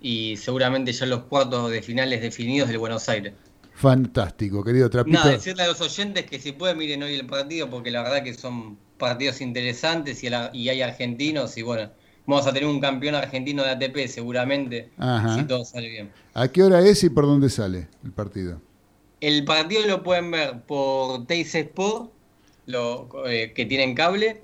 [0.00, 3.34] y seguramente ya los cuartos de finales definidos del Buenos Aires.
[3.74, 5.18] Fantástico, querido Trapito.
[5.18, 8.22] Nada, decirle a los oyentes que si pueden miren hoy el partido, porque la verdad
[8.24, 11.90] que son partidos interesantes y, la- y hay argentinos, y bueno,
[12.26, 15.36] vamos a tener un campeón argentino de ATP seguramente, Ajá.
[15.36, 16.10] si todo sale bien.
[16.32, 18.62] ¿A qué hora es y por dónde sale el partido?
[19.20, 22.10] El partido lo pueden ver por Teis Sport,
[22.64, 24.42] lo, eh, que tienen cable,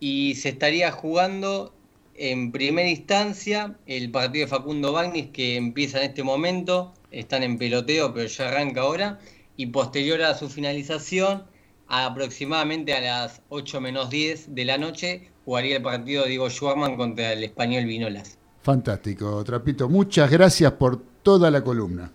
[0.00, 1.74] y se estaría jugando
[2.14, 7.58] en primera instancia el partido de Facundo Bagnis que empieza en este momento, están en
[7.58, 9.20] peloteo pero ya arranca ahora,
[9.58, 11.44] y posterior a su finalización,
[11.88, 17.34] aproximadamente a las 8 menos 10 de la noche, jugaría el partido Diego Schwarman contra
[17.34, 18.38] el español Vinolas.
[18.62, 19.90] Fantástico, Trapito.
[19.90, 22.10] Muchas gracias por toda la columna.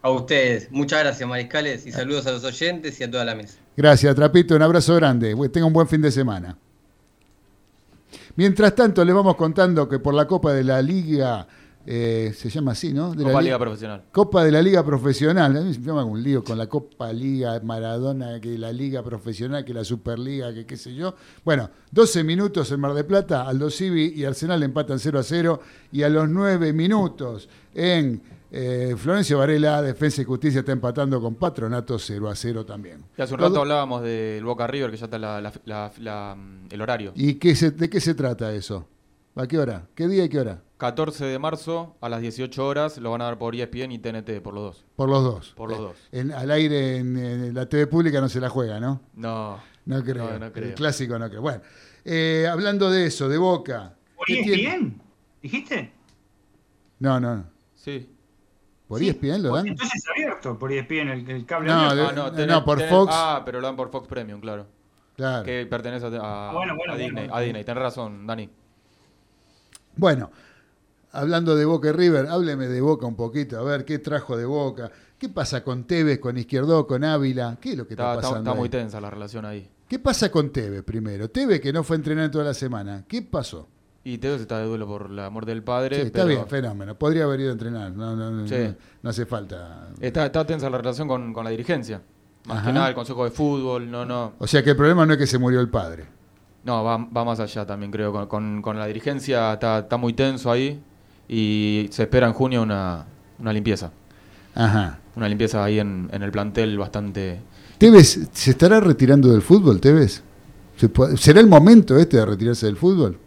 [0.00, 3.58] A ustedes, muchas gracias Mariscales y saludos a los oyentes y a toda la mesa.
[3.76, 4.54] Gracias, Trapito.
[4.54, 5.34] Un abrazo grande.
[5.52, 6.56] Tenga un buen fin de semana.
[8.36, 11.46] Mientras tanto, les vamos contando que por la Copa de la Liga,
[11.84, 13.10] eh, se llama así, ¿no?
[13.12, 14.02] De Copa la Liga Profesional.
[14.12, 15.56] Copa de la Liga Profesional.
[15.56, 19.02] A mí se me llama un lío con la Copa Liga Maradona, que la Liga
[19.02, 21.14] Profesional, que la Superliga, que qué sé yo.
[21.44, 25.60] Bueno, 12 minutos en Mar de Plata, Aldo Civi y Arsenal empatan 0 a 0.
[25.90, 31.34] Y a los 9 minutos en eh, Florencio Varela, Defensa y Justicia está empatando con
[31.34, 33.04] Patronato 0 a 0 también.
[33.16, 36.36] Y hace un rato hablábamos del Boca River, que ya está la- la- la- la-
[36.70, 37.12] el horario.
[37.14, 38.88] ¿Y qué se- de qué se trata eso?
[39.34, 39.86] ¿A qué hora?
[39.94, 40.62] ¿Qué día y qué hora?
[40.78, 44.40] 14 de marzo a las 18 horas lo van a dar por ESPN y TNT,
[44.40, 44.84] por los dos.
[44.96, 45.52] Por los dos.
[45.56, 45.96] Por los Eh, dos.
[46.12, 49.00] En, al aire en, en la TV pública no se la juega, ¿no?
[49.14, 49.58] No.
[49.86, 50.32] No creo.
[50.32, 50.68] No, no creo.
[50.68, 51.40] El clásico no creo.
[51.42, 51.60] Bueno,
[52.04, 53.94] eh, hablando de eso, de Boca.
[54.16, 55.00] ¿Por ¿qué ESPN?
[55.42, 55.92] ¿Dijiste?
[56.98, 57.36] No, no.
[57.36, 57.44] no.
[57.74, 58.10] Sí.
[58.88, 59.66] ¿Por E ESPN lo dan?
[59.68, 62.30] Entonces es abierto por ESPN el, el cable No, abierto.
[62.30, 63.12] de- no, por Fox.
[63.14, 64.66] Ah, pero lo dan por Fox Premium, claro.
[65.16, 65.44] Claro.
[65.44, 67.24] Que pertenece a, a- Ah, bueno, bueno, a bueno, Disney.
[67.24, 67.34] bueno.
[67.36, 67.64] A Disney.
[67.64, 68.48] Tenés razón, Dani.
[69.96, 70.30] Bueno,
[71.12, 74.44] hablando de Boca y River, hábleme de Boca un poquito, a ver qué trajo de
[74.44, 74.90] Boca.
[75.18, 77.58] ¿Qué pasa con Tevez, con Izquierdo, con Ávila?
[77.60, 78.50] ¿Qué es lo que está, Está, está- pasando?
[78.50, 78.70] está muy ahí?
[78.70, 79.68] tensa la relación ahí.
[79.88, 81.28] ¿Qué pasa con Tevez primero?
[81.28, 83.04] Tevez que no fue a entrenar en toda la semana.
[83.08, 83.68] ¿Qué pasó?
[84.04, 85.96] Y Tevez está de duelo por la muerte del padre.
[85.96, 86.94] Sí, está pero bien, fenómeno.
[86.94, 87.92] Podría haber ido a entrenar.
[87.92, 88.54] No, no, no, Sí.
[88.58, 89.88] no, no hace falta.
[90.00, 92.00] Está, está tensa la relación con, con la dirigencia.
[92.46, 92.66] Más Ajá.
[92.68, 94.32] que nada el Consejo de Fútbol, no, no.
[94.38, 96.04] O sea que el problema no es que se murió el padre.
[96.64, 98.12] No, va, va más allá también, creo.
[98.12, 100.80] Con, con- con la dirigencia está, está muy tenso ahí
[101.28, 103.04] y se espera en junio una,
[103.38, 103.90] una limpieza.
[104.54, 104.98] Ajá.
[105.16, 107.40] Una limpieza ahí en, en el plantel bastante...
[107.76, 110.22] ¿Tevez se estará retirando del fútbol, Tevez?
[110.76, 113.18] ¿Se puede- ¿Será el momento este de retirarse del fútbol?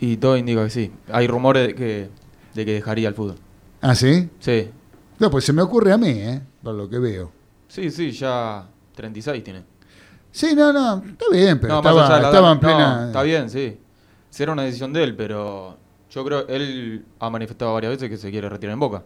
[0.00, 0.92] Y todo indica que sí.
[1.10, 2.08] Hay rumores de que,
[2.54, 3.36] de que dejaría el fútbol.
[3.80, 4.28] ¿Ah, sí?
[4.40, 4.70] Sí,
[5.18, 6.40] No, pues se me ocurre a mí, ¿eh?
[6.62, 7.32] Por lo que veo.
[7.68, 9.62] sí, sí, ya 36 tiene.
[10.30, 12.60] Sí, no, no, está bien, pero No, más estaba, allá de la estaba edad, en
[12.60, 13.00] plena...
[13.00, 13.78] no, está bien, sí.
[14.30, 15.76] Será una decisión de él, pero
[16.10, 19.02] yo creo él ha manifestado varias veces que se quiere retirar en Boca.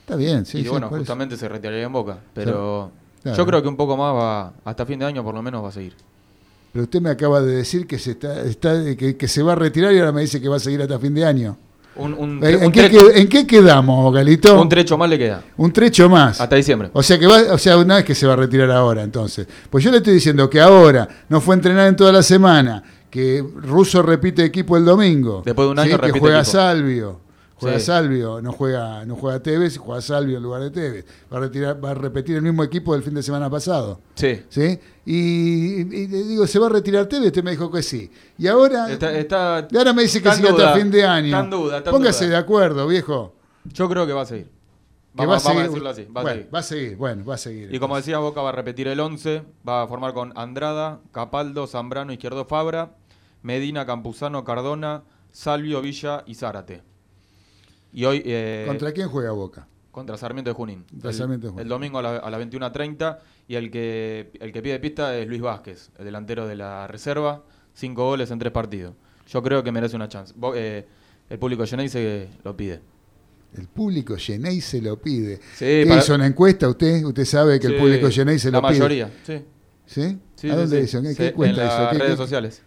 [0.00, 2.18] Está bien, sí, y sí, bueno, justamente se retiraría en Boca.
[2.34, 2.90] Pero
[3.22, 3.36] Claro.
[3.36, 5.68] yo creo que un poco más va, hasta fin de año por lo menos va
[5.68, 5.94] a seguir.
[6.72, 9.56] Pero usted me acaba de decir que se está, está- que, que se va a
[9.56, 11.56] retirar y ahora me dice que va a seguir hasta fin de año.
[11.96, 14.60] Un, un, ¿En, un en qué, en qué quedamos, Galito?
[14.60, 15.42] un trecho más le queda.
[15.56, 16.40] Un trecho más.
[16.40, 16.90] Hasta diciembre.
[16.92, 19.48] O sea que va, o sea, una vez que se va a retirar ahora, entonces.
[19.68, 22.84] Pues yo le estoy diciendo que ahora no fue a entrenar en toda la semana,
[23.10, 25.42] que Russo repite equipo el domingo.
[25.44, 25.96] Después de un año ¿sí?
[25.96, 26.52] repite que juega equipo.
[26.52, 27.20] Salvio.
[27.60, 27.86] Juega Sí.
[27.86, 31.04] Salvio, no juega, no juega Tevez, juega Salvio en lugar de Tevez.
[31.32, 33.98] Va a retirar, va a repetir el mismo equipo del fin de semana pasado.
[34.14, 34.42] Sí.
[34.48, 34.78] ¿Sí?
[35.10, 37.28] Y, y le digo, ¿se va a retirar Tevez?
[37.28, 38.10] Usted me dijo que sí.
[38.36, 41.40] Y ahora, Está, está- y ahora me dice que sigue hasta fin de año.
[41.40, 42.36] En duda, en Póngase duda.
[42.36, 43.34] de acuerdo, viejo.
[43.64, 44.50] Yo creo que va a seguir.
[45.16, 45.64] Que va a vamos a seguir.
[45.64, 46.04] decirlo así.
[46.14, 46.54] Va a bueno, seguir.
[46.54, 47.74] va a seguir, bueno, va a seguir.
[47.74, 51.66] Y como decía Boca va a repetir el 11, va a formar con Andrada, Capaldo,
[51.66, 52.94] Zambrano, Izquierdo Fabra,
[53.40, 56.82] Medina, Campuzano, Cardona, Salvio, Villa y Zárate.
[57.94, 59.66] Y hoy eh, ¿Contra quién juega Boca?
[59.90, 60.84] Contra Sarmiento de Junín.
[61.02, 61.62] El, Sarmiento de Junín.
[61.62, 65.26] el domingo a la, a la 21.30 y el que, el que pide pista es
[65.26, 67.42] Luis Vázquez, el delantero de la reserva,
[67.74, 68.94] cinco goles en tres partidos.
[69.26, 70.32] Yo creo que merece una chance.
[70.36, 70.86] Bo- eh,
[71.28, 72.80] el público que lo pide.
[73.56, 75.36] El público Genei se lo pide.
[75.54, 77.02] Sí, ¿Qué para- hizo una encuesta usted?
[77.04, 78.78] Usted sabe que el público Genei se la lo pide.
[78.78, 79.42] mayoría, sí.
[79.86, 80.18] ¿Sí?
[80.34, 81.00] Sí, ¿A dónde hizo?
[81.02, 82.62] ¿Qué, qué cuenta en las ¿Qué- redes qué- sociales.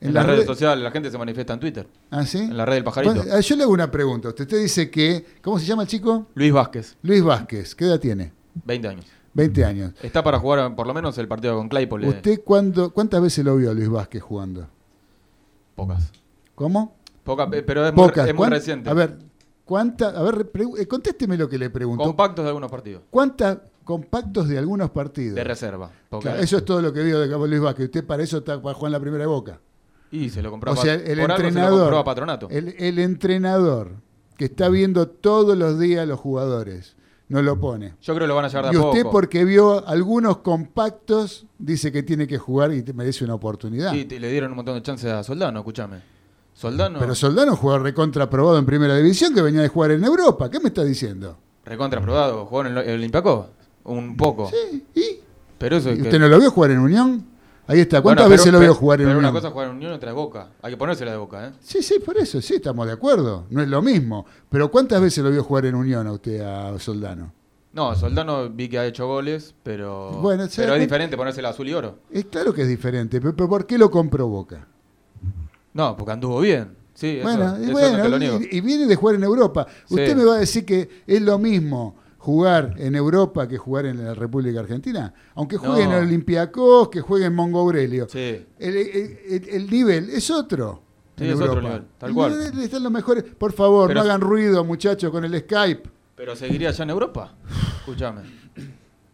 [0.00, 1.86] En En, las las redes redes- sociales, la gente se manifiesta en Twitter.
[2.10, 2.38] ¿Ah, sí?
[2.38, 3.14] En la red del pajarito.
[3.14, 4.28] Bueno, ah, yo le hago una pregunta.
[4.28, 5.24] Usted, usted dice que.
[5.42, 6.26] ¿Cómo se llama el chico?
[6.34, 7.74] Luis Vázquez, Luis Vázquez.
[7.74, 8.32] ¿Qué edad tiene?
[8.64, 9.06] 20 años.
[9.32, 9.92] 20 años.
[10.02, 12.08] Está para jugar por lo menos el partido con Claypole.
[12.08, 14.66] ¿Usted cuándo, cuántas veces lo vio a Luis Vázquez jugando?
[15.74, 16.10] Pocas.
[16.54, 16.94] ¿Cómo?
[17.24, 18.28] Pocas, eh, pero es muy, Pocas.
[18.28, 18.88] es muy ¿Cuán- reciente.
[18.88, 19.18] A ver,
[19.64, 20.14] ¿cuántas?
[20.14, 22.04] A ver, eh, contésteme lo que le pregunto.
[22.04, 23.02] Compactos de algunos partidos.
[23.10, 25.34] ¿Cuántas compactos de algunos partidos?
[25.34, 25.90] De reserva.
[26.20, 27.86] Claro, eso es todo lo que vio de Cabo Luis Vázquez.
[27.86, 29.60] Usted para eso está para jugar en la primera de boca.
[30.10, 31.80] Y se lo compró O sea, el se lo entrenador.
[31.80, 32.48] compró a Patronato.
[32.50, 33.92] El, el entrenador
[34.36, 36.96] que está viendo todos los días a los jugadores
[37.28, 37.94] no lo pone.
[38.02, 39.12] Yo creo que lo van a llevar de Y a usted, poco.
[39.12, 43.92] porque vio algunos compactos, dice que tiene que jugar y te merece una oportunidad.
[43.94, 45.98] Y te- le dieron un montón de chances a Soldano, escúchame.
[46.54, 50.50] Soldano, Pero Soldano jugó recontra probado en primera división que venía de jugar en Europa.
[50.50, 51.36] ¿Qué me está diciendo?
[51.64, 53.46] recontra probado, jugó en el, Olympiacos.
[53.84, 54.48] Un poco.
[54.50, 55.18] Sí, ¿y?
[55.58, 57.26] Pero eso es ¿Y que- ¿Usted no lo vio jugar en Unión?
[57.68, 58.00] Ahí está.
[58.00, 59.34] ¿Cuántas Bueno, veces lo veo jugar en Pero una Unión?
[59.38, 60.48] cosa es jugar en Unión otra es Boca.
[60.62, 61.52] Hay que ponérsela de Boca, ¿eh?
[61.60, 63.46] Sí, sí, por eso, sí, estamos de acuerdo.
[63.50, 64.24] No es lo mismo.
[64.48, 67.32] Pero ¿cuántas veces lo vio jugar en Unión a usted, a Soldano?
[67.72, 71.48] No, Soldano vi que ha hecho goles, pero, Bueno, ¿se da pero es diferente ponérsela
[71.50, 71.98] azul y oro.
[72.10, 74.66] Es claro que es diferente, pero, pero ¿por qué lo compró Boca?
[75.74, 76.74] No, porque anduvo bien.
[76.94, 78.38] Sí, eso, bueno, eso bueno, no te lo niego.
[78.50, 79.66] y- y viene de jugar en Europa.
[79.90, 81.96] ¿Usted me va a decir que es lo mismo
[82.26, 85.14] jugar en Europa que jugar en la República Argentina?
[85.36, 85.98] Aunque juegue en No.
[85.98, 88.08] Olympiacos, que juegue en Mongo Aurelio.
[88.10, 88.44] Sí.
[88.58, 90.82] El, el- el- el nivel es otro.
[91.16, 92.60] Sí, en es otro nivel, tal El cual.
[92.60, 93.22] Están los mejores.
[93.22, 95.88] Por favor, Pero- no hagan ruido, muchachos, con el Skype.
[96.16, 97.32] Pero seguiría allá en Europa.
[97.78, 98.22] Escúchame.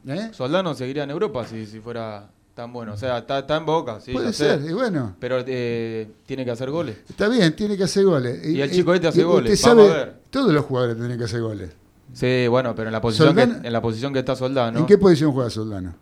[0.06, 0.30] ¿Eh?
[0.32, 2.94] Soldano seguiría en Europa si, si fuera tan bueno.
[2.94, 4.12] O sea, está, está en Boca, sí.
[4.12, 4.58] Puede ya sé.
[4.58, 5.16] ser, y bueno.
[5.20, 6.96] Pero eh, tiene que hacer goles.
[7.08, 8.44] Está bien, tiene que hacer goles.
[8.46, 10.14] Y el chico este hace y goles, Usted vamos sabe, a ver.
[10.30, 11.70] todos los jugadores tienen que hacer goles.
[12.12, 14.78] Sí, bueno, pero en la posición, que, en la posición que está Soldano.
[14.80, 15.94] ¿En qué posición juega Soldano?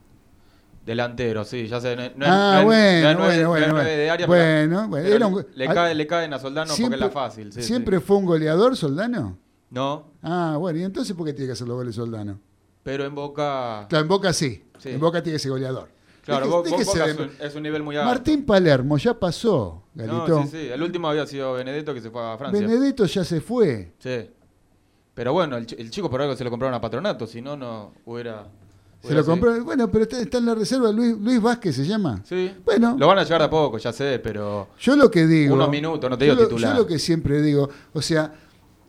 [0.85, 1.95] Delantero, sí, ya sé.
[1.95, 4.12] No, no Ah, no bueno, no bueno, no bueno, nueve de bueno.
[4.12, 6.95] área, Bueno, pero- bueno, pero era un- le, al- cae, le caen a Soldano porque
[6.95, 7.53] es la fácil.
[7.53, 8.05] sí, ¿Siempre sí.
[8.05, 9.39] fue un goleador Soldano?
[9.70, 12.41] No, Ah, bueno, ¿y entonces por qué tiene que hacer los goles Soldano?
[12.82, 13.87] pero en Boca.
[13.89, 14.65] Claro, en Boca sí.
[14.78, 14.89] Sí.
[14.91, 15.91] En Boca tiene que ser goleador.
[16.24, 18.09] Claro, Boca de- es un, es un nivel muy alto.
[18.09, 20.43] Martín Palermo ya pasó, No, Galito.
[20.45, 20.69] sí, sí.
[20.73, 22.66] El último había sido Benedetto que se fue a Francia.
[22.66, 23.93] Benedetto ya se fue.
[23.99, 24.31] Sí.
[25.15, 27.57] Pero bueno, el, chi- el chico por algo se lo compraron a Patronato, si no,
[27.57, 28.47] no hubiera.
[29.03, 29.65] Se lo compró.
[29.65, 30.93] Bueno, pero está, está en la reserva.
[30.93, 32.23] Luis, Luis Vázquez se llama.
[32.24, 32.53] Sí.
[32.65, 32.97] Bueno.
[32.99, 34.69] Lo van a llevar de a poco, ya sé, pero.
[34.78, 35.55] Yo lo que digo.
[35.55, 36.74] Unos minutos, no te yo digo lo- titular.
[36.77, 38.32] Yo lo que siempre digo, o sea,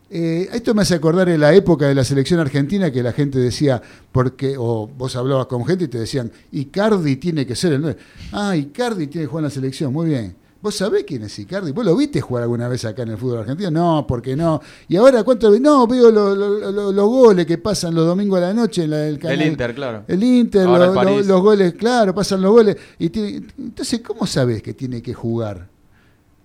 [0.10, 3.40] eh, esto me hace acordar de la época de la selección argentina que la gente
[3.40, 3.82] decía,
[4.12, 7.98] porque, o vos hablabas con gente y te decían, Icardi tiene que ser el 9.
[8.34, 10.36] Ah, Icardi tiene que jugar en la selección, muy bien.
[10.62, 11.72] ¿Vos sabés quién es Icardi?
[11.72, 13.72] ¿Vos lo viste jugar alguna vez acá en el fútbol argentino?
[13.72, 14.62] No, porque no.
[14.88, 15.50] Y ahora, ¿cuánto?
[15.60, 18.92] No, veo lo- lo- lo- los goles que pasan los domingos a la noche en
[18.92, 19.42] la, el canal.
[19.42, 20.04] El Inter, claro.
[20.08, 22.78] El Inter, el los goles, claro, pasan los goles.
[23.00, 25.68] Y tiene- entonces, ¿cómo sabés que tiene que jugar?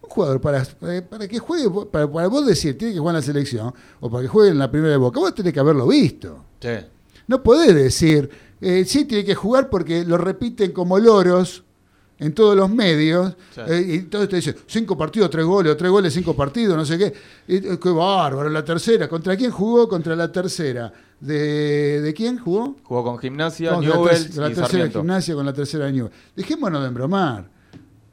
[0.02, 3.20] Un jugador para, eh, para que juegue, para, para vos decir, tiene que jugar en
[3.20, 5.86] la selección, o para que juegue en la primera de Boca, vos tenés que haberlo
[5.88, 6.42] visto.
[6.60, 6.70] Sí.
[7.26, 8.30] No podés decir,
[8.62, 11.64] eh, sí, tiene que jugar porque lo repiten como loros
[12.18, 13.60] en todos los medios, Sí.
[13.66, 16.96] eh, y entonces te dicen, cinco partidos, tres goles, tres goles, cinco partidos, no sé
[16.96, 17.12] qué.
[17.48, 19.08] Y, eh, qué bárbaro, la tercera.
[19.08, 19.88] ¿Contra quién jugó?
[19.88, 20.92] Contra la tercera.
[21.20, 22.76] ¿De, de quién jugó?
[22.82, 26.12] Jugó con Gimnasia, Con la, ter- la y tercera gimnasia con la tercera Newell.
[26.34, 27.48] Dejémonos de embromar.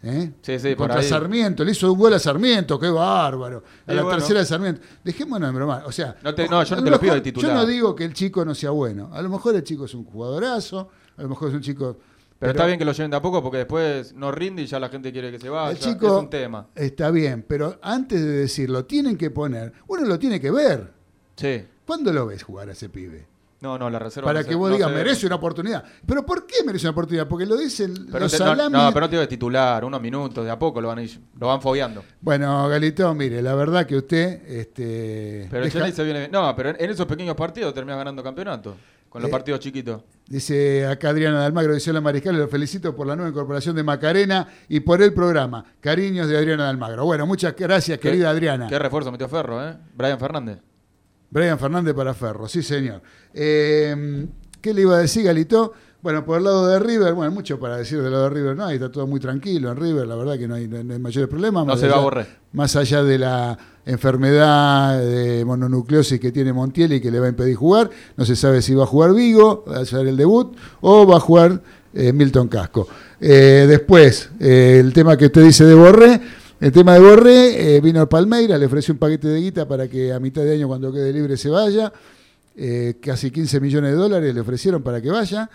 [0.03, 0.31] ¿eh?
[0.41, 1.01] Sí, sí, Contra.
[1.03, 3.63] Sarmiento, le hizo un gol a Sarmiento, qué bárbaro.
[3.88, 4.17] A la bueno.
[4.17, 4.81] tercera de Sarmiento.
[5.03, 5.84] Dejémonos de embromar.
[5.85, 7.51] O sea, No te- no, yo no a te lo mejor- pido de titular.
[7.51, 9.09] Yo no digo que el chico no sea bueno.
[9.13, 11.97] A lo mejor el chico es un jugadorazo, a lo mejor es un chico.
[12.43, 14.79] Pero, está bien que lo lleven de a poco porque después no rinde y ya
[14.79, 15.71] la gente quiere que se vaya.
[15.71, 16.67] El chico es un tema.
[16.75, 20.91] está bien, pero antes de decirlo, tienen que poner, uno lo tiene que ver.
[21.35, 21.63] Sí.
[21.85, 23.27] ¿Cuándo lo ves jugar a ese pibe?
[23.61, 24.27] No, no, la reserva.
[24.27, 25.85] Para no que vos no digas, se merece una oportunidad.
[26.05, 27.29] ¿Pero por qué merece una oportunidad?
[27.29, 28.71] Porque lo dicen Pero los te- no, salamis.
[28.77, 31.07] no, pero no te de titular, unos minutos, de a poco lo van,
[31.39, 32.03] lo van fogueando.
[32.19, 34.41] Bueno, Galito, mire, la verdad que usted.
[34.49, 36.27] Este, Pero deja- se viene.
[36.27, 38.75] No, pero en, en esos pequeños partidos termina ganando campeonato.
[39.14, 40.02] Con los Eh, partidos chiquitos.
[40.27, 44.48] Dice acá Adriana Dalmagro, dice la Mariscal, lo felicito por la nueva incorporación de Macarena
[44.68, 45.64] y por el programa.
[45.80, 47.06] Cariños de Adriana Dalmagro.
[47.06, 48.65] Bueno, muchas gracias, ¿Qué- querida Adriana.
[48.68, 49.76] Qué refuerzo metió Ferro, ¿eh?
[49.95, 50.57] Brian Fernández.
[51.30, 53.03] Brian Fernández para Ferro, sí señor.
[53.35, 54.26] Eh,
[54.60, 55.73] ¿Qué le iba a decir, Galito?
[56.03, 58.65] Bueno, por el lado de River, bueno, mucho para decir del lado de River, no,
[58.65, 61.30] ahí está todo muy tranquilo en River, la verdad que no hay, no hay mayores
[61.30, 61.65] problemas.
[61.65, 62.27] No más se va a borrar.
[62.51, 67.30] Más allá de la enfermedad de mononucleosis que tiene Montiel y que le va a
[67.30, 70.57] impedir jugar, no se sabe si va a jugar Vigo, va a hacer el debut,
[70.81, 71.61] o va a jugar
[71.93, 72.85] eh, Milton Casco.
[73.21, 76.19] Eh, después, eh, el tema que usted dice de Borré,
[76.59, 80.11] el tema de Borré, vino el Palmeira, le ofreció un paquete de guita para que
[80.11, 81.93] a mitad de año cuando quede libre se vaya,
[82.99, 85.49] casi 15 millones de dólares le ofrecieron para que vaya,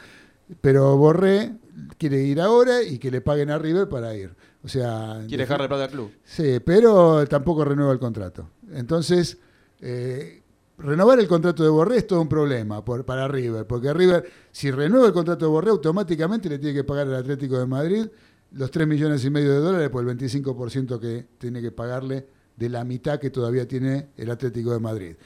[0.60, 1.52] pero Borré
[1.98, 4.34] quiere ir ahora y que le paguen a River para ir.
[4.64, 6.10] O sea, Quiere dejarle plata al club.
[6.24, 8.50] Sí, pero tampoco renueva el contrato.
[8.72, 9.38] Entonces,
[9.80, 10.42] eh,
[10.78, 14.70] renovar el contrato de Borré es todo un problema por- para River, porque River, si
[14.70, 18.06] renueva el contrato de Borré, automáticamente le tiene que pagar al Atlético de Madrid
[18.52, 22.26] los 3 millones y medio de dólares por el 25% que tiene que pagarle
[22.56, 25.16] de la mitad que todavía tiene el Atlético de Madrid.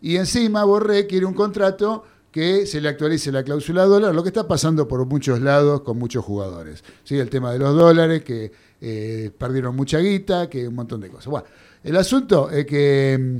[0.00, 4.28] Y encima Borré quiere un contrato que se le actualice la cláusula dólar, lo que
[4.28, 6.84] está pasando por muchos lados con muchos jugadores.
[7.04, 7.18] ¿Sí?
[7.18, 11.26] El tema de los dólares, que eh, perdieron mucha guita, que un montón de cosas.
[11.26, 11.46] Bueno,
[11.82, 13.36] el asunto es que mm,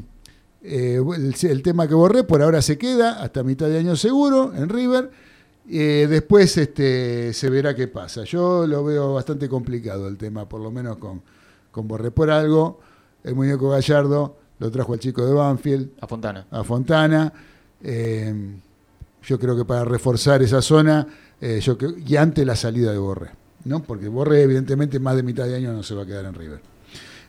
[0.62, 4.52] eh, el, el tema que borré por ahora se queda hasta mitad de año seguro
[4.54, 5.10] en River.
[5.72, 8.24] Eh, después este, se verá qué pasa.
[8.24, 11.22] Yo lo veo bastante complicado el tema, por lo menos con,
[11.70, 12.80] con Borré por algo.
[13.22, 15.90] El muñeco Gallardo lo trajo al chico de Banfield.
[16.00, 16.46] A Fontana.
[16.50, 17.32] A Fontana.
[19.22, 21.06] Yo creo que para reforzar esa zona,
[21.40, 21.76] eh, yo
[22.06, 23.30] y ante la salida de Borré.
[23.64, 23.82] ¿no?
[23.82, 26.60] Porque Borré, evidentemente, más de mitad de año no se va a quedar en River.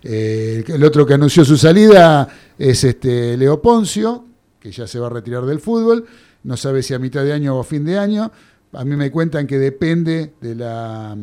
[0.04, 2.28] Eh, el otro que anunció su salida
[2.58, 4.26] es este Leo Poncio,
[4.60, 6.06] que ya se va a retirar del fútbol.
[6.44, 8.32] No sabe si a mitad de año o a fin de año.
[8.74, 11.16] A mí me cuentan que depende de la,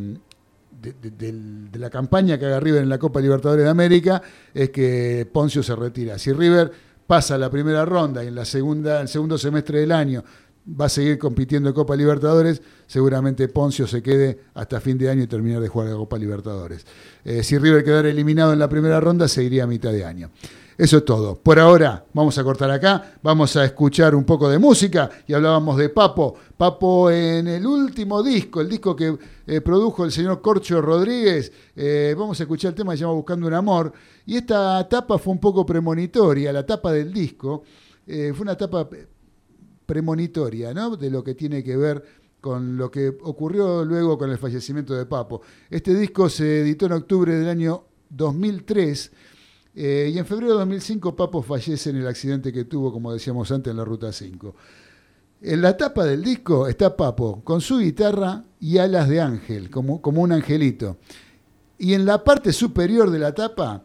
[0.80, 4.22] de la campaña que haga River en la Copa Libertadores de América,
[4.52, 6.18] es que Poncio se retira.
[6.18, 6.70] Si River
[7.06, 10.22] pasa la primera ronda y en la segunda, el segundo semestre del año
[10.68, 15.22] va a seguir compitiendo en Copa Libertadores, seguramente Poncio se quede hasta fin de año
[15.22, 16.84] y terminar de jugar la Copa Libertadores.
[17.24, 20.30] Eh, si River quedara eliminado en la primera ronda, seguiría a mitad de año.
[20.76, 21.34] Eso es todo.
[21.34, 25.76] Por ahora vamos a cortar acá, vamos a escuchar un poco de música y hablábamos
[25.76, 26.36] de Papo.
[26.56, 32.14] Papo en el último disco, el disco que eh, produjo el señor Corcho Rodríguez, eh,
[32.16, 33.92] vamos a escuchar el tema que se llama Buscando un Amor.
[34.24, 37.64] Y esta tapa fue un poco premonitoria, la tapa del disco,
[38.06, 38.88] fue una tapa
[39.88, 40.98] premonitoria, ¿no?
[40.98, 42.04] De lo que tiene que ver
[42.42, 45.40] con lo que ocurrió luego con el fallecimiento de Papo.
[45.70, 49.10] Este disco se editó en octubre del año 2003
[49.74, 53.50] eh, y en febrero de 2005 Papo fallece en el accidente que tuvo, como decíamos
[53.50, 54.54] antes, en la Ruta 5.
[55.40, 60.02] En la tapa del disco está Papo con su guitarra y alas de ángel, como,
[60.02, 60.98] como un angelito.
[61.78, 63.84] Y en la parte superior de la tapa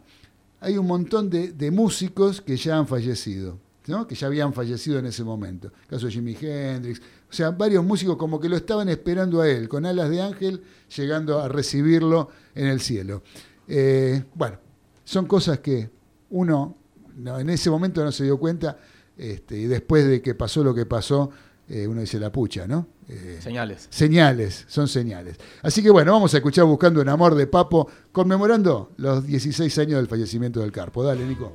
[0.60, 4.06] hay un montón de, de músicos que ya han fallecido, ¿no?
[4.06, 5.72] que ya habían fallecido en ese momento.
[5.82, 7.00] El caso de Jimi Hendrix.
[7.28, 10.62] O sea, varios músicos como que lo estaban esperando a él, con alas de ángel,
[10.96, 13.22] llegando a recibirlo en el cielo.
[13.68, 14.58] Eh, bueno,
[15.04, 15.90] son cosas que
[16.30, 16.76] uno
[17.16, 18.76] no, en ese momento no se dio cuenta
[19.16, 21.30] este, y después de que pasó lo que pasó,
[21.68, 22.88] eh, uno dice la pucha, ¿no?
[23.08, 23.86] Eh, Señales.
[23.90, 25.36] Señales, son señales.
[25.62, 29.96] Así que bueno, vamos a escuchar Buscando un Amor de Papo, conmemorando los 16 años
[29.96, 31.02] del fallecimiento del Carpo.
[31.04, 31.52] Dale, Nico.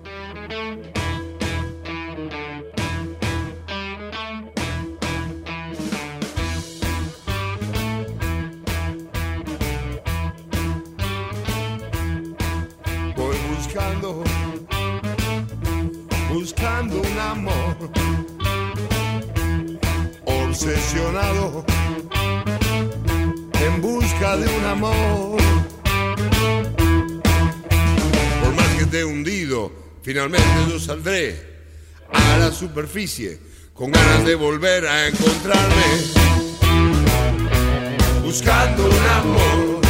[20.60, 21.64] Obsesionado
[23.66, 25.38] en busca de un amor.
[28.44, 29.72] Por más que esté hundido,
[30.02, 31.40] finalmente yo saldré
[32.12, 33.40] a la superficie
[33.74, 35.86] con ganas de volver a encontrarme,
[38.22, 39.89] buscando un amor.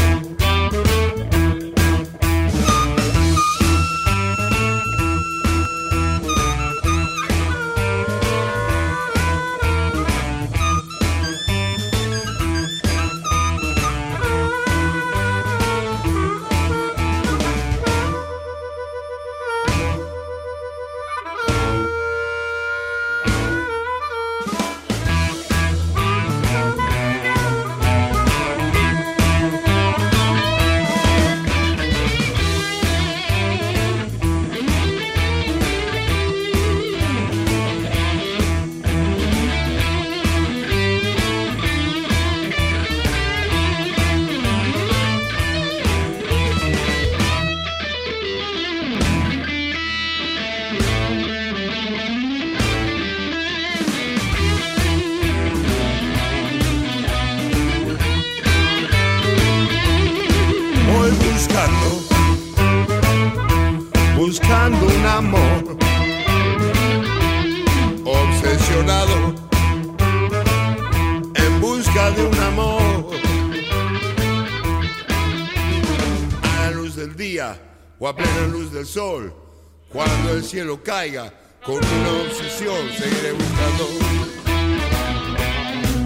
[80.90, 81.32] Caiga,
[81.64, 83.86] con una obsesión seguiré buscando,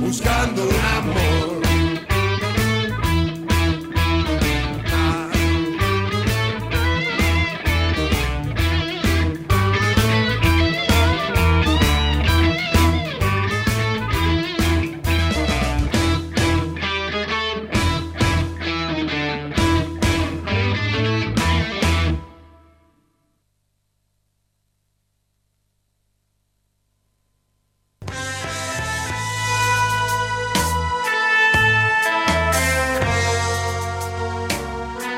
[0.01, 1.52] buscando un amor.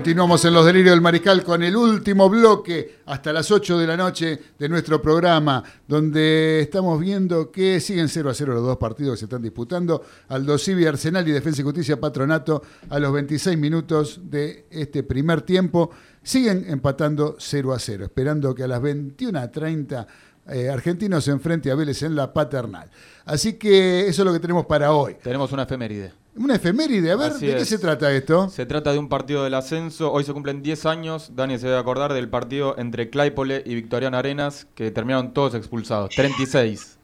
[0.00, 3.98] Continuamos en los delirios del mariscal con el último bloque hasta las 8 de la
[3.98, 9.12] noche de nuestro programa, donde estamos viendo que siguen 0 a 0 los dos partidos
[9.12, 10.02] que se están disputando.
[10.28, 15.42] Aldo Civi, Arsenal y Defensa y Justicia Patronato a los 26 minutos de este primer
[15.42, 15.90] tiempo.
[16.22, 20.06] Siguen empatando 0 a 0, esperando que a las 21.30
[20.48, 22.90] eh, Argentinos se enfrente a Vélez en la paternal.
[23.26, 25.16] Así que eso es lo que tenemos para hoy.
[25.22, 26.19] Tenemos una efeméride.
[26.42, 27.68] Una efeméride, a ver, Así ¿de qué es.
[27.68, 28.48] se trata esto?
[28.48, 30.10] Se trata de un partido del ascenso.
[30.10, 31.32] Hoy se cumplen 10 años.
[31.36, 36.10] Dani se debe acordar del partido entre Claypole y Victoriano Arenas, que terminaron todos expulsados.
[36.16, 36.98] 36.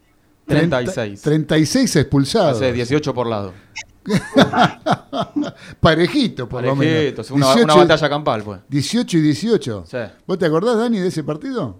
[0.47, 1.21] 36.
[1.21, 2.55] 36 expulsados.
[2.57, 3.53] Hace 18 por lado.
[5.79, 7.13] Parejito, por lo menos.
[7.13, 8.61] Parejito, una- una batalla campal, pues.
[8.69, 9.83] 18 y 18.
[9.85, 9.97] Sí.
[10.25, 11.79] ¿Vos te acordás, Dani, de ese partido?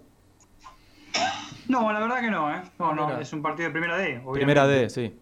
[1.68, 2.62] No, la verdad que no, ¿eh?
[2.80, 3.22] No, no, Mira.
[3.22, 4.04] es un partido de primera D.
[4.24, 4.32] obviamente.
[4.34, 5.14] Primera D, sí.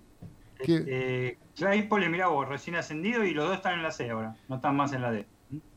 [0.60, 4.36] Eh, Claypole, mirá vos, recién ascendido y los dos están en la C ahora.
[4.50, 5.26] No están más en la D.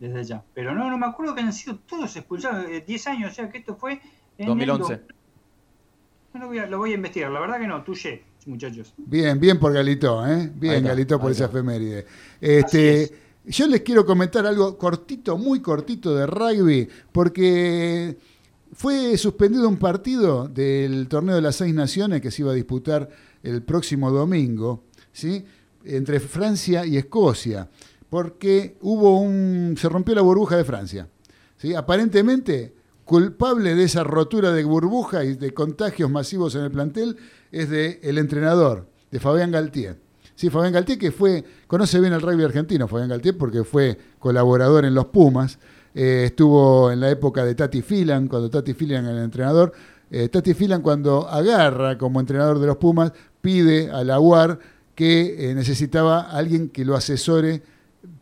[0.01, 0.43] Desde ya.
[0.55, 2.67] Pero no, no me acuerdo que han sido todos expulsados.
[2.69, 4.01] eh, 10 años, o sea que esto fue.
[4.39, 4.97] En el 2011.
[4.97, 5.03] do-
[6.35, 7.31] No, lo, voy a, lo voy a investigar.
[7.31, 8.95] La verdad que no, tuye, muchachos.
[8.97, 10.51] Bien, bien por Galito, ¿eh?
[10.55, 12.07] Bien, está, Galito, por esa efeméride.
[12.41, 13.11] Este,
[13.45, 18.17] yo les quiero comentar algo cortito, muy cortito de rugby, porque
[18.73, 23.09] fue suspendido un partido del torneo de las seis naciones que se iba a disputar
[23.43, 25.45] el próximo domingo, ¿sí?
[25.85, 27.69] Entre Francia y Escocia,
[28.11, 29.77] porque hubo un.
[29.79, 31.09] se rompió la burbuja de Francia.
[31.57, 31.75] ¿sí?
[31.75, 32.75] Aparentemente,
[33.05, 37.17] culpable de esa rotura de burbuja y de contagios masivos en el plantel
[37.53, 39.99] es de el entrenador, de Fabián Galtier.
[40.35, 44.85] Sí, Fabián Galtier que fue, conoce bien el rugby argentino, Fabián Galtier, porque fue colaborador
[44.85, 45.59] en los Pumas,
[45.95, 49.73] eh, estuvo en la época de Tati Filan, cuando Tati Filan era el entrenador.
[50.11, 54.59] Eh, Tati Filan cuando agarra como entrenador de los Pumas, pide a la UAR
[54.95, 57.63] que eh, necesitaba alguien que lo asesore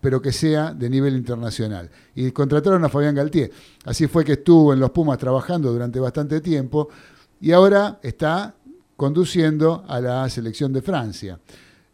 [0.01, 1.89] pero que sea de nivel internacional.
[2.15, 3.51] Y contrataron a Fabián Galtier.
[3.85, 6.89] Así fue que estuvo en los Pumas trabajando durante bastante tiempo
[7.39, 8.55] y ahora está
[8.95, 11.39] conduciendo a la selección de Francia.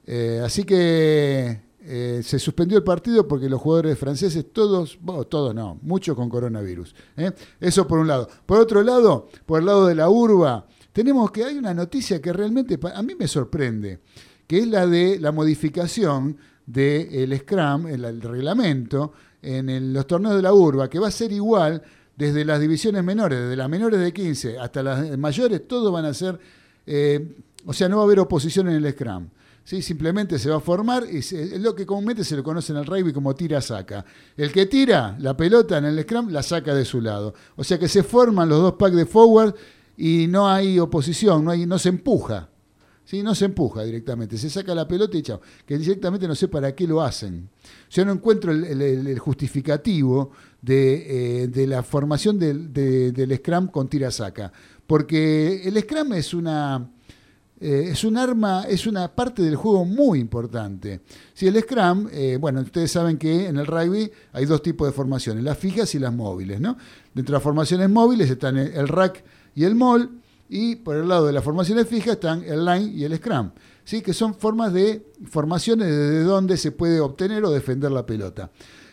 [0.06, 5.54] Eh, así que eh, se suspendió el partido porque los jugadores franceses, todos, bueno, todos
[5.54, 6.96] no, muchos con coronavirus.
[7.18, 7.32] ¿eh?
[7.60, 8.30] Eso por un lado.
[8.46, 12.32] Por otro lado, por el lado de la urba, tenemos que hay una noticia que
[12.32, 14.00] realmente a mí me sorprende,
[14.48, 19.12] que es la de la modificación del Scrum, el, reglamento,
[19.42, 21.82] en los torneos de la urba, que va a ser igual
[22.16, 26.14] desde las divisiones menores, desde las menores de 15 hasta las mayores, todos van a
[26.14, 26.40] ser,
[26.86, 27.36] eh,
[27.66, 29.28] o sea, no va a haber oposición en el Scrum.
[29.64, 29.82] ¿Sí?
[29.82, 32.86] Simplemente se va a formar y se- lo que comúnmente se lo conoce en el
[32.86, 34.06] rugby como tira-saca.
[34.38, 37.34] El que tira la pelota en el Scrum la saca de su lado.
[37.56, 39.56] O sea que se forman los dos packs de forward
[39.98, 42.50] y no hay oposición, no, hay, no se empuja.
[43.06, 43.22] ¿sí?
[43.22, 45.42] No se empuja directamente, se saca la pelota y chao.
[45.66, 47.50] Que directamente no sé para qué lo hacen.
[47.90, 50.32] Yo no encuentro el, justificativo
[50.62, 54.52] de, eh, de la formación del, de- del Scrum con tira-saca.
[54.88, 56.90] Porque el Scrum es una,
[57.66, 61.00] eh, es un arma, es una parte del juego muy importante.
[61.34, 64.92] Si el Scrum, eh, bueno, ustedes saben que en el rugby hay dos tipos de
[64.92, 66.78] formaciones, las fijas y las móviles, ¿no?
[67.14, 69.24] Dentro de las formaciones móviles están el, rack
[69.56, 70.10] y el mall,
[70.50, 73.52] y por el lado de las formaciones fijas están el line y el scrum,
[73.86, 74.02] ¿sí?
[74.02, 78.52] que son formas de formaciones desde donde se puede obtener o defender la pelota.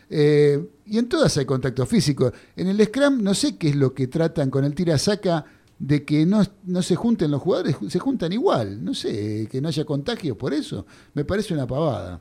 [0.09, 2.33] Eh, y en todas hay contacto físico.
[2.55, 5.45] En el scrum no sé qué es lo que tratan con el tira-saca
[5.81, 8.85] de que no, no se junten los jugadores, se juntan igual.
[8.85, 10.87] No sé, que no haya contagios por eso.
[11.15, 12.21] Me parece una pavada.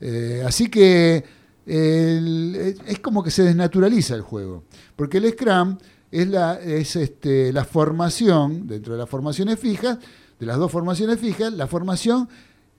[0.00, 1.24] Eh, así que
[1.66, 4.64] es como que se desnaturaliza el juego.
[4.94, 5.78] Porque el Scrum
[6.10, 9.98] es la, es este, la formación, dentro de las formaciones fijas,
[10.38, 12.28] de las dos formaciones fijas, la formación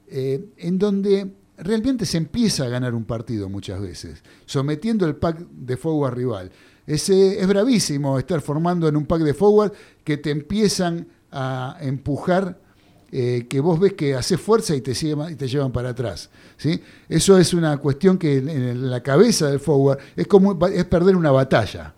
[0.08, 5.40] eh, en donde realmente se empieza a ganar un partido muchas veces, sometiendo el pack
[5.40, 6.52] de forward rival.
[6.90, 9.72] Es, es bravísimo estar formando en un pack de forward
[10.04, 12.58] que te empiezan a empujar,
[13.12, 16.32] eh, que vos ves que haces fuerza y te, llevan, y te llevan para atrás.
[16.58, 16.82] ¿sí?
[17.08, 21.16] Eso es una cuestión que en, en la cabeza del forward es como es perder
[21.16, 21.94] una batalla.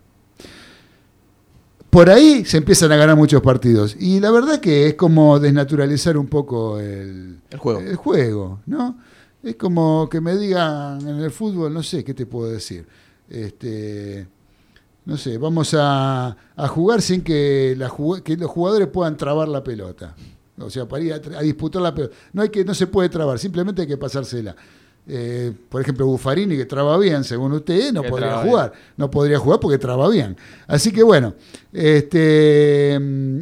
[1.88, 3.96] Por ahí se empiezan a ganar muchos partidos.
[3.98, 7.80] Y la verdad que es como desnaturalizar un poco el, El juego.
[7.80, 8.98] el juego, ¿no?
[9.42, 12.86] Es como que me digan en el fútbol, no sé, ¿qué te puedo decir?
[13.28, 14.26] Este,
[15.04, 19.48] no sé, vamos a, a jugar sin que, la, jug- que los jugadores puedan trabar
[19.48, 20.14] la pelota.
[20.58, 22.14] O sea, para ir a, disputar la pelota.
[22.32, 24.54] No, hay que, no se puede trabar, simplemente hay que pasársela.
[25.08, 28.72] Eh, por ejemplo, Buffarini, que traba bien, según usted, no Que podría jugar.
[28.96, 30.36] No podría jugar porque traba bien.
[30.68, 31.34] Así que bueno,
[31.72, 33.38] este, mm,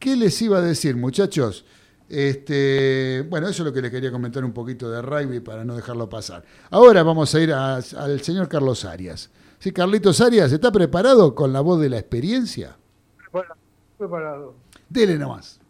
[0.00, 1.64] ¿qué les iba a decir, muchachos?
[2.08, 5.76] Este, bueno, eso es lo que les quería comentar un poquito de rugby para no
[5.76, 6.44] dejarlo pasar.
[6.70, 9.30] Ahora vamos a ir a- al señor Carlos Arias.
[9.58, 12.76] Sí, Carlitos Arias, ¿está preparado con la voz de la experiencia?
[13.18, 13.56] Preparado,
[13.98, 14.54] preparado.
[14.88, 15.60] Dele nomás.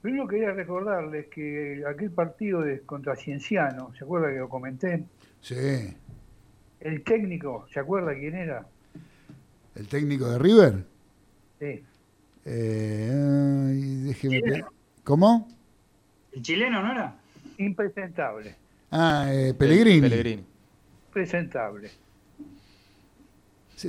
[0.00, 5.04] Primero quería recordarles que aquel partido de contra Cienciano, ¿se acuerda que lo comenté?
[5.40, 5.94] Sí.
[6.80, 8.66] El técnico, ¿se acuerda quién era?
[9.74, 10.84] ¿El técnico de River?
[11.58, 11.84] Sí.
[12.44, 14.68] Eh, ay, déjeme Chileno.
[15.04, 15.48] ¿Cómo?
[16.32, 17.16] ¿El chileno no era?
[17.58, 18.54] Impresentable,
[18.90, 20.00] Ah, eh, Pellegrini.
[20.08, 20.44] Pellegrini.
[21.22, 21.90] Presentable.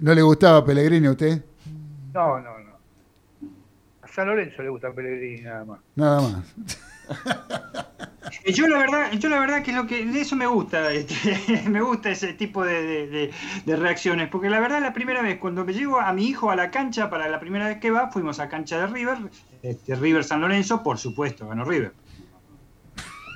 [0.01, 1.43] ¿No le gustaba Pellegrini a usted?
[2.13, 2.71] No, no, no.
[4.01, 5.79] A San Lorenzo le gusta Pellegrini nada más.
[5.95, 6.55] Nada más.
[8.45, 11.81] Yo la verdad, yo la verdad que lo que de eso me gusta, este, me
[11.81, 13.31] gusta ese tipo de, de- de-
[13.65, 16.55] de reacciones, porque la verdad la primera vez cuando me llevo a mi hijo a
[16.55, 19.17] la cancha para la primera vez que va, fuimos a cancha de River,
[19.63, 21.91] este, River San Lorenzo, por supuesto, ganó River.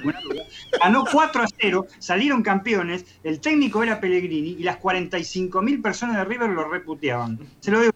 [0.03, 0.43] Ninguna duda.
[0.81, 6.25] Ganó 4 a 0, salieron campeones, el técnico era Pellegrini y las 45.000 personas de
[6.25, 7.39] River lo reputeaban.
[7.59, 7.93] Se lo digo.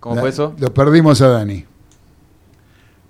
[0.00, 0.54] ¿Cómo fue eso?
[0.58, 1.64] Lo perdimos a Dani.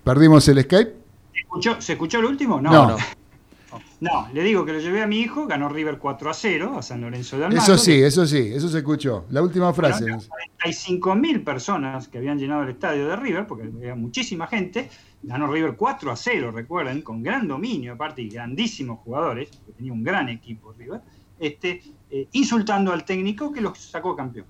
[0.04, 0.92] ¿Perdimos el Skype?
[1.32, 2.60] ¿Se escuchó, ¿se escuchó el último?
[2.60, 2.70] No.
[2.70, 2.96] No, no.
[4.00, 6.82] No, le digo que lo llevé a mi hijo, ganó River 4 a 0 a
[6.82, 7.62] San Lorenzo de Almagro.
[7.62, 9.26] Eso sí, eso sí, eso se escuchó.
[9.30, 10.02] La última frase.
[10.02, 10.18] Bueno,
[10.64, 14.90] 45.000 personas que habían llenado el estadio de River, porque había muchísima gente.
[15.22, 19.92] Ganó River 4 a 0, recuerden, con gran dominio, aparte y grandísimos jugadores, porque tenía
[19.92, 21.00] un gran equipo River,
[21.38, 21.80] este,
[22.10, 24.46] eh, insultando al técnico que los sacó campeón.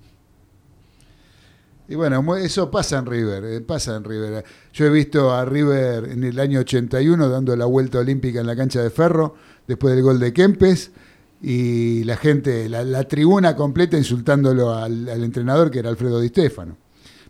[1.87, 4.43] Y bueno, eso pasa en River, eh, pasa en River.
[4.71, 8.55] Yo he visto a River en el año 81 dando la vuelta olímpica en la
[8.55, 9.35] cancha de Ferro,
[9.67, 10.91] después del gol de Kempes,
[11.41, 16.29] y la gente, la, la tribuna completa insultándolo al, al entrenador que era Alfredo Di
[16.29, 16.77] Stefano.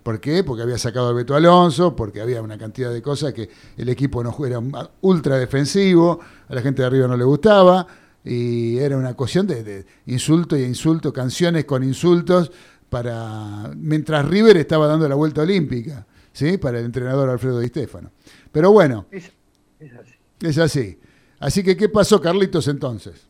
[0.04, 0.44] ¿Por qué?
[0.44, 4.22] Porque había sacado a Beto Alonso, porque había una cantidad de cosas que el equipo
[4.24, 4.62] no era
[5.02, 6.20] ultra defensivo,
[6.50, 7.88] a la gente de arriba no le gustaba,
[8.26, 12.52] y era una cuestión de, de insulto y insulto, canciones con insultos,
[12.90, 16.58] para mientras River estaba dando la vuelta olímpica, ¿sí?
[16.58, 18.12] Para el entrenador Alfredo Di Stefano.
[18.52, 19.32] Pero bueno, Es,
[19.80, 20.14] es así.
[20.42, 21.00] es así.
[21.40, 23.28] Así que, ¿qué pasó, Carlitos, entonces?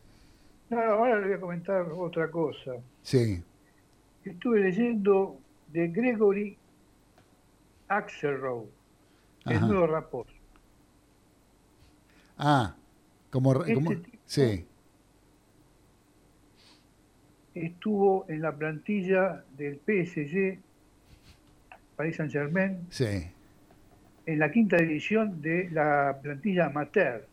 [0.70, 2.72] No, ahora le voy a comentar otra cosa.
[3.02, 3.42] Sí.
[4.24, 5.36] Estuve leyendo
[5.72, 6.56] de Gregory
[7.96, 8.66] Axelrod,
[9.44, 10.32] nuevo Raposo.
[12.38, 12.74] Ah,
[13.30, 13.52] como...
[13.62, 13.90] Este como-
[14.26, 14.66] sí,
[17.54, 20.58] Estuvo en la plantilla del PSG,
[21.94, 23.30] Paris Saint Germain, sí.
[24.26, 27.28] en la quinta división de la plantilla amateur.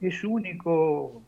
[0.00, 1.22] Es su único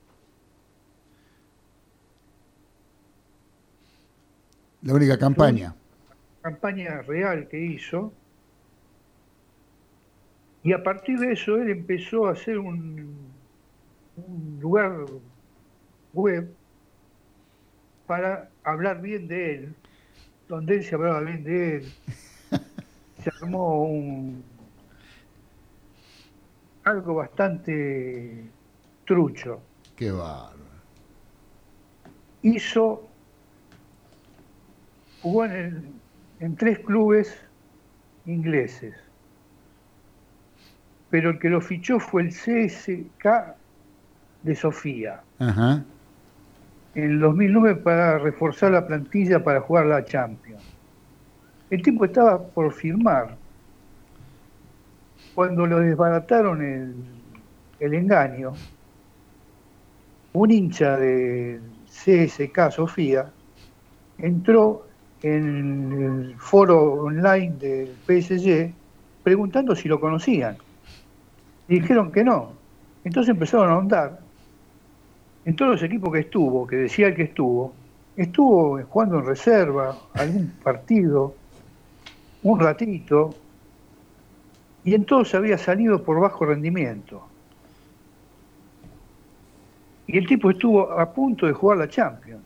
[4.83, 5.75] La única campaña.
[6.43, 8.21] Campaña real que hizo.
[10.63, 13.49] Y a partir de eso él empezó a hacer un,
[14.17, 14.93] un lugar
[16.13, 16.59] web
[18.07, 19.83] para hablar bien de él,
[20.49, 22.01] donde él se hablaba bien de él.
[23.15, 24.77] Se armó un
[26.85, 28.57] algo bastante
[29.05, 29.73] trucho.
[29.95, 30.83] Qué bárbaro.
[32.43, 33.17] hizo,
[35.21, 36.02] jugó en, el-
[36.43, 37.33] en tres clubes
[38.27, 38.97] ingleses,
[41.09, 43.55] pero el que lo fichó fue el CSK
[44.43, 45.85] de Sofía Ajá.
[46.97, 50.65] en el 2009 para reforzar la plantilla para jugar la Champions.
[51.71, 53.37] El tipo estaba por firmar
[55.37, 56.95] cuando lo desbarataron el,
[57.79, 58.53] el engaño.
[60.33, 63.31] Un hincha de CSK Sofía
[64.19, 64.92] entró
[65.23, 68.73] en el foro online del PSG
[69.23, 70.57] preguntando si lo conocían.
[71.69, 72.53] Y dijeron que no.
[73.05, 74.21] Entonces empezaron a ahondar
[75.45, 77.73] en todos los equipos que estuvo, que decía que estuvo,
[78.17, 81.35] estuvo jugando en reserva, algún partido,
[82.43, 83.35] un ratito,
[84.85, 87.23] y en todos había salido por bajo rendimiento.
[90.07, 92.43] Y el tipo estuvo a punto de jugar la Champions.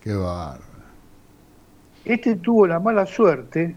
[0.00, 0.71] Qué bárbaro.
[2.04, 3.76] Este tuvo la mala suerte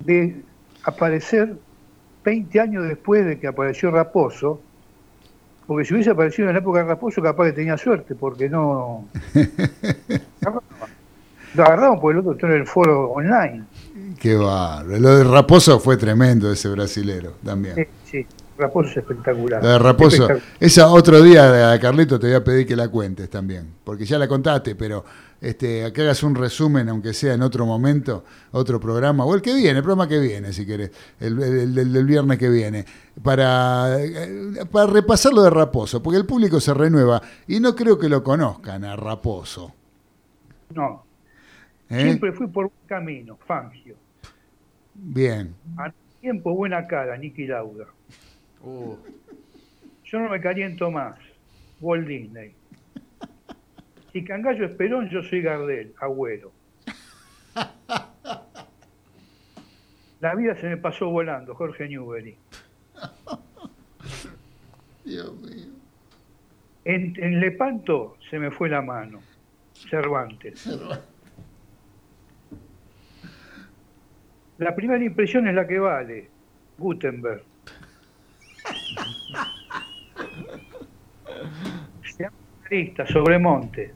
[0.00, 0.42] de
[0.84, 1.56] aparecer
[2.24, 4.60] 20 años después de que apareció Raposo,
[5.66, 9.08] porque si hubiese aparecido en la época de Raposo, capaz que tenía suerte, porque no.
[11.54, 13.64] Lo agarramos porque el otro en el foro online.
[14.20, 14.98] Qué bárbaro.
[14.98, 17.74] Lo de Raposo fue tremendo ese brasilero también.
[17.74, 18.26] Sí, sí.
[18.58, 19.62] Raposo es espectacular.
[19.62, 20.22] La de Raposo.
[20.24, 20.56] Espectacular.
[20.60, 23.66] Esa otro día, Carlito, te voy a pedir que la cuentes también.
[23.84, 25.04] Porque ya la contaste, pero
[25.40, 29.54] este, que hagas un resumen, aunque sea en otro momento, otro programa, o el que
[29.54, 30.90] viene, el programa que viene, si querés,
[31.20, 32.84] el, el- el del viernes que viene,
[33.22, 37.98] para, eh, para repasar lo de Raposo, porque el público se renueva y no creo
[37.98, 39.72] que lo conozcan a Raposo.
[40.74, 41.04] No,
[41.88, 42.02] ¿eh?
[42.02, 43.94] siempre fui por un camino, Fangio.
[44.94, 45.54] Bien.
[45.76, 47.86] A tiempo buena cara, Nicky Lauda.
[50.04, 51.16] Yo no me caliento más.
[51.80, 52.54] Walt Disney.
[54.12, 56.52] Si Cangallo es Perón, yo soy Gardel, agüero.
[60.20, 62.36] La vida se me pasó volando, Jorge Newbery.
[65.04, 65.68] Dios mío.
[66.84, 69.20] En, en Lepanto se me fue la mano.
[69.72, 70.66] Cervantes.
[74.58, 76.28] La primera impresión es la que vale.
[76.78, 77.44] Gutenberg.
[83.06, 83.94] Sobremonte.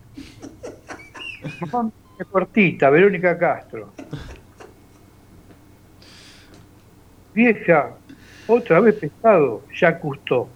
[2.31, 3.93] Cortita, Verónica Castro.
[7.35, 7.97] Vieja,
[8.47, 10.49] otra vez pescado, ya custó.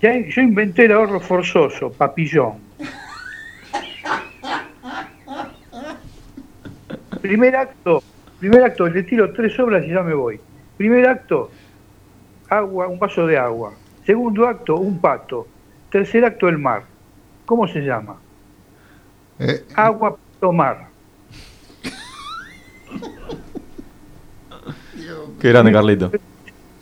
[0.00, 2.60] Ya, yo inventé el ahorro forzoso, papillón.
[7.22, 8.02] Primer acto,
[8.38, 10.40] primer acto, le tiro tres obras y ya me voy.
[10.76, 11.50] Primer acto,
[12.48, 13.74] agua, un vaso de agua.
[14.08, 15.46] Segundo acto, un pato.
[15.90, 16.82] Tercer acto, el mar.
[17.44, 18.16] ¿Cómo se llama?
[19.38, 20.88] Eh, Agua, pato, mar.
[25.38, 26.10] Qué grande, Carlito.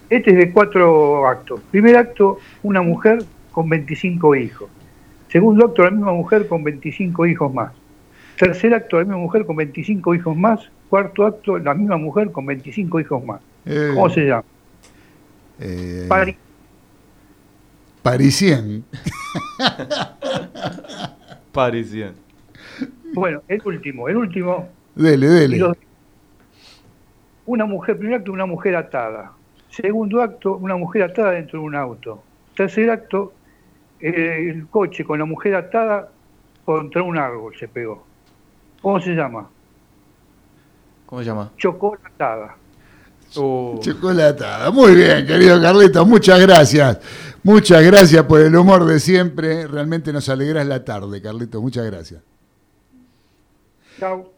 [0.09, 1.61] Este es de cuatro actos.
[1.73, 4.71] Primer acto, una mujer con 25 hijos.
[5.29, 7.73] Segundo acto, la misma mujer con 25 hijos más.
[8.39, 10.61] Tercer acto, la misma mujer con 25 hijos más.
[10.89, 13.41] Cuarto acto, la misma mujer con 25 hijos más.
[13.65, 13.91] Eh.
[13.95, 14.45] ¿Cómo se llama?
[15.59, 16.37] eh, Pari-
[18.07, 18.85] Parisien.
[21.53, 22.15] Parisien.
[23.13, 24.69] Bueno, el último, el último.
[24.95, 25.73] Dele, dele.
[27.47, 29.33] Una mujer, primer acto, una mujer atada.
[29.71, 32.23] Segundo acto, una mujer atada dentro de un auto.
[32.55, 33.33] Tercer acto,
[33.99, 36.09] eh, el coche con la mujer atada
[36.65, 38.05] contra un árbol se pegó.
[38.83, 39.51] ¿Cómo se llama?
[41.07, 41.51] ¿Cómo se llama?
[41.57, 42.55] Chocolatada.
[43.35, 44.71] Uh, Chocolatada.
[44.71, 46.99] Muy bien, querido Carlito, muchas gracias.
[47.43, 49.67] Muchas gracias por el humor de siempre.
[49.67, 51.61] Realmente nos alegras la tarde, Carlito.
[51.61, 52.23] Muchas gracias.
[53.99, 54.33] Chao.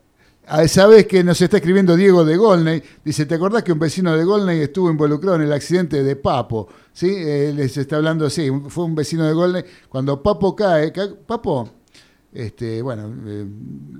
[0.46, 2.82] Ah, Sabes que nos está escribiendo Diego de Golney.
[3.04, 6.68] Dice, ¿te acordás que un vecino de Golney estuvo involucrado en el accidente de Papo?
[6.92, 7.08] ¿Sí?
[7.16, 9.62] Eh, les está hablando, sí, un- fue un vecino de Golney.
[9.88, 11.68] Cuando Papo cae, ca- Papo,
[12.32, 13.46] este, bueno, eh,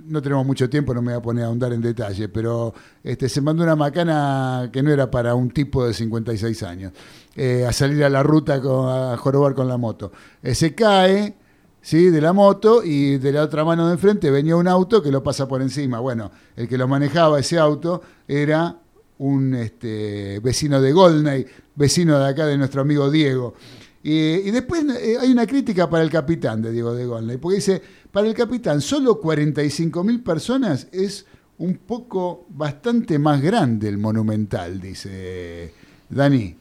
[0.06, 3.28] no tenemos mucho tiempo, no me voy a poner a ahondar en detalle, pero este,
[3.28, 6.92] se mandó una macana que no era para un tipo de 56 años,
[7.36, 10.12] eh, a salir a la ruta con- a jorobar con la moto.
[10.42, 11.36] Eh, se cae,
[11.80, 12.10] ¿sí?
[12.10, 15.22] de la moto y de la otra mano de enfrente venía un auto que lo
[15.22, 15.98] pasa por encima.
[16.00, 18.76] Bueno, el que lo manejaba ese auto era
[19.18, 23.54] un este, vecino de Golney, vecino de acá de nuestro amigo Diego.
[24.02, 27.56] Y, y después eh, hay una crítica para el capitán de Diego de Golney, porque
[27.56, 31.26] dice, para el capitán, solo 45 mil personas es
[31.58, 35.74] un poco bastante más grande el monumental, dice
[36.08, 36.56] Dani.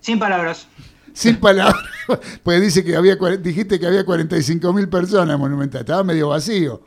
[0.00, 0.68] Sin palabras.
[1.12, 1.82] Sin palabras,
[2.42, 6.82] porque dice que había, dijiste que había 45 mil personas en Monumental, estaba medio vacío.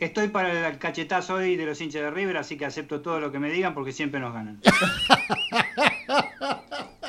[0.00, 3.30] Estoy para el cachetazo hoy de los hinchas de River, así que acepto todo lo
[3.30, 4.60] que me digan porque siempre nos ganan.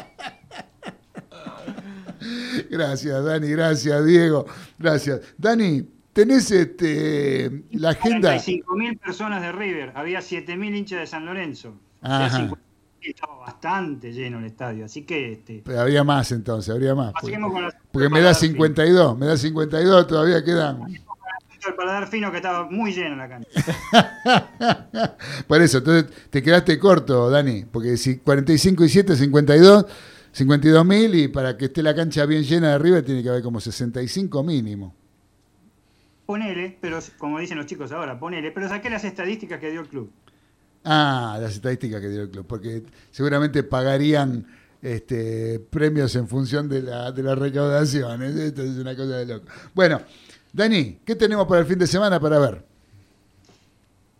[2.70, 4.45] Gracias, Dani, gracias, Diego,
[4.78, 5.22] gracias.
[5.38, 8.36] Dani, ¿tenés este, la agenda?
[8.36, 11.74] 45.000 personas de River, había 7.000 hinchas de San Lorenzo.
[12.02, 12.40] Ajá.
[12.49, 12.58] 50.000,
[13.02, 17.14] estaba bastante lleno el estadio, así que este, Pero habría más entonces, habría más.
[17.20, 18.52] Porque, con la- porque me da dar fin.
[18.52, 20.84] 52, me da 52, todavía quedan.
[21.68, 23.48] el paladar fino que estaba muy lleno la cancha.
[25.48, 29.86] Por eso, entonces te quedaste corto, Dani, porque si 45 y 7, 52,
[30.32, 33.44] 52 mil y para que esté la cancha bien llena de arriba tiene que haber
[33.44, 34.95] como 65 mínimo.
[36.26, 39.88] Ponele, pero como dicen los chicos ahora, ponele, pero saqué las estadísticas que dio el
[39.88, 40.12] club.
[40.86, 44.48] Ah, las estadísticas que dio el club, porque seguramente pagarían
[44.82, 48.36] este, premios en función de, la, de las recaudaciones.
[48.36, 49.45] Esto es una cosa de loco.
[49.74, 50.02] Bueno,
[50.53, 52.70] Dani, ¿qué tenemos para el fin de semana para ver?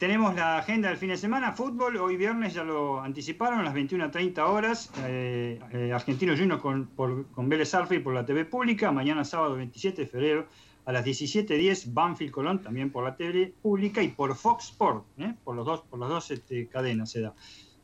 [0.02, 3.76] Tenemos la agenda del fin de semana, fútbol, hoy viernes ya lo anticiparon, a las
[3.76, 8.92] 21.30 horas, eh, eh, Argentino Juniors con, por- con Vélez Arfield por la TV pública,
[8.92, 10.48] mañana sábado 27 de febrero
[10.86, 15.36] A las 17.10 Banfield Colón, también por la tele pública y por Fox Sport, ¿eh?
[15.44, 17.36] por los dos, por las dos este, cadenas se da.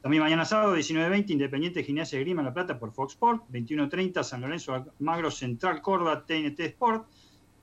[0.01, 3.43] También mañana sábado, 19.20, Independiente Gimnasia de Grima La Plata por Fox Sport.
[3.51, 7.05] 21.30, San Lorenzo Magro Central Córdoba, TNT Sport.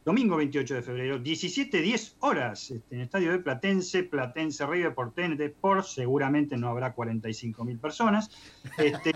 [0.04, 5.40] Domingo 28 de febrero, 17.10 horas, este, en estadio de Platense, Platense River por TNT
[5.40, 5.86] Sport.
[5.86, 8.30] Seguramente no habrá 45.000 personas.
[8.76, 9.12] Este,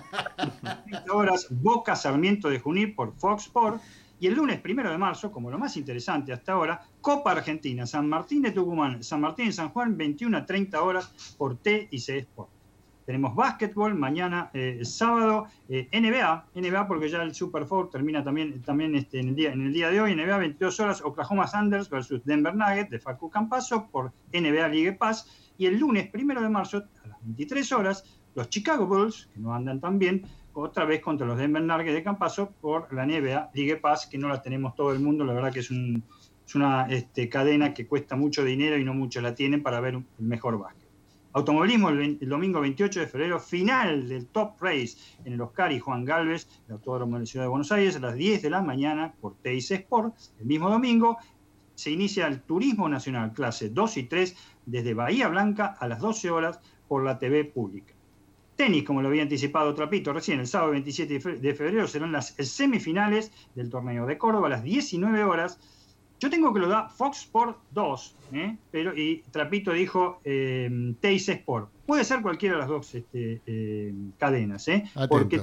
[0.87, 3.83] 30 horas, Boca Sarmiento de Junín por Fox Sport.
[4.19, 8.09] Y el lunes primero de marzo, como lo más interesante hasta ahora, Copa Argentina, San
[8.09, 11.99] Martín de Tucumán, San Martín de San Juan, 21 a 30 horas por T y
[11.99, 12.58] C Sport.
[13.09, 18.61] Tenemos básquetbol mañana eh, sábado, eh, NBA, NBA porque ya el Super Four termina también,
[18.61, 21.89] también este, en, el día, en el día de hoy, NBA 22 horas, Oklahoma Thunders
[21.89, 25.27] versus Denver Nuggets de Facu Campaso por NBA League Pass.
[25.57, 29.55] Y el lunes primero de marzo a las 23 horas, los Chicago Bulls, que no
[29.55, 33.77] andan tan bien, otra vez contra los Denver Nuggets de Campaso por la NBA League
[33.77, 36.05] Pass, que no la tenemos todo el mundo, la verdad que es, un,
[36.47, 39.97] es una este, cadena que cuesta mucho dinero y no muchos la tienen para ver
[39.97, 40.78] un mejor básquet.
[41.33, 45.71] Automovilismo el, 20, el, domingo 28 de febrero, final del Top Race en el Oscar
[45.73, 48.51] y Juan Galvez, el Autódromo de la Ciudad de Buenos Aires, a las 10 de
[48.51, 50.15] la mañana por TIC Sport.
[50.41, 51.19] El mismo domingo
[51.75, 54.37] se inicia el Turismo Nacional, clase 2 y 3,
[54.67, 57.95] desde Bahía Blanca a las 12 horas por la TV pública.
[58.57, 63.31] Tenis, como lo había anticipado Trapito recién, el sábado 27 de febrero serán las semifinales
[63.55, 65.61] del torneo de Córdoba a las 19 horas
[66.21, 68.57] yo tengo que lo da Fox Sport 2, ¿eh?
[68.71, 71.71] pero, y Trapito dijo eh, Teis Sport.
[71.87, 74.85] Puede ser cualquiera de las dos este, eh, cadenas, ¿eh?
[75.09, 75.43] porque,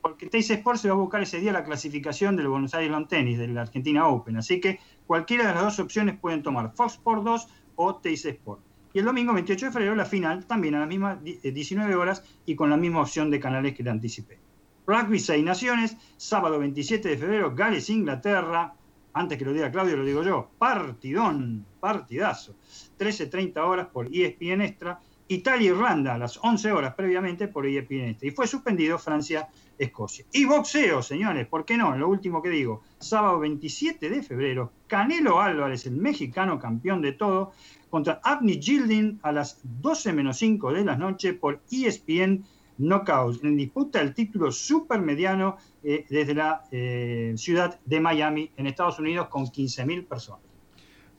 [0.00, 3.06] porque Teis Sport se va a buscar ese día la clasificación del Buenos Aires Lawn
[3.06, 4.36] Tennis, de la Argentina Open.
[4.36, 8.60] Así que cualquiera de las dos opciones pueden tomar Fox Sport 2 o Teis Sport.
[8.92, 12.56] Y el domingo 28 de febrero la final, también a las mismas 19 horas y
[12.56, 14.38] con la misma opción de canales que le anticipé.
[14.86, 18.74] Rugby 6 Naciones, sábado 27 de febrero, Gales, Inglaterra,
[19.16, 22.54] antes que lo diga Claudio, lo digo yo, partidón, partidazo.
[22.98, 28.28] 13.30 horas por ESPN Extra, Italia-Irlanda a las 11 horas previamente por ESPN Extra.
[28.28, 30.26] Y fue suspendido Francia-Escocia.
[30.32, 31.96] Y boxeo, señores, ¿por qué no?
[31.96, 37.52] Lo último que digo, sábado 27 de febrero, Canelo Álvarez, el mexicano campeón de todo,
[37.88, 42.44] contra Abney Gilding a las 12 menos 5 de la noche por ESPN
[42.78, 48.98] Knockout, en disputa el título supermediano eh, desde la eh, ciudad de Miami, en Estados
[48.98, 50.40] Unidos, con 15.000 personas.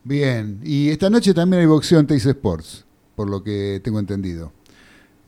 [0.04, 4.52] Bien, y esta noche también hay boxeo en Teis Sports, por lo que tengo entendido.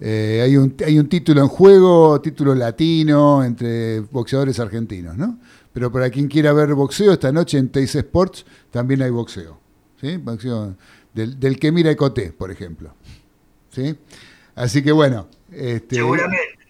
[0.01, 5.39] Eh, hay, un, hay un título en juego, título latino, entre boxeadores argentinos, ¿no?
[5.73, 9.59] Pero para quien quiera ver boxeo, esta noche en Teis Sports también hay boxeo.
[10.01, 10.17] ¿sí?
[10.17, 10.77] Boxeo
[11.15, 12.95] del, del que mira Ecoté, por ejemplo.
[13.71, 13.97] ¿sí?
[14.55, 15.29] Así que bueno.
[15.51, 16.61] Este, seguramente.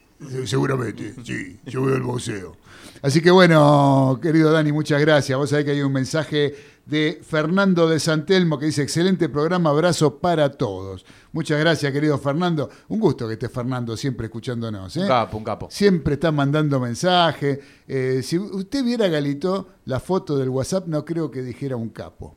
[0.44, 2.54] Seguramente, sí, yo veo el boxeo.
[3.00, 5.38] Así que bueno, querido Dani, muchas gracias.
[5.38, 6.54] Vos sabés que hay un mensaje
[6.84, 11.06] de Fernando de Santelmo que dice, excelente programa, abrazo para todos.
[11.32, 12.68] Muchas gracias, querido Fernando.
[12.88, 14.94] Un gusto que esté Fernando siempre escuchándonos.
[14.98, 15.02] ¿eh?
[15.02, 15.68] Un capo, un capo.
[15.70, 17.58] Siempre está mandando mensajes.
[17.88, 22.36] Eh, si usted viera, Galito, la foto del WhatsApp, no creo que dijera un capo.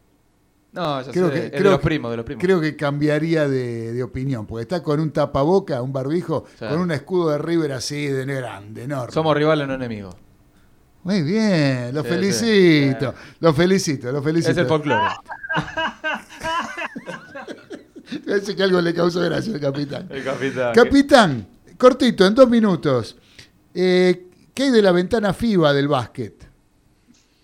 [0.74, 2.44] No, ya creo sé, que, es creo de los primos, de los primos.
[2.44, 6.66] Creo que cambiaría de, de, opinión, porque está con un tapaboca, un barbijo, sí.
[6.66, 9.14] con un escudo de River así de grande, enorme.
[9.14, 10.16] Somos rivales, no enemigos.
[11.04, 13.36] Muy bien, lo sí, felicito, sí.
[13.40, 14.52] lo felicito, lo felicito.
[14.52, 15.02] Es el folclore.
[18.26, 20.08] Parece que algo le causó gracia al capitán.
[20.10, 20.74] El capitán.
[20.74, 21.48] Capitán,
[21.78, 23.16] cortito, en dos minutos.
[23.74, 26.43] Eh, ¿Qué hay de la ventana FIBA del básquet?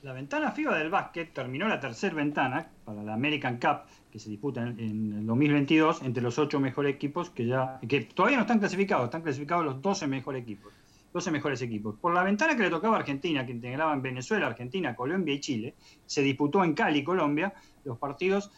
[0.01, 4.29] La ventana FIBA del básquet terminó la tercera ventana para la American Cup que se
[4.29, 8.43] disputa en, en, el 2022 entre los ocho mejores equipos que ya que todavía no
[8.43, 10.71] están clasificados, están clasificados los 12 mejores equipos.
[11.11, 11.95] 12 mejores equipos.
[11.99, 15.75] Por la ventana que le tocaba a Argentina, que integraban Venezuela, Argentina, Colombia y Chile,
[16.05, 17.53] se disputó en Cali, Colombia,
[17.83, 18.51] los partidos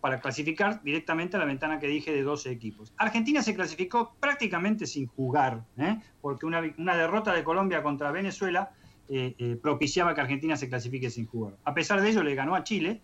[0.00, 2.92] para clasificar directamente a la ventana que dije de 12 equipos.
[2.96, 6.00] Argentina se clasificó prácticamente sin jugar, ¿eh?
[6.22, 8.72] porque una, una derrota de Colombia contra Venezuela
[9.08, 11.56] eh, eh, propiciaba que Argentina se clasifique sin jugar.
[11.64, 13.00] A pesar de ello, le ganó a Chile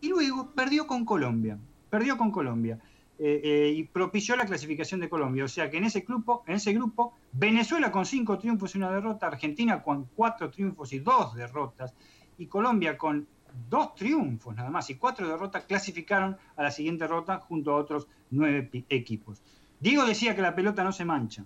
[0.00, 1.58] y luego perdió con Colombia.
[1.90, 2.78] Perdió con Colombia.
[3.20, 5.44] Eh, y propició la clasificación de Colombia.
[5.44, 8.92] O sea que en ese, grupo, en ese grupo, Venezuela con cinco triunfos y una
[8.92, 11.92] derrota, Argentina con cuatro triunfos y dos derrotas,
[12.38, 13.26] y Colombia con
[13.68, 18.06] dos triunfos nada más y cuatro derrotas, clasificaron a la siguiente ronda junto a otros
[18.30, 19.42] nueve equipos.
[19.80, 21.44] Diego decía que la pelota no se mancha.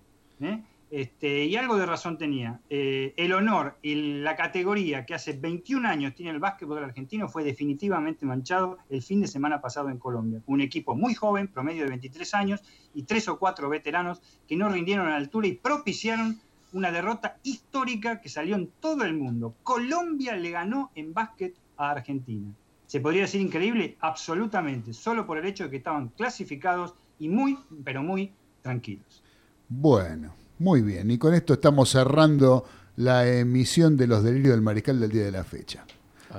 [0.92, 2.60] Este, y algo de razón tenía.
[2.68, 7.44] Eh, el honor y la categoría que hace 21 años tiene el básquetbol argentino fue
[7.44, 10.42] definitivamente manchado el fin de semana pasado en Colombia.
[10.44, 12.62] Un equipo muy joven, promedio de 23 años,
[12.92, 16.38] y tres o cuatro veteranos que no rindieron a la altura y propiciaron
[16.74, 19.54] una derrota histórica que salió en todo el mundo.
[19.62, 22.52] Colombia le ganó en básquet a Argentina.
[22.84, 23.96] ¿Se podría decir increíble?
[24.00, 29.24] Absolutamente, solo por el hecho de que estaban clasificados y muy, pero muy tranquilos.
[29.70, 31.10] Bueno, muy bien.
[31.10, 32.64] Y con esto estamos cerrando
[32.96, 35.84] la emisión de los delirios del mariscal del día de la fecha.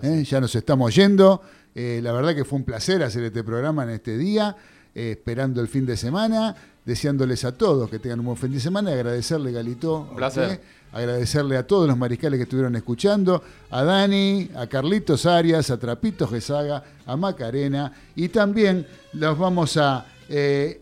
[0.01, 0.23] ¿Eh?
[0.23, 1.41] Ya nos estamos yendo.
[1.75, 4.55] Eh, la verdad que fue un placer hacer este programa en este día,
[4.95, 6.55] eh, esperando el fin de semana,
[6.85, 10.07] deseándoles a todos que tengan un buen fin de semana agradecerle, Galito.
[10.09, 10.61] Un placer.
[10.91, 16.27] agradecerle a todos los mariscales que estuvieron escuchando, a Dani, a Carlitos Arias, a Trapito
[16.27, 20.05] Gesaga, a Macarena y también los vamos a,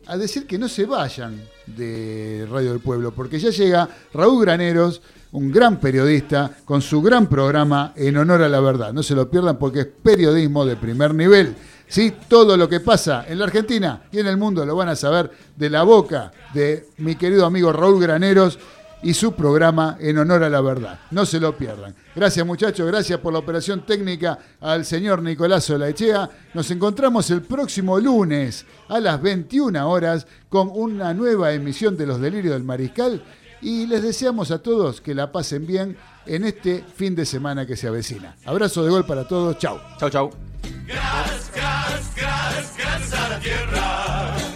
[0.07, 5.01] a decir que no se vayan de Radio del Pueblo, porque ya llega Raúl Graneros
[5.33, 8.93] un gran periodista con su gran programa En Honor a la Verdad.
[8.93, 11.55] No se lo pierdan porque es periodismo de primer nivel.
[11.87, 12.13] ¿Sí?
[12.29, 15.29] Todo lo que pasa en la Argentina y en el mundo lo van a saber
[15.57, 18.57] de la boca de mi querido amigo Raúl Graneros
[19.03, 20.99] y su programa En Honor a la Verdad.
[21.11, 21.95] No se lo pierdan.
[22.15, 26.29] Gracias muchachos, gracias por la operación técnica al señor Nicolás Olaechea.
[26.53, 32.21] Nos encontramos el próximo lunes a las 21 horas con una nueva emisión de Los
[32.21, 33.23] Delirios del Mariscal
[33.61, 37.77] y les deseamos a todos que la pasen bien en este fin de semana que
[37.77, 38.35] se avecina.
[38.45, 39.57] Abrazo de gol para todos.
[40.87, 44.50] Gracias, gracias, gracias a la tierra.